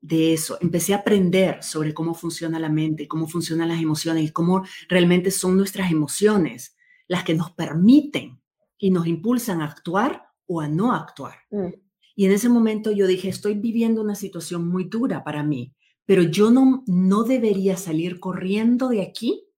de 0.00 0.32
eso, 0.32 0.56
empecé 0.60 0.94
a 0.94 0.98
aprender 0.98 1.64
sobre 1.64 1.92
cómo 1.92 2.14
funciona 2.14 2.60
la 2.60 2.68
mente, 2.68 3.08
cómo 3.08 3.26
funcionan 3.26 3.68
las 3.68 3.82
emociones 3.82 4.22
y 4.22 4.32
cómo 4.32 4.64
realmente 4.88 5.32
son 5.32 5.56
nuestras 5.56 5.90
emociones 5.90 6.76
las 7.08 7.24
que 7.24 7.34
nos 7.34 7.50
permiten 7.50 8.40
y 8.78 8.92
nos 8.92 9.08
impulsan 9.08 9.62
a 9.62 9.64
actuar 9.64 10.28
o 10.46 10.60
a 10.60 10.68
no 10.68 10.92
actuar. 10.92 11.34
Mm. 11.50 11.74
Y 12.14 12.26
en 12.26 12.30
ese 12.30 12.48
momento 12.48 12.92
yo 12.92 13.08
dije, 13.08 13.28
estoy 13.28 13.54
viviendo 13.54 14.00
una 14.00 14.14
situación 14.14 14.68
muy 14.68 14.84
dura 14.84 15.24
para 15.24 15.42
mí, 15.42 15.74
pero 16.06 16.22
yo 16.22 16.52
no, 16.52 16.84
no 16.86 17.24
debería 17.24 17.76
salir 17.76 18.20
corriendo 18.20 18.88
de 18.90 19.02
aquí 19.02 19.49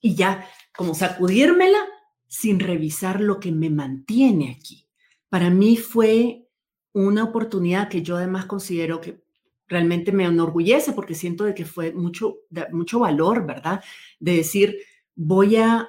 y 0.00 0.14
ya 0.14 0.46
como 0.76 0.94
sacudírmela 0.94 1.78
sin 2.26 2.60
revisar 2.60 3.20
lo 3.20 3.40
que 3.40 3.52
me 3.52 3.70
mantiene 3.70 4.56
aquí. 4.58 4.86
Para 5.28 5.50
mí 5.50 5.76
fue 5.76 6.48
una 6.92 7.24
oportunidad 7.24 7.88
que 7.88 8.02
yo 8.02 8.16
además 8.16 8.46
considero 8.46 9.00
que 9.00 9.22
realmente 9.66 10.12
me 10.12 10.24
enorgullece 10.24 10.92
porque 10.92 11.14
siento 11.14 11.44
de 11.44 11.54
que 11.54 11.64
fue 11.64 11.92
mucho, 11.92 12.38
mucho 12.72 13.00
valor, 13.00 13.46
¿verdad? 13.46 13.82
De 14.18 14.36
decir, 14.36 14.78
voy 15.14 15.56
a, 15.56 15.88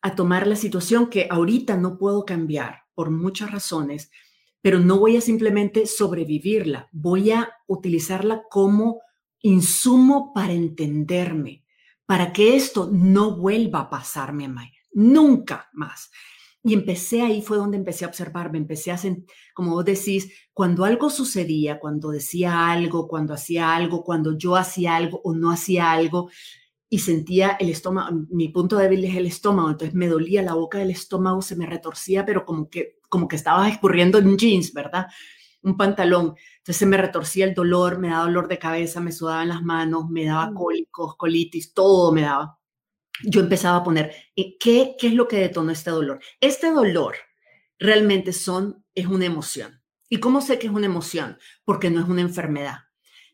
a 0.00 0.14
tomar 0.14 0.46
la 0.46 0.56
situación 0.56 1.08
que 1.10 1.26
ahorita 1.30 1.76
no 1.76 1.98
puedo 1.98 2.24
cambiar 2.24 2.84
por 2.94 3.10
muchas 3.10 3.50
razones, 3.50 4.10
pero 4.60 4.80
no 4.80 4.98
voy 4.98 5.16
a 5.16 5.20
simplemente 5.20 5.86
sobrevivirla, 5.86 6.88
voy 6.92 7.30
a 7.30 7.50
utilizarla 7.66 8.42
como 8.50 9.00
insumo 9.40 10.32
para 10.34 10.52
entenderme, 10.52 11.64
para 12.08 12.32
que 12.32 12.56
esto 12.56 12.88
no 12.90 13.36
vuelva 13.36 13.80
a 13.80 13.90
pasarme 13.90 14.48
nunca 14.92 15.68
más. 15.74 16.10
Y 16.62 16.72
empecé 16.72 17.20
ahí, 17.20 17.42
fue 17.42 17.58
donde 17.58 17.76
empecé 17.76 18.06
a 18.06 18.08
observarme, 18.08 18.56
empecé 18.56 18.90
a, 18.90 18.98
como 19.52 19.72
vos 19.72 19.84
decís, 19.84 20.32
cuando 20.54 20.86
algo 20.86 21.10
sucedía, 21.10 21.78
cuando 21.78 22.08
decía 22.08 22.70
algo, 22.70 23.08
cuando 23.08 23.34
hacía 23.34 23.76
algo, 23.76 24.04
cuando 24.04 24.38
yo 24.38 24.56
hacía 24.56 24.96
algo 24.96 25.20
o 25.22 25.34
no 25.34 25.50
hacía 25.50 25.92
algo, 25.92 26.30
y 26.88 27.00
sentía 27.00 27.58
el 27.60 27.68
estómago, 27.68 28.24
mi 28.30 28.48
punto 28.48 28.78
débil 28.78 29.04
es 29.04 29.14
el 29.14 29.26
estómago, 29.26 29.68
entonces 29.68 29.94
me 29.94 30.08
dolía 30.08 30.42
la 30.42 30.54
boca 30.54 30.78
del 30.78 30.90
estómago, 30.90 31.42
se 31.42 31.56
me 31.56 31.66
retorcía, 31.66 32.24
pero 32.24 32.46
como 32.46 32.70
que, 32.70 32.96
como 33.10 33.28
que 33.28 33.36
estaba 33.36 33.68
escurriendo 33.68 34.16
en 34.16 34.38
jeans, 34.38 34.72
¿verdad? 34.72 35.08
Un 35.60 35.76
pantalón. 35.76 36.36
Entonces 36.68 36.80
se 36.80 36.86
me 36.86 36.98
retorcía 36.98 37.46
el 37.46 37.54
dolor, 37.54 37.98
me 37.98 38.08
daba 38.08 38.24
dolor 38.24 38.46
de 38.46 38.58
cabeza, 38.58 39.00
me 39.00 39.10
sudaban 39.10 39.48
las 39.48 39.62
manos, 39.62 40.10
me 40.10 40.26
daba 40.26 40.52
cólicos, 40.52 41.16
colitis, 41.16 41.72
todo 41.72 42.12
me 42.12 42.20
daba. 42.20 42.58
Yo 43.24 43.40
empezaba 43.40 43.78
a 43.78 43.82
poner, 43.82 44.14
eh, 44.36 44.58
¿qué, 44.60 44.94
¿qué 44.98 45.06
es 45.06 45.14
lo 45.14 45.26
que 45.26 45.38
detonó 45.38 45.72
este 45.72 45.90
dolor? 45.90 46.20
Este 46.42 46.70
dolor 46.70 47.14
realmente 47.78 48.34
son, 48.34 48.84
es 48.94 49.06
una 49.06 49.24
emoción. 49.24 49.82
¿Y 50.10 50.20
cómo 50.20 50.42
sé 50.42 50.58
que 50.58 50.66
es 50.66 50.72
una 50.74 50.84
emoción? 50.84 51.38
Porque 51.64 51.88
no 51.88 52.02
es 52.02 52.06
una 52.06 52.20
enfermedad. 52.20 52.80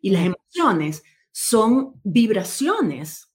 Y 0.01 0.11
las 0.11 0.25
emociones 0.25 1.03
son 1.33 2.01
vibraciones 2.05 3.33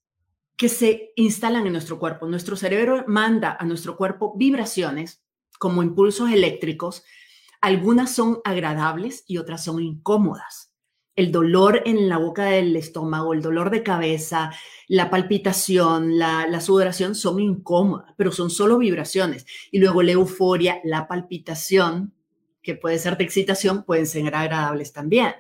que 0.56 0.70
se 0.70 1.12
instalan 1.18 1.68
en 1.68 1.74
nuestro 1.74 2.00
cuerpo. 2.00 2.26
Nuestro 2.26 2.56
cerebro 2.56 3.04
manda 3.08 3.58
a 3.60 3.66
nuestro 3.66 3.98
cuerpo 3.98 4.34
vibraciones 4.38 5.26
como 5.60 5.84
impulsos 5.84 6.32
eléctricos 6.32 7.04
algunas 7.62 8.14
son 8.14 8.40
agradables 8.44 9.24
y 9.28 9.38
otras 9.38 9.64
son 9.64 9.82
incómodas. 9.82 10.74
El 11.16 11.32
dolor 11.34 11.82
en 11.86 12.08
la 12.08 12.18
boca 12.18 12.46
del 12.46 12.76
estómago, 12.78 13.34
el 13.34 13.42
dolor 13.42 13.70
de 13.72 13.84
cabeza, 13.84 14.52
la 14.88 15.10
palpitación, 15.10 16.18
la, 16.18 16.62
sudoración 16.62 17.14
son 17.14 17.42
incómodas, 17.42 18.14
pero 18.16 18.32
son 18.32 18.50
solo 18.50 18.78
vibraciones. 18.78 19.46
Y 19.72 19.80
luego 19.80 20.02
la 20.02 20.14
euforia, 20.14 20.80
la 20.86 21.08
palpitación, 21.08 22.14
que 22.62 22.76
puede 22.76 23.00
ser 23.00 23.18
de 23.18 23.26
excitación, 23.26 23.84
pueden 23.84 24.08
ser 24.08 24.34
agradables 24.34 24.94
también. 24.94 25.34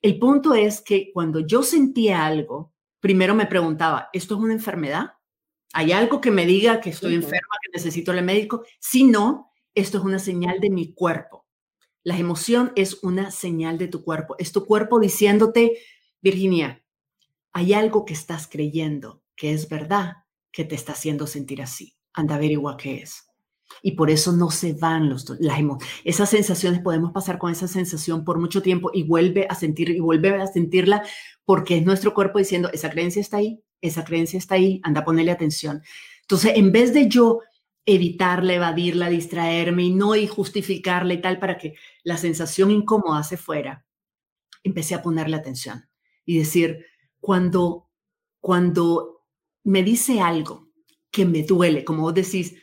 El 0.00 0.20
punto 0.20 0.54
es 0.54 0.80
que 0.80 1.10
cuando 1.12 1.40
yo 1.40 1.64
sentía 1.64 2.24
algo, 2.24 2.72
primero 3.00 3.34
me 3.34 3.46
preguntaba, 3.46 4.10
¿esto 4.12 4.36
es 4.36 4.40
una 4.40 4.52
enfermedad? 4.52 5.14
¿Hay 5.72 5.90
algo 5.90 6.20
que 6.20 6.30
me 6.30 6.46
diga 6.46 6.80
que 6.80 6.90
estoy 6.90 7.14
enferma, 7.14 7.56
que 7.62 7.76
necesito 7.76 8.12
el 8.12 8.24
médico? 8.24 8.62
Si 8.78 9.02
no, 9.02 9.52
esto 9.74 9.98
es 9.98 10.04
una 10.04 10.20
señal 10.20 10.60
de 10.60 10.70
mi 10.70 10.94
cuerpo. 10.94 11.37
La 12.08 12.16
emoción 12.16 12.72
es 12.74 13.00
una 13.02 13.30
señal 13.30 13.76
de 13.76 13.86
tu 13.86 14.02
cuerpo. 14.02 14.34
Es 14.38 14.50
tu 14.50 14.64
cuerpo 14.64 14.98
diciéndote, 14.98 15.76
Virginia, 16.22 16.82
hay 17.52 17.74
algo 17.74 18.06
que 18.06 18.14
estás 18.14 18.46
creyendo 18.46 19.22
que 19.36 19.52
es 19.52 19.68
verdad 19.68 20.14
que 20.50 20.64
te 20.64 20.74
está 20.74 20.92
haciendo 20.92 21.26
sentir 21.26 21.60
así. 21.60 21.98
Anda 22.14 22.36
averigua 22.36 22.78
qué 22.78 23.02
es. 23.02 23.26
Y 23.82 23.92
por 23.92 24.08
eso 24.08 24.32
no 24.32 24.50
se 24.50 24.72
van 24.72 25.10
los, 25.10 25.28
las. 25.38 25.60
Esas 26.02 26.30
sensaciones, 26.30 26.80
podemos 26.80 27.12
pasar 27.12 27.36
con 27.36 27.52
esa 27.52 27.68
sensación 27.68 28.24
por 28.24 28.38
mucho 28.38 28.62
tiempo 28.62 28.90
y 28.94 29.02
vuelve 29.02 29.46
a 29.46 29.54
sentir 29.54 29.90
y 29.90 30.00
vuelve 30.00 30.30
a 30.30 30.46
sentirla 30.46 31.02
porque 31.44 31.76
es 31.76 31.84
nuestro 31.84 32.14
cuerpo 32.14 32.38
diciendo, 32.38 32.70
esa 32.72 32.88
creencia 32.88 33.20
está 33.20 33.36
ahí, 33.36 33.60
esa 33.82 34.02
creencia 34.06 34.38
está 34.38 34.54
ahí, 34.54 34.80
anda 34.82 35.02
a 35.02 35.04
ponerle 35.04 35.30
atención. 35.30 35.82
Entonces, 36.22 36.52
en 36.56 36.72
vez 36.72 36.94
de 36.94 37.06
yo 37.06 37.40
evitarla, 37.90 38.52
evadirla, 38.52 39.08
distraerme 39.08 39.84
y 39.84 39.94
no 39.94 40.14
y 40.14 40.26
justificarla 40.26 41.14
y 41.14 41.22
tal 41.22 41.38
para 41.38 41.56
que 41.56 41.74
la 42.04 42.18
sensación 42.18 42.70
incómoda 42.70 43.22
se 43.22 43.38
fuera, 43.38 43.86
empecé 44.62 44.94
a 44.94 45.02
ponerle 45.02 45.36
atención 45.36 45.88
y 46.26 46.36
decir, 46.36 46.84
cuando, 47.18 47.88
cuando 48.40 49.24
me 49.64 49.82
dice 49.82 50.20
algo 50.20 50.68
que 51.10 51.24
me 51.24 51.44
duele, 51.44 51.82
como 51.82 52.02
vos 52.02 52.12
decís, 52.12 52.56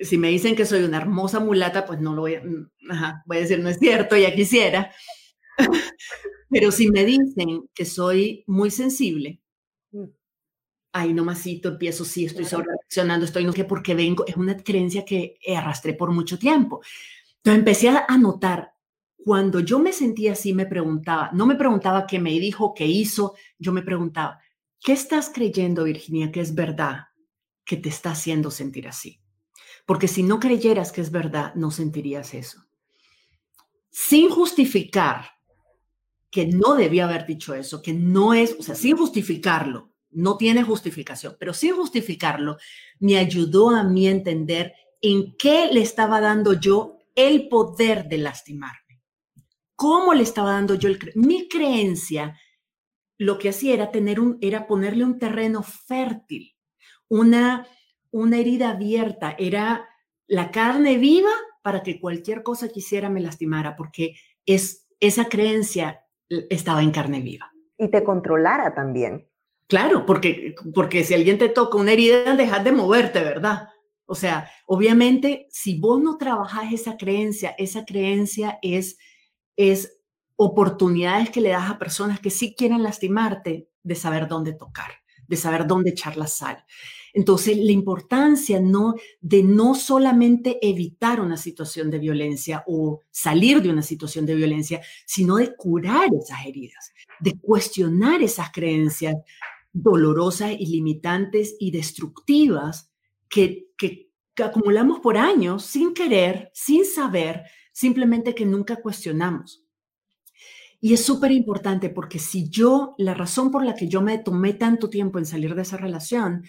si 0.00 0.16
me 0.16 0.28
dicen 0.28 0.56
que 0.56 0.64
soy 0.64 0.84
una 0.84 0.96
hermosa 0.96 1.38
mulata, 1.38 1.84
pues 1.84 2.00
no 2.00 2.14
lo 2.14 2.22
voy 2.22 2.36
a, 2.36 2.40
mm, 2.42 2.70
voy 3.26 3.36
a 3.36 3.40
decir, 3.40 3.58
no 3.58 3.68
es 3.68 3.78
cierto, 3.78 4.16
ya 4.16 4.34
quisiera. 4.34 4.90
Pero 6.48 6.72
si 6.72 6.90
me 6.90 7.04
dicen 7.04 7.68
que 7.74 7.84
soy 7.84 8.42
muy 8.46 8.70
sensible, 8.70 9.42
ay, 10.96 11.12
nomasito, 11.12 11.68
empiezo, 11.68 12.06
sí, 12.06 12.24
estoy 12.24 12.46
sobre 12.46 12.68
reaccionando, 12.68 13.26
estoy 13.26 13.44
no 13.44 13.52
sé, 13.52 13.64
porque 13.64 13.94
vengo, 13.94 14.24
es 14.26 14.34
una 14.34 14.56
creencia 14.56 15.04
que 15.04 15.38
arrastré 15.54 15.92
por 15.92 16.10
mucho 16.10 16.38
tiempo. 16.38 16.80
Entonces 17.36 17.58
empecé 17.58 17.88
a 17.90 18.16
notar, 18.16 18.72
cuando 19.22 19.60
yo 19.60 19.78
me 19.78 19.92
sentía 19.92 20.32
así, 20.32 20.54
me 20.54 20.64
preguntaba, 20.64 21.30
no 21.34 21.44
me 21.44 21.56
preguntaba 21.56 22.06
qué 22.06 22.18
me 22.18 22.30
dijo, 22.30 22.72
qué 22.72 22.86
hizo, 22.86 23.34
yo 23.58 23.72
me 23.72 23.82
preguntaba, 23.82 24.40
¿qué 24.80 24.92
estás 24.92 25.28
creyendo, 25.28 25.84
Virginia, 25.84 26.32
que 26.32 26.40
es 26.40 26.54
verdad 26.54 27.08
que 27.66 27.76
te 27.76 27.90
está 27.90 28.12
haciendo 28.12 28.50
sentir 28.50 28.88
así? 28.88 29.20
Porque 29.84 30.08
si 30.08 30.22
no 30.22 30.40
creyeras 30.40 30.92
que 30.92 31.02
es 31.02 31.10
verdad, 31.10 31.54
no 31.56 31.70
sentirías 31.70 32.32
eso. 32.32 32.64
Sin 33.90 34.30
justificar 34.30 35.26
que 36.30 36.46
no 36.46 36.74
debía 36.74 37.04
haber 37.04 37.26
dicho 37.26 37.54
eso, 37.54 37.82
que 37.82 37.92
no 37.92 38.32
es, 38.32 38.56
o 38.58 38.62
sea, 38.62 38.74
sin 38.74 38.96
justificarlo, 38.96 39.92
no 40.16 40.36
tiene 40.36 40.62
justificación, 40.62 41.36
pero 41.38 41.52
sin 41.52 41.74
justificarlo, 41.74 42.56
me 42.98 43.18
ayudó 43.18 43.70
a 43.70 43.84
mí 43.84 44.08
a 44.08 44.12
entender 44.12 44.74
en 45.00 45.36
qué 45.36 45.68
le 45.72 45.82
estaba 45.82 46.20
dando 46.20 46.54
yo 46.54 46.98
el 47.14 47.48
poder 47.48 48.08
de 48.08 48.18
lastimarme. 48.18 49.02
¿Cómo 49.74 50.14
le 50.14 50.22
estaba 50.22 50.52
dando 50.52 50.74
yo 50.74 50.88
el 50.88 50.98
mi 51.14 51.48
creencia? 51.48 52.38
Lo 53.18 53.38
que 53.38 53.50
hacía 53.50 53.74
era 53.74 53.90
tener 53.90 54.20
un 54.20 54.38
era 54.40 54.66
ponerle 54.66 55.04
un 55.04 55.18
terreno 55.18 55.62
fértil, 55.62 56.56
una 57.08 57.66
una 58.16 58.38
herida 58.38 58.70
abierta, 58.70 59.34
era 59.38 59.88
la 60.26 60.50
carne 60.50 60.96
viva 60.96 61.30
para 61.62 61.82
que 61.82 62.00
cualquier 62.00 62.42
cosa 62.42 62.68
quisiera 62.68 63.10
me 63.10 63.20
lastimara, 63.20 63.76
porque 63.76 64.14
es 64.46 64.88
esa 65.00 65.28
creencia 65.28 66.02
estaba 66.28 66.82
en 66.82 66.92
carne 66.92 67.20
viva. 67.20 67.52
Y 67.76 67.90
te 67.90 68.02
controlara 68.02 68.74
también. 68.74 69.28
Claro, 69.68 70.06
porque, 70.06 70.54
porque 70.74 71.02
si 71.04 71.14
alguien 71.14 71.38
te 71.38 71.48
toca 71.48 71.76
una 71.78 71.92
herida, 71.92 72.36
dejas 72.36 72.62
de 72.62 72.70
moverte, 72.72 73.20
¿verdad? 73.20 73.68
O 74.06 74.14
sea, 74.14 74.48
obviamente, 74.66 75.48
si 75.50 75.80
vos 75.80 76.00
no 76.00 76.16
trabajas 76.18 76.72
esa 76.72 76.96
creencia, 76.96 77.54
esa 77.58 77.84
creencia 77.84 78.58
es, 78.62 78.96
es 79.56 79.98
oportunidades 80.36 81.30
que 81.30 81.40
le 81.40 81.48
das 81.50 81.68
a 81.70 81.78
personas 81.78 82.20
que 82.20 82.30
sí 82.30 82.54
quieren 82.56 82.84
lastimarte 82.84 83.68
de 83.82 83.94
saber 83.96 84.28
dónde 84.28 84.52
tocar, 84.52 84.90
de 85.26 85.36
saber 85.36 85.66
dónde 85.66 85.90
echar 85.90 86.16
la 86.16 86.28
sal. 86.28 86.64
Entonces, 87.12 87.56
la 87.56 87.72
importancia 87.72 88.60
no 88.60 88.94
de 89.20 89.42
no 89.42 89.74
solamente 89.74 90.58
evitar 90.62 91.20
una 91.20 91.36
situación 91.38 91.90
de 91.90 91.98
violencia 91.98 92.62
o 92.68 93.00
salir 93.10 93.62
de 93.62 93.70
una 93.70 93.82
situación 93.82 94.26
de 94.26 94.34
violencia, 94.36 94.80
sino 95.06 95.36
de 95.36 95.56
curar 95.56 96.08
esas 96.22 96.46
heridas, 96.46 96.92
de 97.18 97.36
cuestionar 97.40 98.22
esas 98.22 98.52
creencias, 98.52 99.16
dolorosas 99.76 100.52
y 100.58 100.66
limitantes 100.66 101.54
y 101.60 101.70
destructivas 101.70 102.90
que, 103.28 103.68
que, 103.76 104.06
acumulamos 104.42 105.00
por 105.00 105.16
años 105.16 105.64
sin 105.64 105.94
querer, 105.94 106.50
sin 106.52 106.84
saber, 106.84 107.44
simplemente 107.72 108.34
que 108.34 108.44
nunca 108.44 108.76
cuestionamos. 108.76 109.64
Y 110.78 110.92
es 110.92 111.02
súper 111.02 111.32
importante 111.32 111.88
porque 111.88 112.18
si 112.18 112.50
yo, 112.50 112.94
la 112.98 113.14
razón 113.14 113.50
por 113.50 113.64
la 113.64 113.74
que 113.74 113.88
yo 113.88 114.02
me 114.02 114.18
tomé 114.18 114.52
tanto 114.52 114.90
tiempo 114.90 115.18
en 115.18 115.24
salir 115.24 115.54
de 115.54 115.62
esa 115.62 115.78
relación 115.78 116.44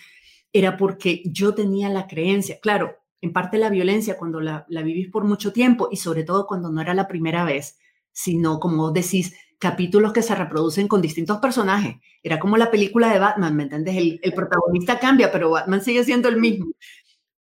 era 0.52 0.76
porque 0.76 1.24
yo 1.26 1.54
tenía 1.54 1.88
la 1.88 2.08
creencia, 2.08 2.60
claro, 2.62 2.98
en 3.22 3.32
parte 3.32 3.58
la 3.58 3.70
violencia 3.70 4.18
cuando 4.18 4.42
la, 4.42 4.66
la 4.68 4.82
vivís 4.82 5.10
por 5.10 5.24
mucho 5.24 5.54
tiempo 5.54 5.88
y 5.90 5.96
sobre 5.96 6.24
todo 6.24 6.46
cuando 6.46 6.70
no 6.70 6.82
era 6.82 6.94
la 6.94 7.08
primera 7.08 7.46
vez, 7.46 7.78
sino 8.12 8.60
como 8.60 8.92
decís, 8.92 9.34
capítulos 9.60 10.14
que 10.14 10.22
se 10.22 10.36
reproducen 10.36 10.88
con 10.88 11.02
distintos 11.02 11.40
personajes. 11.40 11.98
Era 12.24 12.40
como 12.40 12.58
la 12.58 12.70
película 12.72 13.12
de 13.12 13.20
Batman, 13.20 13.56
¿me 13.56 13.64
entiendes? 13.64 13.96
El, 13.96 14.20
el, 14.22 14.34
protagonista 14.34 15.00
cambia, 15.00 15.32
pero 15.32 15.52
Batman 15.52 15.84
sigue 15.84 16.04
siendo 16.04 16.30
el 16.30 16.38
mismo. 16.38 16.68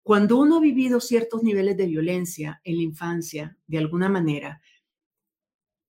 Cuando 0.03 0.37
uno 0.37 0.57
ha 0.57 0.61
vivido 0.61 0.99
ciertos 0.99 1.43
niveles 1.43 1.75
de 1.77 1.85
violencia 1.85 2.61
en 2.63 2.77
la 2.77 2.83
infancia, 2.83 3.57
de 3.67 3.77
alguna 3.77 4.09
manera, 4.09 4.61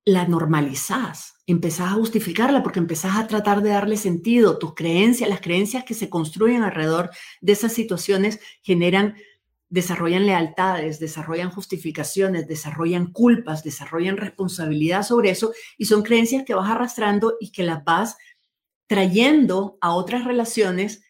la 0.04 0.26
normalizás, 0.26 1.34
empezás 1.46 1.92
a 1.92 1.94
justificarla 1.94 2.62
porque 2.62 2.78
empezás 2.78 3.16
a 3.16 3.26
tratar 3.26 3.62
de 3.62 3.70
darle 3.70 3.96
sentido. 3.96 4.58
Tus 4.58 4.74
creencias, 4.74 5.28
las 5.28 5.40
creencias 5.40 5.84
que 5.84 5.94
se 5.94 6.08
construyen 6.08 6.62
alrededor 6.62 7.10
de 7.42 7.52
esas 7.52 7.74
situaciones 7.74 8.40
generan, 8.62 9.16
desarrollan 9.68 10.26
lealtades, 10.26 10.98
desarrollan 10.98 11.50
justificaciones, 11.50 12.48
desarrollan 12.48 13.12
culpas, 13.12 13.62
desarrollan 13.62 14.16
responsabilidad 14.16 15.02
sobre 15.02 15.30
eso 15.30 15.52
y 15.76 15.84
son 15.84 16.02
creencias 16.02 16.44
que 16.44 16.54
vas 16.54 16.70
arrastrando 16.70 17.36
y 17.40 17.52
que 17.52 17.62
las 17.62 17.84
vas 17.84 18.16
trayendo 18.86 19.76
a 19.80 19.94
otras 19.94 20.24
relaciones 20.24 21.02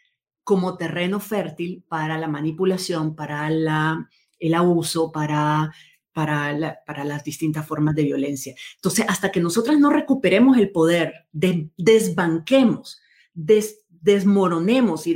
como 0.42 0.76
terreno 0.76 1.20
fértil 1.20 1.84
para 1.88 2.18
la 2.18 2.26
manipulación, 2.26 3.14
para 3.14 3.48
el 3.48 4.54
abuso, 4.54 5.12
para 5.12 5.72
para, 6.18 7.04
las 7.04 7.22
distintas 7.22 7.66
formas 7.66 7.94
de 7.94 8.02
violencia. 8.02 8.54
Entonces, 8.76 9.04
hasta 9.08 9.30
que 9.30 9.40
nosotras 9.40 9.78
no 9.78 9.90
recuperemos 9.90 10.58
el 10.58 10.72
poder, 10.72 11.26
desbanquemos, 11.32 13.00
desmoronemos 13.34 15.06
y 15.06 15.14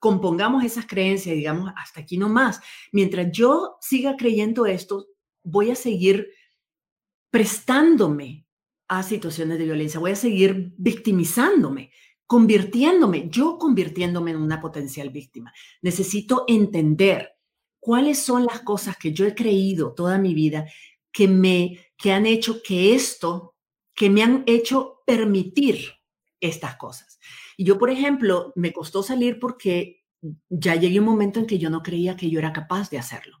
descompongamos 0.00 0.64
esas 0.64 0.86
creencias, 0.86 1.36
digamos, 1.36 1.70
hasta 1.76 2.00
aquí 2.00 2.16
no 2.16 2.30
más. 2.30 2.60
Mientras 2.90 3.30
yo 3.30 3.76
siga 3.82 4.16
creyendo 4.16 4.64
esto, 4.64 5.08
voy 5.42 5.70
a 5.70 5.74
seguir 5.74 6.30
prestándome 7.28 8.46
a 8.88 9.02
situaciones 9.02 9.58
de 9.58 9.66
violencia, 9.66 10.00
voy 10.00 10.12
a 10.12 10.16
seguir 10.16 10.72
victimizándome, 10.78 11.92
convirtiéndome, 12.26 13.28
yo 13.28 13.58
convirtiéndome 13.58 14.30
en 14.30 14.38
una 14.38 14.58
potencial 14.58 15.10
víctima. 15.10 15.52
Necesito 15.82 16.44
entender 16.48 17.36
cuáles 17.78 18.20
son 18.20 18.46
las 18.46 18.60
cosas 18.60 18.96
que 18.96 19.12
yo 19.12 19.26
he 19.26 19.34
creído 19.34 19.94
toda 19.94 20.16
mi 20.16 20.32
vida 20.32 20.66
que 21.12 21.28
me 21.28 21.78
que 21.98 22.12
han 22.12 22.24
hecho 22.24 22.62
que 22.62 22.94
esto, 22.94 23.54
que 23.94 24.08
me 24.08 24.22
han 24.22 24.44
hecho 24.46 25.02
permitir 25.04 25.92
estas 26.40 26.76
cosas. 26.76 27.18
Y 27.60 27.64
yo, 27.64 27.76
por 27.76 27.90
ejemplo, 27.90 28.54
me 28.56 28.72
costó 28.72 29.02
salir 29.02 29.38
porque 29.38 30.02
ya 30.48 30.76
llegué 30.76 30.98
un 30.98 31.04
momento 31.04 31.40
en 31.40 31.46
que 31.46 31.58
yo 31.58 31.68
no 31.68 31.82
creía 31.82 32.16
que 32.16 32.30
yo 32.30 32.38
era 32.38 32.54
capaz 32.54 32.88
de 32.88 32.96
hacerlo. 32.96 33.36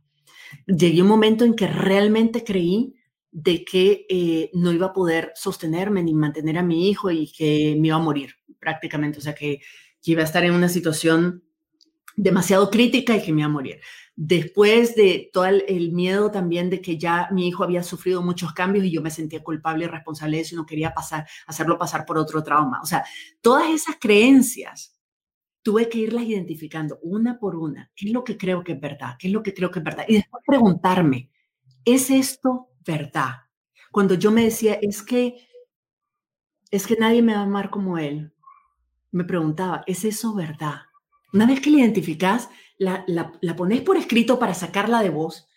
Llegué 0.66 1.00
un 1.00 1.08
momento 1.08 1.46
en 1.46 1.54
que 1.54 1.66
realmente 1.66 2.44
creí 2.44 2.96
de 3.30 3.64
que 3.64 4.04
eh, 4.10 4.50
no 4.52 4.72
iba 4.72 4.88
a 4.88 4.92
poder 4.92 5.32
sostenerme 5.34 6.02
ni 6.02 6.12
mantener 6.12 6.58
a 6.58 6.62
mi 6.62 6.90
hijo 6.90 7.10
y 7.10 7.32
que 7.32 7.74
me 7.80 7.86
iba 7.88 7.96
a 7.96 8.00
morir 8.00 8.34
prácticamente, 8.58 9.20
o 9.20 9.22
sea, 9.22 9.34
que, 9.34 9.62
que 10.02 10.10
iba 10.10 10.20
a 10.20 10.26
estar 10.26 10.44
en 10.44 10.52
una 10.52 10.68
situación 10.68 11.42
demasiado 12.14 12.70
crítica 12.70 13.16
y 13.16 13.22
que 13.22 13.32
me 13.32 13.40
iba 13.40 13.46
a 13.46 13.52
morir 13.52 13.80
después 14.22 14.94
de 14.96 15.30
todo 15.32 15.46
el, 15.46 15.92
miedo 15.92 16.30
también 16.30 16.68
de 16.68 16.82
que 16.82 16.98
ya 16.98 17.30
mi 17.32 17.48
hijo 17.48 17.64
había 17.64 17.82
sufrido 17.82 18.20
muchos 18.20 18.52
cambios 18.52 18.84
y 18.84 18.90
yo 18.90 19.00
me 19.00 19.10
sentía 19.10 19.42
culpable 19.42 19.86
y 19.86 19.88
responsable 19.88 20.36
de 20.36 20.42
eso 20.42 20.54
y 20.54 20.58
no 20.58 20.66
quería 20.66 20.92
pasar, 20.92 21.26
hacerlo 21.46 21.78
pasar 21.78 22.04
por 22.04 22.18
otro 22.18 22.42
trauma. 22.42 22.82
O 22.82 22.86
sea, 22.86 23.02
todas 23.40 23.70
esas 23.70 23.96
creencias 23.98 24.94
tuve 25.62 25.88
que 25.88 26.00
irlas 26.00 26.24
identificando 26.24 26.98
una 27.00 27.38
por 27.38 27.56
una. 27.56 27.90
¿Qué 27.96 28.08
es 28.08 28.12
lo 28.12 28.22
que 28.22 28.36
creo 28.36 28.62
que 28.62 28.72
es 28.72 28.80
verdad? 28.80 29.16
¿Qué 29.18 29.28
es 29.28 29.32
lo 29.32 29.42
que 29.42 29.54
creo 29.54 29.70
que 29.70 29.78
es 29.78 29.84
verdad? 29.86 30.04
Y 30.06 30.16
después 30.16 30.44
preguntarme, 30.46 31.30
¿es 31.86 32.10
esto 32.10 32.68
verdad? 32.84 33.36
Cuando 33.90 34.16
yo 34.16 34.30
me 34.30 34.44
decía, 34.44 34.74
es 34.82 35.02
que, 35.02 35.48
es 36.70 36.86
que 36.86 36.96
nadie 36.96 37.22
me 37.22 37.32
va 37.32 37.40
a 37.40 37.44
amar 37.44 37.70
como 37.70 37.96
él, 37.96 38.34
me 39.12 39.24
preguntaba, 39.24 39.82
¿es 39.86 40.04
eso 40.04 40.34
verdad? 40.34 40.82
Una 41.32 41.46
vez 41.46 41.60
que 41.60 41.70
la 41.70 41.78
identificas, 41.78 42.50
la, 42.78 43.04
la, 43.06 43.56
pones 43.56 43.82
por 43.82 43.96
escrito 43.96 44.38
para 44.38 44.54
sacarla 44.54 45.02
de 45.02 45.10
voz 45.10 45.48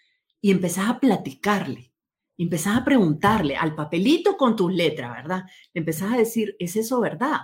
y 0.41 0.51
empezás 0.51 0.89
a 0.89 0.99
platicarle, 0.99 1.93
empezás 2.37 2.77
a 2.77 2.85
preguntarle 2.85 3.55
al 3.55 3.75
papelito 3.75 4.37
con 4.37 4.55
tus 4.55 4.71
letras, 4.73 5.13
¿verdad? 5.13 5.43
Empezás 5.73 6.13
a 6.13 6.17
decir, 6.17 6.55
¿es 6.59 6.75
eso 6.75 6.99
verdad? 6.99 7.39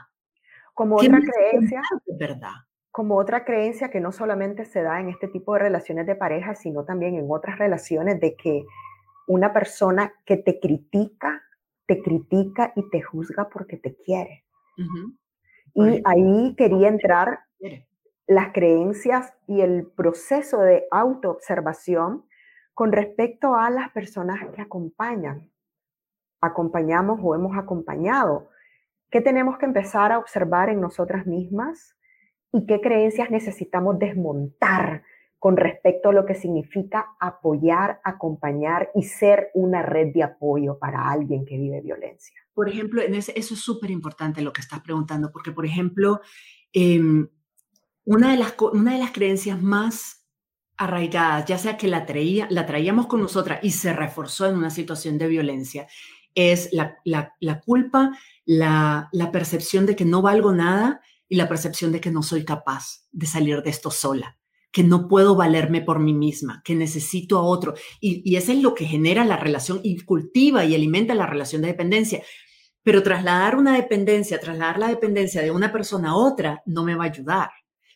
Como 0.74 0.98
otra 0.98 1.20
creencia. 1.20 1.82
¿Verdad? 2.18 2.54
Como 2.92 3.18
otra 3.18 3.46
creencia 3.46 3.90
que 3.90 4.00
no 4.00 4.12
solamente 4.12 4.66
se 4.66 4.82
da 4.82 5.00
en 5.00 5.10
este 5.10 5.28
tipo 5.28 5.54
de 5.54 5.60
relaciones 5.60 6.06
de 6.08 6.16
pareja, 6.16 6.56
sino 6.56 6.86
también 6.86 7.16
en 7.16 7.28
otras 7.30 7.58
relaciones 7.58 8.20
de 8.20 8.36
que 8.36 8.66
una 9.28 9.54
persona 9.54 10.14
que 10.26 10.38
te 10.38 10.60
critica, 10.60 11.42
te 11.86 12.02
critica 12.02 12.74
y 12.76 12.90
te 12.90 13.02
juzga 13.02 13.48
porque 13.48 13.78
te 13.78 13.96
quiere. 13.96 14.44
Y 15.74 16.02
ahí 16.04 16.56
quería 16.58 16.88
entrar 16.88 17.40
las 18.30 18.54
creencias 18.54 19.34
y 19.48 19.62
el 19.62 19.88
proceso 19.88 20.60
de 20.60 20.86
autoobservación 20.92 22.26
con 22.76 22.92
respecto 22.92 23.56
a 23.56 23.72
las 23.72 23.90
personas 23.90 24.40
que 24.56 24.62
acompañan. 24.62 25.52
Acompañamos 26.40 27.20
o 27.24 27.34
hemos 27.34 27.58
acompañado. 27.58 28.50
¿Qué 29.10 29.20
tenemos 29.20 29.58
que 29.58 29.66
empezar 29.66 30.12
a 30.12 30.20
observar 30.20 30.70
en 30.70 30.80
nosotras 30.80 31.26
mismas 31.26 31.98
y 32.52 32.68
qué 32.68 32.80
creencias 32.80 33.32
necesitamos 33.32 33.98
desmontar 33.98 35.04
con 35.40 35.58
respecto 35.58 36.10
a 36.10 36.14
lo 36.14 36.28
que 36.28 36.36
significa 36.36 37.08
apoyar, 37.20 38.00
acompañar 38.04 38.92
y 38.94 39.04
ser 39.04 39.50
una 39.56 39.82
red 39.82 40.14
de 40.14 40.22
apoyo 40.22 40.78
para 40.78 41.10
alguien 41.10 41.46
que 41.46 41.58
vive 41.58 41.82
violencia? 41.82 42.40
Por 42.54 42.70
ejemplo, 42.70 43.02
eso 43.02 43.32
es 43.36 43.48
súper 43.48 43.90
importante 43.90 44.44
lo 44.44 44.54
que 44.54 44.62
estás 44.62 44.82
preguntando, 44.82 45.32
porque, 45.32 45.52
por 45.52 45.66
ejemplo, 45.66 46.22
em, 46.72 47.28
una 48.06 48.32
de 48.32 48.38
las, 48.38 48.56
una 48.74 48.94
de 48.94 49.00
las 49.00 49.12
creencias 49.12 49.62
más 49.62 50.20
arraigadas, 50.80 51.46
ya 51.46 51.58
sea 51.58 51.78
que 51.78 51.90
la, 51.90 52.06
traía, 52.06 52.48
la 52.50 52.66
traíamos 52.66 53.08
con 53.08 53.22
nosotras 53.22 53.60
y 53.62 53.72
se 53.72 53.92
reforzó 53.92 54.48
en 54.48 54.56
una 54.56 54.70
situación 54.70 55.18
de 55.18 55.28
violencia, 55.28 55.88
es 56.34 56.70
la, 56.72 56.98
la, 57.04 57.60
culpa, 57.60 58.18
la, 58.46 59.10
la 59.12 59.32
percepción 59.32 59.86
de 59.86 59.98
que 59.98 60.06
no 60.06 60.22
valgo 60.22 60.54
nada 60.54 61.02
y 61.28 61.36
la 61.36 61.50
percepción 61.50 61.92
de 61.92 62.00
que 62.00 62.12
no 62.12 62.24
soy 62.24 62.46
capaz 62.46 63.04
de 63.12 63.26
salir 63.26 63.62
de 63.62 63.70
esto 63.70 63.92
sola, 63.92 64.38
que 64.72 64.84
no 64.84 65.10
puedo 65.10 65.36
valerme 65.36 65.82
por 65.82 66.00
mí 66.00 66.14
misma, 66.14 66.62
que 66.64 66.76
necesito 66.76 67.38
a 67.38 67.44
otro. 67.44 67.74
Y, 68.00 68.22
y 68.24 68.38
eso 68.38 68.54
es 68.54 68.62
lo 68.62 68.74
que 68.74 68.86
genera 68.86 69.26
la 69.26 69.36
relación 69.36 69.82
y 69.84 70.00
cultiva 70.00 70.64
y 70.64 70.76
alimenta 70.76 71.14
la 71.14 71.26
relación 71.26 71.62
de 71.62 71.68
dependencia. 71.68 72.24
Pero 72.84 73.04
trasladar 73.04 73.58
una 73.58 73.76
dependencia, 73.76 74.40
trasladar 74.40 74.80
la 74.80 74.88
dependencia 74.88 75.42
de 75.42 75.52
una 75.52 75.74
persona 75.74 76.12
a 76.12 76.16
otra, 76.16 76.64
no 76.66 76.86
me 76.86 76.96
va 76.96 77.04
a 77.04 77.08
ayudar 77.08 77.50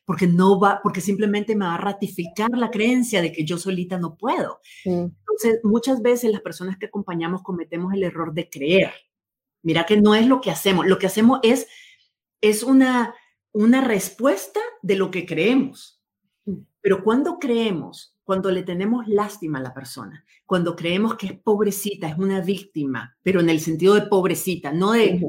porque 0.05 0.27
no 0.27 0.59
va, 0.59 0.79
porque 0.83 1.01
simplemente 1.01 1.55
me 1.55 1.65
va 1.65 1.75
a 1.75 1.79
ratificar 1.79 2.49
la 2.51 2.71
creencia 2.71 3.21
de 3.21 3.31
que 3.31 3.45
yo 3.45 3.57
solita 3.57 3.97
no 3.97 4.15
puedo. 4.15 4.59
Entonces, 4.83 5.59
muchas 5.63 6.01
veces 6.01 6.31
las 6.31 6.41
personas 6.41 6.77
que 6.77 6.87
acompañamos 6.87 7.41
cometemos 7.41 7.93
el 7.93 8.03
error 8.03 8.33
de 8.33 8.49
creer. 8.49 8.93
Mira 9.61 9.85
que 9.85 9.99
no 9.99 10.13
es 10.13 10.27
lo 10.27 10.41
que 10.41 10.51
hacemos, 10.51 10.85
lo 10.85 10.99
que 10.99 11.07
hacemos 11.07 11.39
es, 11.43 11.67
es 12.41 12.63
una, 12.63 13.15
una 13.53 13.81
respuesta 13.81 14.59
de 14.81 14.95
lo 14.95 15.09
que 15.09 15.25
creemos. 15.25 16.01
Pero 16.81 17.01
cuando 17.01 17.39
creemos, 17.39 18.17
cuando 18.25 18.51
le 18.51 18.63
tenemos 18.63 19.07
lástima 19.07 19.59
a 19.59 19.61
la 19.61 19.73
persona, 19.73 20.25
cuando 20.45 20.75
creemos 20.75 21.15
que 21.15 21.27
es 21.27 21.33
pobrecita, 21.33 22.09
es 22.09 22.17
una 22.17 22.41
víctima, 22.41 23.17
pero 23.23 23.39
en 23.39 23.49
el 23.49 23.61
sentido 23.61 23.95
de 23.95 24.01
pobrecita, 24.01 24.73
no 24.73 24.91
de 24.91 25.21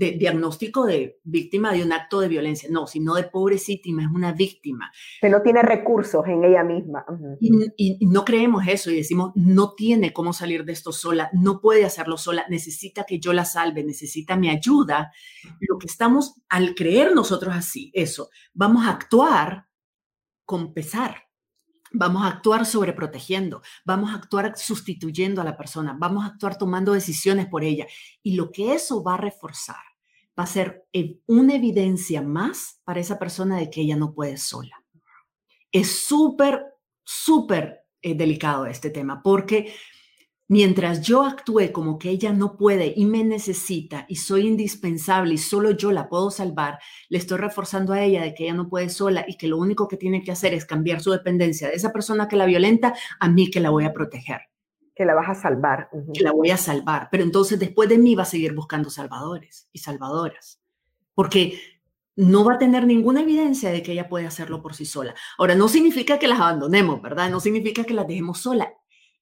de 0.00 0.12
diagnóstico 0.12 0.86
de 0.86 1.20
víctima 1.24 1.74
de 1.74 1.82
un 1.82 1.92
acto 1.92 2.20
de 2.20 2.28
violencia, 2.28 2.70
no, 2.72 2.86
sino 2.86 3.16
de 3.16 3.24
pobrecítima, 3.24 4.02
es 4.02 4.08
una 4.08 4.32
víctima. 4.32 4.90
Que 5.20 5.28
no 5.28 5.42
tiene 5.42 5.60
recursos 5.60 6.26
en 6.26 6.42
ella 6.42 6.64
misma. 6.64 7.04
y, 7.38 8.06
no 8.06 8.24
creemos 8.24 8.66
eso 8.66 8.90
y 8.90 8.96
decimos, 8.96 9.32
no 9.34 9.74
tiene 9.74 10.14
cómo 10.14 10.32
salir 10.32 10.64
de 10.64 10.72
esto 10.72 10.90
sola, 10.90 11.28
no 11.34 11.60
puede 11.60 11.84
hacerlo 11.84 12.16
sola, 12.16 12.46
necesita 12.48 13.04
que 13.04 13.20
yo 13.20 13.34
la 13.34 13.44
salve, 13.44 13.84
necesita 13.84 14.36
mi 14.36 14.48
ayuda. 14.48 15.12
Lo 15.60 15.76
que 15.76 15.86
estamos, 15.86 16.40
al 16.48 16.74
creer 16.74 17.14
nosotros 17.14 17.54
así, 17.54 17.90
eso, 17.92 18.30
vamos 18.54 18.86
a 18.86 18.92
actuar 18.92 19.66
con 20.46 20.72
pesar. 20.72 21.24
Vamos 21.92 22.22
a 22.22 22.28
actuar 22.28 22.66
sobreprotegiendo, 22.66 23.62
vamos 23.84 24.12
a 24.12 24.14
actuar 24.14 24.56
sustituyendo 24.56 25.40
a 25.40 25.44
la 25.44 25.56
persona, 25.56 25.96
vamos 25.98 26.22
a 26.22 26.28
actuar 26.28 26.56
tomando 26.56 26.92
decisiones 26.92 27.48
por 27.48 27.64
ella. 27.64 27.84
Y 28.22 28.36
lo 28.36 28.52
que 28.52 28.74
eso 28.74 29.02
va 29.02 29.14
a 29.14 29.16
reforzar 29.16 29.89
va 30.40 30.44
a 30.44 30.46
ser 30.46 30.86
una 31.26 31.54
evidencia 31.54 32.22
más 32.22 32.80
para 32.84 32.98
esa 32.98 33.18
persona 33.18 33.58
de 33.58 33.68
que 33.68 33.82
ella 33.82 33.96
no 33.96 34.14
puede 34.14 34.38
sola. 34.38 34.82
Es 35.70 36.06
súper, 36.06 36.64
súper 37.04 37.84
eh, 38.00 38.14
delicado 38.14 38.64
este 38.64 38.88
tema 38.88 39.22
porque 39.22 39.74
mientras 40.48 41.02
yo 41.02 41.24
actúe 41.24 41.72
como 41.72 41.98
que 41.98 42.08
ella 42.08 42.32
no 42.32 42.56
puede 42.56 42.94
y 42.96 43.04
me 43.04 43.22
necesita 43.22 44.06
y 44.08 44.16
soy 44.16 44.46
indispensable 44.46 45.34
y 45.34 45.38
solo 45.38 45.72
yo 45.72 45.92
la 45.92 46.08
puedo 46.08 46.30
salvar, 46.30 46.78
le 47.10 47.18
estoy 47.18 47.36
reforzando 47.36 47.92
a 47.92 48.02
ella 48.02 48.22
de 48.22 48.32
que 48.32 48.44
ella 48.44 48.54
no 48.54 48.70
puede 48.70 48.88
sola 48.88 49.26
y 49.28 49.36
que 49.36 49.46
lo 49.46 49.58
único 49.58 49.88
que 49.88 49.98
tiene 49.98 50.22
que 50.22 50.32
hacer 50.32 50.54
es 50.54 50.64
cambiar 50.64 51.02
su 51.02 51.10
dependencia 51.10 51.68
de 51.68 51.74
esa 51.74 51.92
persona 51.92 52.28
que 52.28 52.36
la 52.36 52.46
violenta 52.46 52.94
a 53.20 53.28
mí 53.28 53.50
que 53.50 53.60
la 53.60 53.68
voy 53.68 53.84
a 53.84 53.92
proteger 53.92 54.49
que 55.00 55.06
la 55.06 55.14
vas 55.14 55.30
a 55.30 55.34
salvar. 55.34 55.88
Que 56.12 56.22
la 56.22 56.32
voy 56.32 56.50
a 56.50 56.58
salvar. 56.58 57.08
Pero 57.10 57.22
entonces 57.24 57.58
después 57.58 57.88
de 57.88 57.96
mí 57.96 58.14
va 58.14 58.24
a 58.24 58.26
seguir 58.26 58.52
buscando 58.52 58.90
salvadores 58.90 59.66
y 59.72 59.78
salvadoras. 59.78 60.60
Porque 61.14 61.58
no 62.16 62.44
va 62.44 62.56
a 62.56 62.58
tener 62.58 62.86
ninguna 62.86 63.22
evidencia 63.22 63.70
de 63.70 63.82
que 63.82 63.92
ella 63.92 64.10
puede 64.10 64.26
hacerlo 64.26 64.60
por 64.60 64.74
sí 64.74 64.84
sola. 64.84 65.14
Ahora, 65.38 65.54
no 65.54 65.68
significa 65.68 66.18
que 66.18 66.28
las 66.28 66.38
abandonemos, 66.38 67.00
¿verdad? 67.00 67.30
No 67.30 67.40
significa 67.40 67.82
que 67.84 67.94
las 67.94 68.06
dejemos 68.06 68.40
sola. 68.40 68.74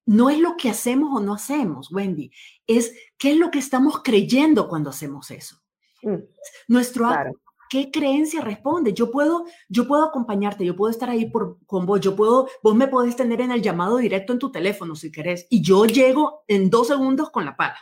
no 0.05 0.31
es 0.31 0.41
lo 0.41 0.57
que 0.57 0.69
hacemos 0.69 1.11
o 1.17 1.23
no 1.23 1.35
hacemos, 1.35 1.93
Wendy, 1.93 2.33
es 2.67 2.93
qué 3.17 3.31
es 3.31 3.37
lo 3.37 3.53
que 3.53 3.61
estamos 3.61 4.03
creyendo 4.03 4.67
cuando 4.67 4.91
hacemos 4.91 5.31
eso. 5.31 5.63
Mm, 6.03 6.25
Nuestro 6.67 7.07
acto, 7.07 7.39
¿qué 7.69 7.91
creencia 7.91 8.41
responde? 8.41 8.93
Yo 8.93 9.11
puedo, 9.11 9.45
yo 9.69 9.87
puedo 9.87 10.05
acompañarte, 10.05 10.65
yo 10.65 10.77
puedo 10.77 10.91
estar 10.91 11.11
ahí 11.11 11.27
por, 11.27 11.59
con 11.67 11.87
vos, 11.87 12.01
yo 12.01 12.17
puedo, 12.17 12.49
vos 12.63 12.75
me 12.75 12.89
podés 12.89 13.17
tener 13.17 13.41
en 13.41 13.53
el 13.53 13.63
llamado 13.63 13.99
directo 13.99 14.33
en 14.33 14.39
tu 14.39 14.51
teléfono 14.51 14.95
si 14.95 15.13
querés, 15.13 15.47
y 15.51 15.63
yo 15.63 15.85
llego 15.87 16.45
en 16.49 16.71
dos 16.71 16.89
segundos 16.89 17.31
con 17.31 17.45
la 17.45 17.57
pala. 17.57 17.79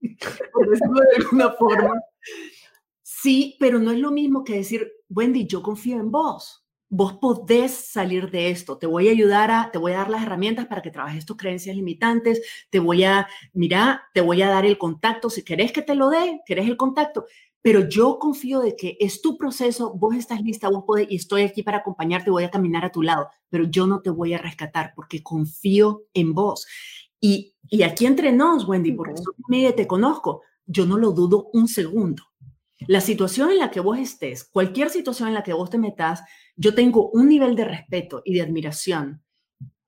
por 0.52 0.70
decirlo 0.70 1.00
de 1.00 1.16
alguna 1.16 1.50
forma. 1.52 1.94
Sí, 3.02 3.56
pero 3.58 3.78
no 3.78 3.90
es 3.90 3.98
lo 3.98 4.10
mismo 4.10 4.44
que 4.44 4.56
decir, 4.56 4.92
Wendy, 5.08 5.46
yo 5.46 5.62
confío 5.62 5.98
en 5.98 6.10
vos 6.10 6.68
vos 6.90 7.14
podés 7.14 7.72
salir 7.72 8.30
de 8.30 8.50
esto, 8.50 8.78
te 8.78 8.86
voy 8.86 9.08
a 9.08 9.10
ayudar 9.10 9.50
a, 9.50 9.70
te 9.70 9.78
voy 9.78 9.92
a 9.92 9.98
dar 9.98 10.10
las 10.10 10.22
herramientas 10.22 10.66
para 10.66 10.82
que 10.82 10.90
trabajes 10.90 11.26
tus 11.26 11.36
creencias 11.36 11.76
limitantes, 11.76 12.40
te 12.70 12.78
voy 12.78 13.04
a, 13.04 13.28
mira, 13.52 14.08
te 14.14 14.20
voy 14.20 14.42
a 14.42 14.48
dar 14.48 14.64
el 14.64 14.78
contacto, 14.78 15.28
si 15.28 15.44
querés 15.44 15.72
que 15.72 15.82
te 15.82 15.94
lo 15.94 16.08
dé, 16.08 16.40
querés 16.46 16.66
el 16.66 16.76
contacto, 16.76 17.26
pero 17.62 17.88
yo 17.88 18.18
confío 18.18 18.60
de 18.60 18.76
que 18.76 18.96
es 19.00 19.20
tu 19.20 19.36
proceso, 19.36 19.92
vos 19.94 20.14
estás 20.14 20.42
lista, 20.42 20.68
vos 20.68 20.84
podés, 20.86 21.08
y 21.10 21.16
estoy 21.16 21.42
aquí 21.42 21.62
para 21.62 21.78
acompañarte, 21.78 22.30
voy 22.30 22.44
a 22.44 22.50
caminar 22.50 22.84
a 22.84 22.92
tu 22.92 23.02
lado, 23.02 23.28
pero 23.48 23.64
yo 23.64 23.86
no 23.86 24.00
te 24.00 24.10
voy 24.10 24.34
a 24.34 24.38
rescatar 24.38 24.92
porque 24.94 25.22
confío 25.22 26.04
en 26.14 26.34
vos. 26.34 26.66
Y, 27.20 27.54
y 27.68 27.82
aquí 27.82 28.06
entre 28.06 28.32
nos, 28.32 28.66
Wendy, 28.66 28.92
porque 28.92 29.20
uh 29.20 29.72
te 29.74 29.86
conozco, 29.86 30.42
yo 30.66 30.86
no 30.86 30.96
lo 30.96 31.12
dudo 31.12 31.50
un 31.52 31.66
segundo. 31.66 32.22
La 32.86 33.00
situación 33.00 33.50
en 33.50 33.58
la 33.58 33.70
que 33.70 33.80
vos 33.80 33.98
estés, 33.98 34.44
cualquier 34.44 34.90
situación 34.90 35.28
en 35.28 35.34
la 35.34 35.42
que 35.42 35.52
vos 35.52 35.68
te 35.68 35.78
metas, 35.78 36.22
yo 36.54 36.74
tengo 36.74 37.10
un 37.10 37.28
nivel 37.28 37.56
de 37.56 37.64
respeto 37.64 38.22
y 38.24 38.34
de 38.34 38.42
admiración 38.42 39.24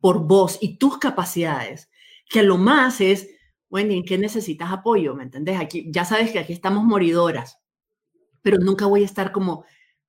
por 0.00 0.26
vos 0.26 0.58
y 0.60 0.76
tus 0.76 0.98
capacidades, 0.98 1.88
que 2.28 2.40
a 2.40 2.42
lo 2.42 2.56
más 2.56 3.00
es, 3.00 3.28
Wendy, 3.70 3.96
¿en 3.96 4.04
qué 4.04 4.18
necesitas 4.18 4.72
apoyo? 4.72 5.14
¿Me 5.14 5.22
entendés? 5.22 5.60
Aquí, 5.60 5.86
ya 5.92 6.04
sabes 6.04 6.32
que 6.32 6.40
aquí 6.40 6.52
estamos 6.52 6.84
moridoras, 6.84 7.59
pero 8.43 8.59
nunca 8.59 8.86
voy 8.86 9.03
a 9.03 9.07
estar 9.07 9.32
como, 9.32 9.64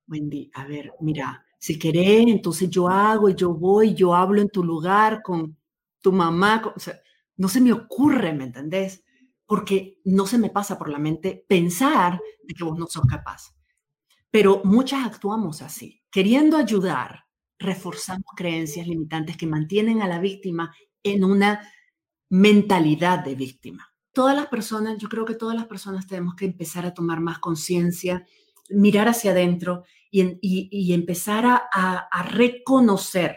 Wendy, 0.06 0.50
a 0.54 0.64
ver, 0.66 0.92
mira, 1.00 1.44
si 1.58 1.78
querés, 1.78 2.26
entonces 2.26 2.68
yo 2.70 2.88
hago, 2.88 3.28
yo 3.28 3.54
voy, 3.54 3.94
yo 3.94 4.14
hablo 4.14 4.40
en 4.40 4.48
tu 4.48 4.64
lugar 4.64 5.22
con 5.22 5.56
tu 6.00 6.12
mamá, 6.12 6.74
no 7.36 7.48
se 7.48 7.60
me 7.60 7.72
ocurre, 7.72 8.32
¿me 8.32 8.44
entendés? 8.44 9.04
Porque 9.46 10.00
no 10.04 10.26
se 10.26 10.38
me 10.38 10.50
pasa 10.50 10.78
por 10.78 10.88
la 10.88 10.98
mente 10.98 11.44
pensar 11.48 12.20
que 12.56 12.64
vos 12.64 12.78
no 12.78 12.86
sos 12.86 13.04
capaz. 13.06 13.54
Pero 14.30 14.62
muchas 14.64 15.06
actuamos 15.06 15.62
así, 15.62 16.02
queriendo 16.10 16.56
ayudar, 16.56 17.26
reforzamos 17.58 18.26
creencias 18.36 18.86
limitantes 18.86 19.36
que 19.36 19.46
mantienen 19.46 20.02
a 20.02 20.08
la 20.08 20.18
víctima 20.18 20.74
en 21.02 21.22
una 21.22 21.60
mentalidad 22.28 23.24
de 23.24 23.34
víctima. 23.34 23.91
Todas 24.12 24.36
las 24.36 24.46
personas, 24.48 24.98
yo 24.98 25.08
creo 25.08 25.24
que 25.24 25.34
todas 25.34 25.56
las 25.56 25.66
personas 25.66 26.06
tenemos 26.06 26.34
que 26.34 26.44
empezar 26.44 26.84
a 26.84 26.94
tomar 26.94 27.20
más 27.20 27.38
conciencia, 27.38 28.26
mirar 28.68 29.08
hacia 29.08 29.32
adentro 29.32 29.84
y, 30.10 30.92
empezar 30.92 31.44
a, 31.46 32.22
reconocer 32.30 33.36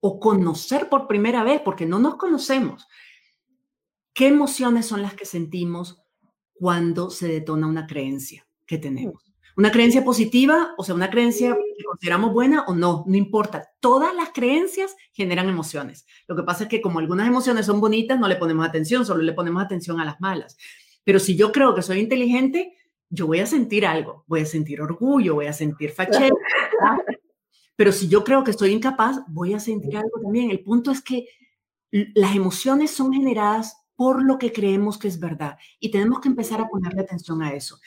o 0.00 0.18
conocer 0.18 0.88
por 0.88 1.06
primera 1.06 1.44
vez, 1.44 1.60
porque 1.60 1.86
no 1.86 1.98
nos 1.98 2.16
conocemos, 2.16 2.86
qué 4.14 4.28
emociones 4.28 4.86
son 4.86 5.02
las 5.02 5.14
que 5.14 5.26
sentimos 5.26 6.00
cuando 6.54 7.10
se 7.10 7.28
detona 7.28 7.66
una 7.66 7.86
creencia 7.86 8.46
que 8.66 8.78
tenemos. 8.78 9.27
Una 9.58 9.72
creencia 9.72 10.04
positiva, 10.04 10.72
o 10.78 10.84
sea, 10.84 10.94
una 10.94 11.10
creencia 11.10 11.52
que 11.76 11.82
consideramos 11.82 12.32
buena 12.32 12.62
o 12.68 12.76
no, 12.76 13.02
no 13.08 13.16
importa. 13.16 13.68
Todas 13.80 14.14
las 14.14 14.28
creencias 14.32 14.94
generan 15.12 15.48
emociones. 15.48 16.06
Lo 16.28 16.36
que 16.36 16.44
pasa 16.44 16.62
es 16.62 16.70
que 16.70 16.80
como 16.80 17.00
algunas 17.00 17.26
emociones 17.26 17.66
son 17.66 17.80
bonitas, 17.80 18.20
no 18.20 18.28
le 18.28 18.36
ponemos 18.36 18.64
atención, 18.64 19.04
solo 19.04 19.20
le 19.20 19.32
ponemos 19.32 19.60
atención 19.60 19.98
a 19.98 20.04
las 20.04 20.20
malas. 20.20 20.56
Pero 21.02 21.18
si 21.18 21.34
yo 21.34 21.50
creo 21.50 21.74
que 21.74 21.82
soy 21.82 21.98
inteligente, 21.98 22.76
yo 23.10 23.26
voy 23.26 23.40
a 23.40 23.46
sentir 23.46 23.84
algo, 23.84 24.22
voy 24.28 24.42
a 24.42 24.46
sentir 24.46 24.80
orgullo, 24.80 25.34
voy 25.34 25.46
a 25.46 25.52
sentir 25.52 25.90
fachero. 25.90 26.36
Pero 27.74 27.90
si 27.90 28.06
yo 28.06 28.22
creo 28.22 28.44
que 28.44 28.52
estoy 28.52 28.70
incapaz, 28.70 29.22
voy 29.26 29.54
a 29.54 29.58
sentir 29.58 29.96
algo 29.96 30.20
también. 30.22 30.52
El 30.52 30.62
punto 30.62 30.92
es 30.92 31.02
que 31.02 31.26
las 31.90 32.36
emociones 32.36 32.92
son 32.92 33.12
generadas 33.12 33.76
por 33.96 34.22
lo 34.22 34.38
que 34.38 34.52
creemos 34.52 34.98
que 34.98 35.08
es 35.08 35.18
verdad 35.18 35.58
y 35.80 35.90
tenemos 35.90 36.20
que 36.20 36.28
empezar 36.28 36.60
a 36.60 36.68
ponerle 36.68 37.00
atención 37.00 37.42
a 37.42 37.54
eso. 37.54 37.80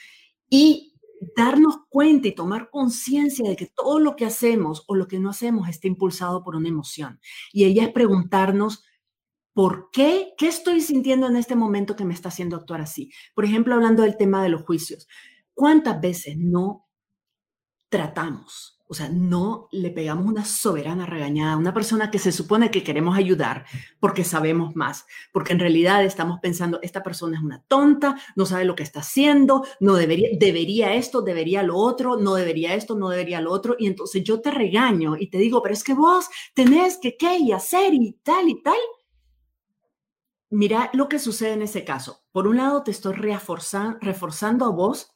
Y 0.50 0.91
darnos 1.36 1.76
cuenta 1.88 2.28
y 2.28 2.34
tomar 2.34 2.70
conciencia 2.70 3.48
de 3.48 3.56
que 3.56 3.66
todo 3.66 4.00
lo 4.00 4.16
que 4.16 4.26
hacemos 4.26 4.84
o 4.86 4.94
lo 4.94 5.06
que 5.06 5.18
no 5.18 5.30
hacemos 5.30 5.68
está 5.68 5.86
impulsado 5.86 6.42
por 6.42 6.56
una 6.56 6.68
emoción. 6.68 7.20
Y 7.52 7.64
ella 7.64 7.84
es 7.84 7.92
preguntarnos, 7.92 8.84
¿por 9.52 9.90
qué? 9.92 10.34
¿Qué 10.36 10.48
estoy 10.48 10.80
sintiendo 10.80 11.26
en 11.28 11.36
este 11.36 11.56
momento 11.56 11.96
que 11.96 12.04
me 12.04 12.14
está 12.14 12.28
haciendo 12.28 12.56
actuar 12.56 12.80
así? 12.80 13.10
Por 13.34 13.44
ejemplo, 13.44 13.74
hablando 13.74 14.02
del 14.02 14.16
tema 14.16 14.42
de 14.42 14.48
los 14.48 14.62
juicios. 14.62 15.06
¿Cuántas 15.54 16.00
veces 16.00 16.36
no 16.38 16.88
tratamos 17.88 18.81
o 18.92 18.94
sea, 18.94 19.08
no 19.08 19.68
le 19.72 19.90
pegamos 19.90 20.26
una 20.26 20.44
soberana 20.44 21.06
regañada 21.06 21.54
a 21.54 21.56
una 21.56 21.72
persona 21.72 22.10
que 22.10 22.18
se 22.18 22.30
supone 22.30 22.70
que 22.70 22.84
queremos 22.84 23.16
ayudar 23.16 23.64
porque 23.98 24.22
sabemos 24.22 24.76
más, 24.76 25.06
porque 25.32 25.54
en 25.54 25.60
realidad 25.60 26.04
estamos 26.04 26.40
pensando, 26.40 26.78
esta 26.82 27.02
persona 27.02 27.38
es 27.38 27.42
una 27.42 27.62
tonta, 27.62 28.18
no 28.36 28.44
sabe 28.44 28.66
lo 28.66 28.74
que 28.74 28.82
está 28.82 29.00
haciendo, 29.00 29.64
no 29.80 29.94
debería, 29.94 30.92
esto, 30.92 31.22
debería 31.22 31.62
lo 31.62 31.78
otro, 31.78 32.18
no 32.18 32.34
debería 32.34 32.74
esto, 32.74 32.94
no 32.94 33.08
debería 33.08 33.40
lo 33.40 33.50
otro. 33.52 33.76
Y 33.78 33.86
entonces 33.86 34.22
yo 34.24 34.42
te 34.42 34.50
regaño 34.50 35.16
y 35.18 35.30
te 35.30 35.38
digo, 35.38 35.62
pero 35.62 35.72
es 35.72 35.84
que 35.84 35.94
vos 35.94 36.28
tenés 36.52 36.98
que 36.98 37.16
qué 37.16 37.38
y 37.38 37.52
hacer 37.52 37.94
y 37.94 38.12
tal 38.22 38.50
y 38.50 38.62
tal. 38.62 38.76
Mira 40.50 40.90
lo 40.92 41.08
que 41.08 41.18
sucede 41.18 41.54
en 41.54 41.62
ese 41.62 41.82
caso. 41.82 42.24
Por 42.30 42.46
un 42.46 42.58
lado, 42.58 42.82
te 42.82 42.90
estoy 42.90 43.14
reforzando 43.14 44.66
a 44.66 44.70
vos 44.70 45.11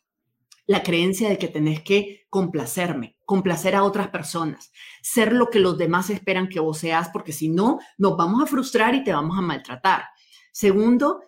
la 0.67 0.83
creencia 0.83 1.29
de 1.29 1.39
que 1.39 1.49
tenés 1.49 1.83
que 1.83 2.27
complacerme, 2.29 3.17
complacer 3.25 3.75
a 3.75 3.85
otras 3.85 4.09
personas, 4.09 4.73
ser 5.03 5.33
lo 5.33 5.49
que 5.49 5.61
los 5.61 5.79
demás 5.79 6.11
esperan 6.11 6.49
que 6.49 6.61
vos 6.61 6.79
seas, 6.79 7.09
porque 7.13 7.33
si 7.33 7.49
no, 7.49 7.79
nos 7.99 8.17
vamos 8.17 8.43
a 8.43 8.47
frustrar 8.47 8.95
y 8.95 9.05
te 9.05 9.13
vamos 9.13 9.39
a 9.39 9.43
maltratar. 9.43 10.05
Segundo, 10.53 11.21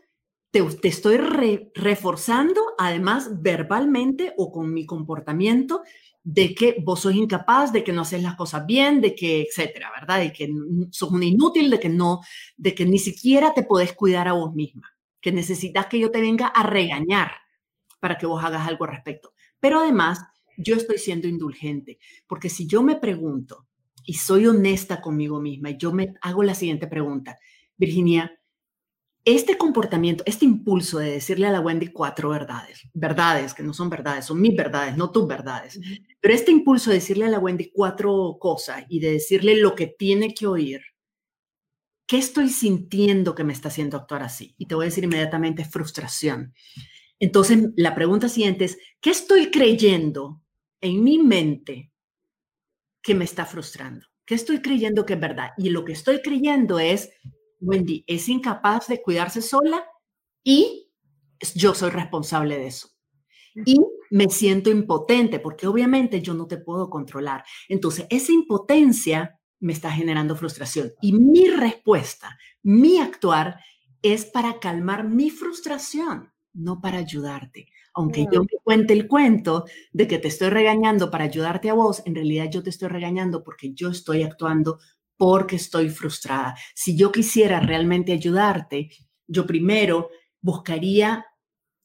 te, 0.50 0.66
estoy 0.88 1.18
reforzando, 1.74 2.60
además 2.78 3.42
verbalmente 3.42 4.34
o 4.36 4.50
con 4.50 4.72
mi 4.72 4.86
comportamiento, 4.86 5.82
de 6.24 6.54
que 6.54 6.76
vos 6.82 7.00
sos 7.00 7.14
incapaz, 7.14 7.72
de 7.72 7.84
que 7.84 7.92
no 7.92 8.02
haces 8.02 8.22
las 8.22 8.34
cosas 8.34 8.66
bien, 8.66 9.00
de 9.00 9.14
que, 9.14 9.42
etcétera, 9.42 9.90
¿verdad? 9.98 10.18
De 10.18 10.32
que 10.32 10.50
sos 10.90 11.10
un 11.10 11.22
inútil, 11.22 11.70
de 11.70 11.80
que 11.80 11.88
no, 11.88 12.20
de 12.56 12.74
que 12.74 12.84
ni 12.84 12.98
siquiera 12.98 13.54
te 13.54 13.62
podés 13.62 13.92
cuidar 13.92 14.28
a 14.28 14.32
vos 14.32 14.52
misma, 14.54 14.90
que 15.20 15.32
necesitas 15.32 15.86
que 15.86 16.00
yo 16.00 16.10
te 16.10 16.20
venga 16.20 16.48
a 16.48 16.64
regañar 16.64 17.30
para 18.00 18.18
que 18.18 18.26
vos 18.26 18.42
hagas 18.44 18.66
algo 18.66 18.84
al 18.84 18.92
respecto. 18.92 19.34
Pero 19.60 19.80
además, 19.80 20.20
yo 20.56 20.74
estoy 20.74 20.98
siendo 20.98 21.28
indulgente, 21.28 21.98
porque 22.26 22.48
si 22.48 22.66
yo 22.66 22.82
me 22.82 22.96
pregunto 22.96 23.66
y 24.04 24.14
soy 24.14 24.46
honesta 24.46 25.00
conmigo 25.00 25.40
misma 25.40 25.70
y 25.70 25.76
yo 25.76 25.92
me 25.92 26.14
hago 26.20 26.42
la 26.42 26.54
siguiente 26.54 26.86
pregunta, 26.86 27.38
Virginia, 27.76 28.32
este 29.24 29.58
comportamiento, 29.58 30.24
este 30.26 30.46
impulso 30.46 30.98
de 30.98 31.10
decirle 31.10 31.46
a 31.46 31.52
la 31.52 31.60
Wendy 31.60 31.88
cuatro 31.88 32.30
verdades, 32.30 32.88
verdades 32.94 33.52
que 33.52 33.62
no 33.62 33.74
son 33.74 33.90
verdades, 33.90 34.24
son 34.24 34.40
mis 34.40 34.56
verdades, 34.56 34.96
no 34.96 35.10
tus 35.10 35.26
verdades, 35.26 35.78
pero 36.20 36.34
este 36.34 36.50
impulso 36.50 36.90
de 36.90 36.96
decirle 36.96 37.26
a 37.26 37.28
la 37.28 37.38
Wendy 37.38 37.70
cuatro 37.70 38.38
cosas 38.40 38.84
y 38.88 39.00
de 39.00 39.12
decirle 39.12 39.56
lo 39.56 39.74
que 39.74 39.86
tiene 39.86 40.32
que 40.32 40.46
oír, 40.46 40.80
¿qué 42.06 42.16
estoy 42.16 42.48
sintiendo 42.48 43.34
que 43.34 43.44
me 43.44 43.52
está 43.52 43.68
haciendo 43.68 43.98
actuar 43.98 44.22
así? 44.22 44.54
Y 44.56 44.66
te 44.66 44.74
voy 44.74 44.84
a 44.84 44.88
decir 44.88 45.04
inmediatamente 45.04 45.64
frustración. 45.64 46.54
Entonces, 47.20 47.70
la 47.76 47.94
pregunta 47.94 48.28
siguiente 48.28 48.64
es, 48.64 48.78
¿qué 49.00 49.10
estoy 49.10 49.50
creyendo 49.50 50.42
en 50.80 51.02
mi 51.02 51.18
mente 51.18 51.92
que 53.02 53.14
me 53.14 53.24
está 53.24 53.44
frustrando? 53.44 54.06
¿Qué 54.24 54.34
estoy 54.34 54.60
creyendo 54.60 55.04
que 55.04 55.14
es 55.14 55.20
verdad? 55.20 55.50
Y 55.56 55.70
lo 55.70 55.84
que 55.84 55.92
estoy 55.92 56.20
creyendo 56.20 56.78
es, 56.78 57.10
Wendy 57.60 58.04
es 58.06 58.28
incapaz 58.28 58.86
de 58.88 59.02
cuidarse 59.02 59.42
sola 59.42 59.84
y 60.44 60.90
yo 61.54 61.74
soy 61.74 61.90
responsable 61.90 62.58
de 62.58 62.66
eso. 62.68 62.88
Y 63.64 63.80
me 64.10 64.28
siento 64.28 64.70
impotente 64.70 65.40
porque 65.40 65.66
obviamente 65.66 66.22
yo 66.22 66.34
no 66.34 66.46
te 66.46 66.58
puedo 66.58 66.88
controlar. 66.88 67.44
Entonces, 67.68 68.06
esa 68.10 68.32
impotencia 68.32 69.40
me 69.60 69.72
está 69.72 69.90
generando 69.90 70.36
frustración. 70.36 70.92
Y 71.02 71.12
mi 71.14 71.48
respuesta, 71.48 72.38
mi 72.62 73.00
actuar 73.00 73.58
es 74.02 74.26
para 74.26 74.60
calmar 74.60 75.08
mi 75.08 75.30
frustración 75.30 76.32
no 76.52 76.80
para 76.80 76.98
ayudarte. 76.98 77.68
Aunque 77.94 78.26
yo 78.32 78.42
me 78.42 78.58
cuente 78.62 78.92
el 78.92 79.08
cuento 79.08 79.64
de 79.92 80.06
que 80.06 80.18
te 80.18 80.28
estoy 80.28 80.50
regañando 80.50 81.10
para 81.10 81.24
ayudarte 81.24 81.70
a 81.70 81.74
vos, 81.74 82.02
en 82.04 82.14
realidad 82.14 82.48
yo 82.50 82.62
te 82.62 82.70
estoy 82.70 82.88
regañando 82.88 83.42
porque 83.42 83.72
yo 83.72 83.90
estoy 83.90 84.22
actuando 84.22 84.78
porque 85.16 85.56
estoy 85.56 85.90
frustrada. 85.90 86.54
Si 86.74 86.96
yo 86.96 87.10
quisiera 87.10 87.60
realmente 87.60 88.12
ayudarte, 88.12 88.90
yo 89.26 89.46
primero 89.46 90.10
buscaría 90.40 91.26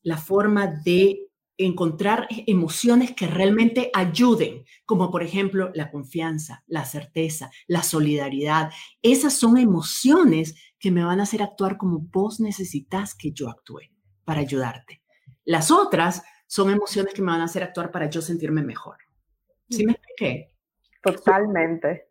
la 0.04 0.18
forma 0.18 0.68
de 0.68 1.30
encontrar 1.58 2.28
emociones 2.48 3.12
que 3.12 3.28
realmente 3.28 3.90
ayuden, 3.94 4.66
como 4.86 5.12
por 5.12 5.24
ejemplo 5.24 5.72
la 5.74 5.92
confianza, 5.92 6.64
la 6.68 6.86
certeza, 6.86 7.52
la 7.68 7.84
solidaridad. 7.84 8.72
Esas 9.02 9.34
son 9.34 9.58
emociones 9.58 10.56
que 10.80 10.92
me 10.92 11.04
van 11.04 11.20
a 11.20 11.24
hacer 11.24 11.42
actuar 11.42 11.78
como 11.78 12.00
vos 12.00 12.40
necesitas 12.40 13.16
que 13.16 13.32
yo 13.32 13.50
actúe 13.50 13.93
para 14.26 14.42
ayudarte. 14.42 15.02
Las 15.46 15.72
otras 15.72 16.24
son 16.48 16.70
emociones 16.70 17.14
que 17.14 17.22
me 17.22 17.32
van 17.32 17.42
a 17.42 17.46
hacer 17.46 17.64
actuar 17.64 17.92
para 17.92 18.06
yo 18.08 18.22
sentirme 18.22 18.62
mejor. 18.62 18.98
¿Sí 19.70 19.86
me 19.86 19.94
expliqué? 19.94 20.54
Totalmente, 21.02 22.08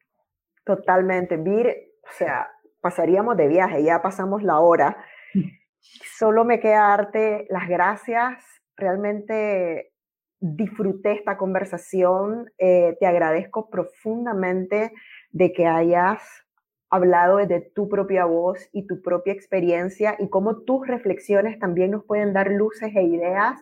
totalmente. 0.64 1.36
Vir, 1.36 1.68
o 2.02 2.12
sea, 2.18 2.50
pasaríamos 2.80 3.36
de 3.36 3.48
viaje, 3.48 3.82
ya 3.82 4.02
pasamos 4.02 4.42
la 4.42 4.58
hora. 4.60 4.96
Solo 6.18 6.44
me 6.44 6.60
queda 6.60 6.88
darte 6.88 7.46
las 7.48 7.68
gracias. 7.68 8.44
Realmente 8.76 9.92
disfruté 10.40 11.12
esta 11.12 11.36
conversación. 11.36 12.50
Eh, 12.58 12.96
te 12.98 13.06
agradezco 13.06 13.70
profundamente 13.70 14.92
de 15.30 15.52
que 15.52 15.66
hayas 15.66 16.20
hablado 16.92 17.38
desde 17.38 17.60
tu 17.60 17.88
propia 17.88 18.26
voz 18.26 18.68
y 18.70 18.86
tu 18.86 19.00
propia 19.00 19.32
experiencia 19.32 20.14
y 20.18 20.28
cómo 20.28 20.58
tus 20.58 20.86
reflexiones 20.86 21.58
también 21.58 21.90
nos 21.90 22.04
pueden 22.04 22.34
dar 22.34 22.50
luces 22.50 22.94
e 22.94 23.02
ideas 23.02 23.58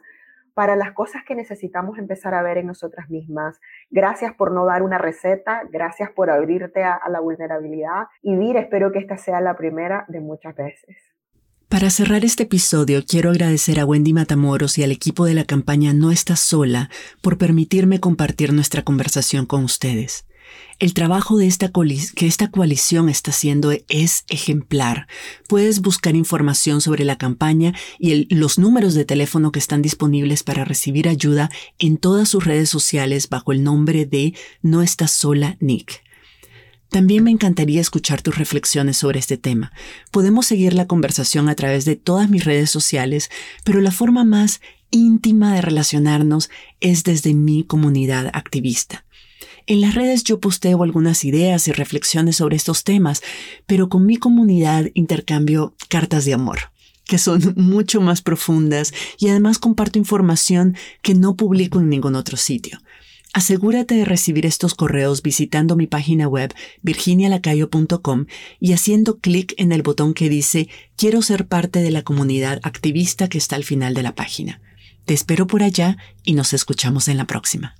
para 0.52 0.74
las 0.74 0.92
cosas 0.92 1.22
que 1.24 1.36
necesitamos 1.36 1.96
empezar 1.96 2.34
a 2.34 2.42
ver 2.42 2.58
en 2.58 2.66
nosotras 2.66 3.08
mismas. 3.08 3.60
Gracias 3.88 4.34
por 4.34 4.50
no 4.50 4.66
dar 4.66 4.82
una 4.82 4.98
receta, 4.98 5.62
gracias 5.70 6.10
por 6.10 6.28
abrirte 6.28 6.82
a, 6.82 7.00
la 7.08 7.20
vulnerabilidad 7.20 8.08
y 8.20 8.36
Vir, 8.36 8.56
espero 8.56 8.90
que 8.90 8.98
esta 8.98 9.16
sea 9.16 9.40
la 9.40 9.56
primera 9.56 10.06
de 10.08 10.20
muchas 10.20 10.56
veces. 10.56 10.96
Para 11.68 11.88
cerrar 11.90 12.24
este 12.24 12.42
episodio, 12.42 13.00
quiero 13.08 13.30
agradecer 13.30 13.78
a 13.78 13.84
Wendy 13.84 14.12
Matamoros 14.12 14.76
y 14.76 14.82
al 14.82 14.90
equipo 14.90 15.24
de 15.24 15.34
la 15.34 15.44
campaña 15.44 15.92
No 15.94 16.10
Estás 16.10 16.40
Sola 16.40 16.90
por 17.22 17.38
permitirme 17.38 18.00
compartir 18.00 18.52
nuestra 18.52 18.82
conversación 18.82 19.46
con 19.46 19.62
ustedes. 19.62 20.26
El 20.78 20.94
trabajo 20.94 21.36
de 21.36 21.46
esta 21.46 21.70
que 22.14 22.26
esta 22.26 22.51
coalición 22.51 23.11
está 23.11 23.32
haciendo 23.32 23.70
es 23.88 24.24
ejemplar. 24.30 25.09
Puedes 25.46 25.82
buscar 25.82 26.16
información 26.16 26.80
sobre 26.80 27.05
la 27.05 27.18
campaña 27.18 27.74
y 27.98 28.34
los 28.34 28.59
números 28.59 28.94
de 28.94 29.05
teléfono 29.05 29.53
que 29.53 29.59
están 29.59 29.82
disponibles 29.82 30.42
para 30.42 30.64
recibir 30.64 31.07
ayuda 31.09 31.51
en 31.78 31.98
todas 31.98 32.30
sus 32.30 32.44
redes 32.44 32.70
sociales 32.70 33.28
bajo 33.28 33.53
el 33.53 33.62
nombre 33.62 34.07
de 34.07 34.34
No 34.62 34.80
Estás 34.80 35.11
Sola 35.11 35.59
Nick. 35.61 36.03
También 36.88 37.22
me 37.22 37.30
encantaría 37.30 37.80
escuchar 37.80 38.20
tus 38.20 38.36
reflexiones 38.36 38.96
sobre 38.96 39.20
este 39.20 39.36
tema. 39.36 39.72
Podemos 40.11 40.46
seguir 40.46 40.74
la 40.74 40.86
conversación 40.86 41.48
a 41.48 41.55
través 41.55 41.84
de 41.84 41.94
todas 41.94 42.28
mis 42.28 42.44
redes 42.44 42.70
sociales, 42.70 43.30
pero 43.64 43.80
la 43.80 43.92
forma 43.92 44.24
más 44.24 44.61
íntima 44.90 45.55
de 45.55 45.61
relacionarnos 45.61 46.51
es 46.80 47.05
desde 47.05 47.32
mi 47.34 47.64
comunidad 47.64 48.30
activista. 48.32 49.05
En 49.70 49.80
las 49.80 49.94
redes 49.94 50.24
yo 50.24 50.40
posteo 50.40 50.82
algunas 50.82 51.24
ideas 51.24 51.68
y 51.68 51.70
reflexiones 51.70 52.34
sobre 52.34 52.56
estos 52.56 52.82
temas, 52.82 53.22
pero 53.66 53.88
con 53.88 54.04
mi 54.04 54.16
comunidad 54.16 54.86
intercambio 54.94 55.76
cartas 55.88 56.24
de 56.24 56.34
amor 56.34 56.72
que 57.04 57.18
son 57.18 57.54
mucho 57.56 58.00
más 58.00 58.20
profundas 58.20 58.92
y 59.20 59.28
además 59.28 59.58
comparto 59.58 60.00
información 60.00 60.76
que 61.02 61.14
no 61.14 61.36
publico 61.36 61.78
en 61.78 61.88
ningún 61.88 62.16
otro 62.16 62.36
sitio. 62.36 62.80
Asegúrate 63.32 63.94
de 63.94 64.04
recibir 64.04 64.44
estos 64.44 64.74
correos 64.74 65.22
visitando 65.22 65.76
mi 65.76 65.86
página 65.86 66.26
web 66.26 66.52
virginialacayo.com 66.82 68.26
y 68.58 68.72
haciendo 68.72 69.20
clic 69.20 69.54
en 69.56 69.70
el 69.70 69.82
botón 69.82 70.14
que 70.14 70.28
dice 70.28 70.68
Quiero 70.96 71.22
ser 71.22 71.46
parte 71.46 71.78
de 71.80 71.92
la 71.92 72.02
comunidad 72.02 72.58
activista 72.64 73.28
que 73.28 73.38
está 73.38 73.54
al 73.54 73.62
final 73.62 73.94
de 73.94 74.02
la 74.02 74.16
página. 74.16 74.60
Te 75.04 75.14
espero 75.14 75.46
por 75.46 75.62
allá 75.62 75.96
y 76.24 76.34
nos 76.34 76.54
escuchamos 76.54 77.06
en 77.06 77.18
la 77.18 77.28
próxima. 77.28 77.79